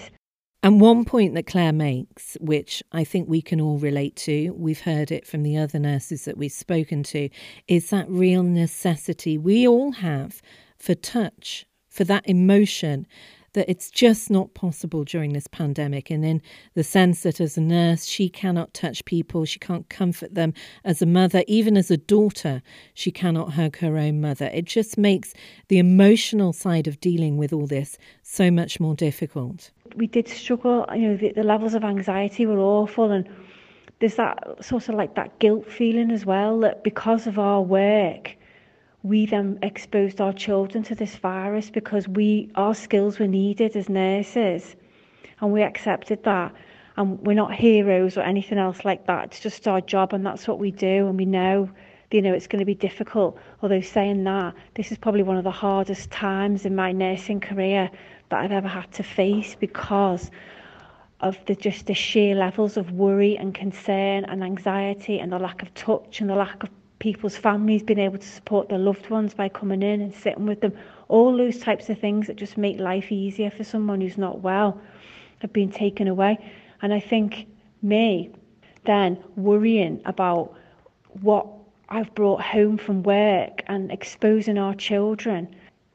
And 0.63 0.81
one 0.81 1.05
point 1.05 1.35
that 1.35 1.45
Claire 1.45 1.71
makes, 1.71 2.35
which 2.41 2.81
I 2.91 3.03
think 3.03 3.29
we 3.29 3.41
can 3.41 3.61
all 3.61 3.77
relate 3.77 4.15
to, 4.17 4.51
we've 4.51 4.81
heard 4.81 5.11
it 5.11 5.25
from 5.25 5.43
the 5.43 5.57
other 5.57 5.79
nurses 5.79 6.25
that 6.25 6.37
we've 6.37 6.51
spoken 6.51 7.03
to, 7.03 7.29
is 7.67 7.89
that 7.91 8.09
real 8.09 8.43
necessity 8.43 9.37
we 9.37 9.67
all 9.67 9.91
have 9.93 10.41
for 10.77 10.95
touch, 10.95 11.65
for 11.87 12.03
that 12.05 12.27
emotion 12.27 13.05
that 13.57 13.67
it's 13.67 13.89
just 13.89 14.29
not 14.29 14.53
possible 14.53 15.03
during 15.03 15.33
this 15.33 15.47
pandemic. 15.47 16.11
And 16.11 16.23
in 16.23 16.43
the 16.75 16.83
sense 16.83 17.23
that 17.23 17.41
as 17.41 17.57
a 17.57 17.61
nurse, 17.61 18.05
she 18.05 18.29
cannot 18.29 18.71
touch 18.75 19.03
people, 19.05 19.45
she 19.45 19.57
can't 19.57 19.89
comfort 19.89 20.35
them. 20.35 20.53
As 20.85 21.01
a 21.01 21.07
mother, 21.07 21.43
even 21.47 21.75
as 21.75 21.89
a 21.89 21.97
daughter, 21.97 22.61
she 22.93 23.09
cannot 23.09 23.53
hug 23.53 23.77
her 23.77 23.97
own 23.97 24.21
mother. 24.21 24.51
It 24.53 24.65
just 24.65 24.95
makes 24.95 25.33
the 25.69 25.79
emotional 25.79 26.53
side 26.53 26.85
of 26.85 26.99
dealing 26.99 27.37
with 27.37 27.51
all 27.51 27.65
this 27.65 27.97
so 28.21 28.51
much 28.51 28.79
more 28.79 28.93
difficult. 28.93 29.71
We 29.95 30.05
did 30.05 30.27
struggle, 30.27 30.85
you 30.93 31.09
know, 31.09 31.17
the, 31.17 31.31
the 31.31 31.43
levels 31.43 31.73
of 31.73 31.83
anxiety 31.83 32.45
were 32.45 32.59
awful 32.59 33.09
and 33.09 33.27
there's 33.99 34.17
that 34.17 34.63
sort 34.63 34.87
of 34.87 34.93
like 34.93 35.15
that 35.15 35.39
guilt 35.39 35.65
feeling 35.67 36.11
as 36.11 36.27
well 36.27 36.59
that 36.59 36.83
because 36.83 37.25
of 37.25 37.39
our 37.39 37.63
work 37.63 38.37
we 39.03 39.25
then 39.25 39.59
exposed 39.61 40.19
our 40.19 40.33
children 40.33 40.83
to 40.83 40.95
this 40.95 41.15
virus 41.15 41.69
because 41.69 42.07
we 42.07 42.49
our 42.55 42.73
skills 42.73 43.19
were 43.19 43.27
needed 43.27 43.75
as 43.75 43.89
nurses 43.89 44.75
and 45.39 45.51
we 45.51 45.61
accepted 45.61 46.23
that. 46.23 46.53
And 46.97 47.19
we're 47.19 47.33
not 47.33 47.53
heroes 47.53 48.17
or 48.17 48.21
anything 48.21 48.57
else 48.57 48.83
like 48.83 49.05
that. 49.05 49.25
It's 49.25 49.39
just 49.39 49.67
our 49.67 49.81
job 49.81 50.13
and 50.13 50.25
that's 50.25 50.47
what 50.47 50.57
we 50.57 50.71
do 50.71 51.07
and 51.07 51.17
we 51.17 51.25
know 51.25 51.69
you 52.09 52.21
know 52.21 52.33
it's 52.33 52.47
going 52.47 52.59
to 52.59 52.65
be 52.65 52.73
difficult. 52.73 53.37
Although 53.61 53.81
saying 53.81 54.23
that 54.23 54.55
this 54.73 54.91
is 54.91 54.97
probably 54.97 55.23
one 55.23 55.37
of 55.37 55.43
the 55.43 55.51
hardest 55.51 56.09
times 56.09 56.65
in 56.65 56.75
my 56.75 56.91
nursing 56.91 57.39
career 57.39 57.91
that 58.29 58.39
I've 58.39 58.51
ever 58.51 58.67
had 58.67 58.91
to 58.93 59.03
face 59.03 59.55
because 59.55 60.31
of 61.19 61.37
the 61.45 61.55
just 61.55 61.85
the 61.87 61.93
sheer 61.93 62.35
levels 62.35 62.77
of 62.77 62.91
worry 62.91 63.37
and 63.37 63.53
concern 63.53 64.25
and 64.25 64.43
anxiety 64.43 65.19
and 65.19 65.31
the 65.31 65.39
lack 65.39 65.61
of 65.61 65.73
touch 65.73 66.21
and 66.21 66.29
the 66.29 66.35
lack 66.35 66.63
of 66.63 66.69
people's 66.99 67.37
families 67.37 67.83
being 67.83 67.99
able 67.99 68.17
to 68.17 68.27
support 68.27 68.69
their 68.69 68.79
loved 68.79 69.09
ones 69.09 69.33
by 69.33 69.49
coming 69.49 69.83
in 69.83 70.01
and 70.01 70.13
sitting 70.13 70.45
with 70.45 70.61
them. 70.61 70.73
All 71.07 71.35
those 71.35 71.59
types 71.59 71.89
of 71.89 71.99
things 71.99 72.27
that 72.27 72.35
just 72.35 72.57
make 72.57 72.79
life 72.79 73.11
easier 73.11 73.51
for 73.51 73.63
someone 73.63 74.01
who's 74.01 74.17
not 74.17 74.41
well 74.41 74.81
have 75.39 75.53
been 75.53 75.71
taken 75.71 76.07
away. 76.07 76.37
And 76.81 76.93
I 76.93 76.99
think 76.99 77.47
me 77.81 78.31
then 78.85 79.21
worrying 79.35 80.01
about 80.05 80.53
what 81.21 81.47
I've 81.89 82.13
brought 82.15 82.41
home 82.41 82.77
from 82.77 83.03
work 83.03 83.63
and 83.67 83.91
exposing 83.91 84.57
our 84.57 84.73
children 84.73 85.47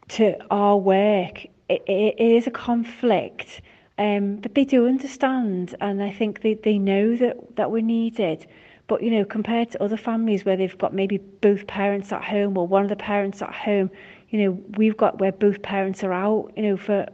to 0.08 0.36
our 0.50 0.76
work, 0.76 1.44
it, 1.68 1.82
it 1.86 2.20
is 2.20 2.46
a 2.46 2.50
conflict. 2.50 3.60
Um, 3.98 4.36
but 4.36 4.54
they 4.54 4.64
do 4.64 4.86
understand, 4.86 5.74
and 5.80 6.02
I 6.02 6.12
think 6.12 6.42
they, 6.42 6.54
they 6.54 6.78
know 6.78 7.16
that, 7.16 7.56
that 7.56 7.70
we're 7.70 7.82
needed. 7.82 8.46
But 8.86 9.02
you 9.02 9.10
know, 9.10 9.24
compared 9.24 9.70
to 9.72 9.82
other 9.82 9.96
families 9.96 10.44
where 10.44 10.56
they've 10.56 10.76
got 10.78 10.92
maybe 10.92 11.18
both 11.18 11.66
parents 11.66 12.12
at 12.12 12.22
home 12.24 12.56
or 12.58 12.66
one 12.66 12.82
of 12.82 12.88
the 12.88 12.96
parents 12.96 13.40
at 13.42 13.54
home, 13.54 13.90
you 14.30 14.40
know, 14.40 14.50
we've 14.76 14.96
got 14.96 15.18
where 15.18 15.32
both 15.32 15.62
parents 15.62 16.02
are 16.02 16.12
out, 16.12 16.52
you 16.56 16.62
know, 16.62 16.76
for 16.76 17.06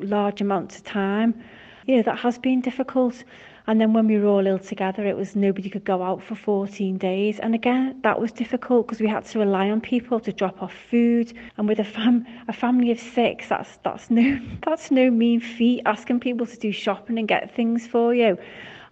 large 0.00 0.40
amounts 0.40 0.76
of 0.76 0.84
time. 0.84 1.42
You 1.86 1.96
know, 1.96 2.02
that 2.02 2.18
has 2.18 2.38
been 2.38 2.60
difficult. 2.60 3.24
And 3.66 3.80
then 3.80 3.92
when 3.92 4.08
we 4.08 4.18
were 4.18 4.26
all 4.26 4.46
ill 4.46 4.58
together, 4.58 5.06
it 5.06 5.16
was 5.16 5.36
nobody 5.36 5.70
could 5.70 5.84
go 5.84 6.02
out 6.02 6.22
for 6.22 6.34
14 6.34 6.98
days. 6.98 7.38
And 7.38 7.54
again, 7.54 8.00
that 8.02 8.20
was 8.20 8.32
difficult 8.32 8.86
because 8.86 9.00
we 9.00 9.06
had 9.06 9.24
to 9.26 9.38
rely 9.38 9.70
on 9.70 9.80
people 9.80 10.18
to 10.20 10.32
drop 10.32 10.62
off 10.62 10.74
food. 10.90 11.32
And 11.56 11.68
with 11.68 11.78
a 11.78 11.84
fam 11.84 12.26
a 12.48 12.52
family 12.52 12.90
of 12.90 12.98
six, 12.98 13.48
that's 13.48 13.78
that's 13.84 14.10
no 14.10 14.40
that's 14.64 14.90
no 14.90 15.10
mean 15.10 15.40
feat 15.40 15.82
asking 15.86 16.20
people 16.20 16.46
to 16.46 16.56
do 16.56 16.72
shopping 16.72 17.18
and 17.18 17.28
get 17.28 17.54
things 17.54 17.86
for 17.86 18.14
you. 18.14 18.36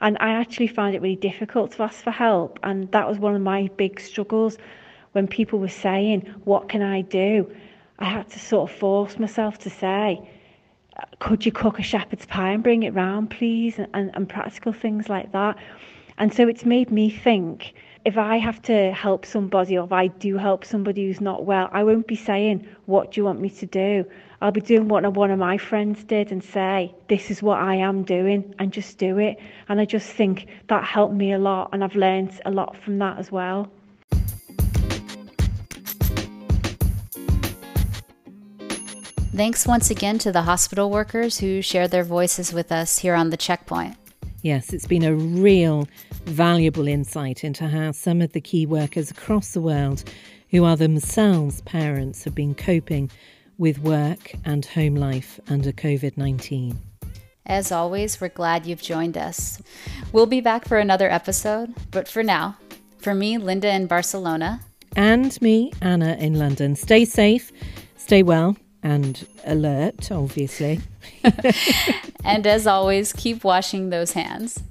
And 0.01 0.17
I 0.21 0.31
actually 0.31 0.69
found 0.69 0.95
it 0.95 1.03
really 1.03 1.17
difficult 1.17 1.73
to 1.73 1.83
ask 1.83 2.03
for 2.03 2.11
help. 2.11 2.59
And 2.63 2.91
that 2.93 3.09
was 3.09 3.19
one 3.19 3.35
of 3.35 3.43
my 3.43 3.69
big 3.77 4.01
struggles 4.01 4.57
when 5.13 5.27
people 5.27 5.59
were 5.59 5.69
saying, 5.69 6.23
What 6.45 6.69
can 6.69 6.83
I 6.83 7.03
do? 7.03 7.51
I 7.99 8.07
had 8.07 8.29
to 8.31 8.39
sort 8.39 8.71
of 8.71 8.77
force 8.77 9.19
myself 9.19 9.59
to 9.59 9.71
say, 9.71 10.21
Could 11.19 11.45
you 11.45 11.53
cook 11.53 11.79
a 11.79 11.83
shepherd's 11.83 12.27
pie 12.27 12.53
and 12.53 12.63
bring 12.63 12.83
it 12.83 12.95
round, 12.95 13.31
please? 13.31 13.79
And, 13.79 13.89
and, 13.93 14.11
and 14.15 14.29
practical 14.29 14.73
things 14.73 15.09
like 15.09 15.33
that. 15.33 15.57
And 16.17 16.33
so 16.33 16.49
it's 16.49 16.65
made 16.65 16.91
me 16.91 17.11
think 17.11 17.75
if 18.05 18.17
I 18.17 18.39
have 18.39 18.63
to 18.63 18.93
help 18.93 19.27
somebody 19.27 19.77
or 19.77 19.85
if 19.85 19.93
I 19.93 20.07
do 20.07 20.39
help 20.39 20.65
somebody 20.65 21.07
who's 21.07 21.21
not 21.21 21.45
well, 21.45 21.69
I 21.71 21.85
won't 21.85 22.07
be 22.07 22.17
saying, 22.17 22.67
What 22.87 23.13
do 23.13 23.21
you 23.21 23.25
want 23.25 23.41
me 23.41 23.51
to 23.51 23.67
do? 23.67 24.07
I'll 24.41 24.53
be 24.53 24.63
doing 24.63 24.89
what 24.89 25.05
one 25.13 25.31
of 25.31 25.39
my 25.39 25.59
friends 25.59 26.03
did 26.05 26.33
and 26.33 26.43
say, 26.43 26.95
This 27.09 27.31
is 27.31 27.43
what 27.43 27.61
I 27.61 27.75
am 27.75 28.05
doing, 28.05 28.55
and 28.59 28.73
just 28.73 28.97
do 28.97 29.19
it. 29.19 29.39
And 29.69 29.81
I 29.81 29.85
just 29.85 30.09
think 30.09 30.47
that 30.69 30.83
helped 30.83 31.15
me 31.15 31.33
a 31.33 31.39
lot, 31.39 31.71
and 31.73 31.85
I've 31.85 31.95
learned 31.95 32.41
a 32.47 32.51
lot 32.51 32.75
from 32.83 32.99
that 33.01 33.19
as 33.19 33.31
well. 33.31 33.71
Thanks 39.35 39.67
once 39.67 39.91
again 39.91 40.19
to 40.19 40.33
the 40.33 40.43
hospital 40.43 40.91
workers 40.91 41.39
who 41.39 41.63
shared 41.63 41.91
their 41.91 42.05
voices 42.05 42.53
with 42.53 42.73
us 42.73 42.99
here 42.99 43.15
on 43.15 43.31
the 43.31 43.37
checkpoint. 43.37 43.97
Yes, 44.43 44.73
it's 44.73 44.87
been 44.87 45.05
a 45.05 45.15
real 45.15 45.87
valuable 46.25 46.87
insight 46.89 47.45
into 47.45 47.69
how 47.69 47.93
some 47.93 48.21
of 48.21 48.33
the 48.33 48.41
key 48.41 48.67
workers 48.67 49.11
across 49.11 49.53
the 49.53 49.61
world 49.61 50.05
who 50.51 50.65
are 50.65 50.77
themselves 50.77 51.61
parents 51.63 52.25
have 52.25 52.35
been 52.35 52.55
coping 52.55 53.11
with 53.59 53.79
work 53.79 54.33
and 54.45 54.65
home 54.65 54.95
life 54.95 55.39
under 55.49 55.73
COVID 55.73 56.17
19. 56.17 56.79
As 57.47 57.73
always, 57.73 58.21
we're 58.21 58.29
glad 58.29 58.67
you've 58.67 58.83
joined 58.83 59.17
us. 59.17 59.61
We'll 60.13 60.27
be 60.27 60.41
back 60.41 60.67
for 60.67 60.79
another 60.79 61.11
episode, 61.11 61.75
but 61.91 62.07
for 62.07 62.23
now, 62.23 62.57
for 62.99 63.15
me, 63.15 63.39
Linda 63.39 63.75
in 63.75 63.87
Barcelona, 63.87 64.61
and 64.97 65.41
me, 65.41 65.73
Anna 65.81 66.17
in 66.19 66.35
London, 66.35 66.75
stay 66.75 67.05
safe, 67.05 67.53
stay 67.97 68.23
well, 68.23 68.57
and 68.83 69.27
alert, 69.45 70.11
obviously. 70.11 70.81
and 72.25 72.47
as 72.47 72.67
always, 72.67 73.13
keep 73.13 73.45
washing 73.45 73.91
those 73.91 74.13
hands. 74.13 74.63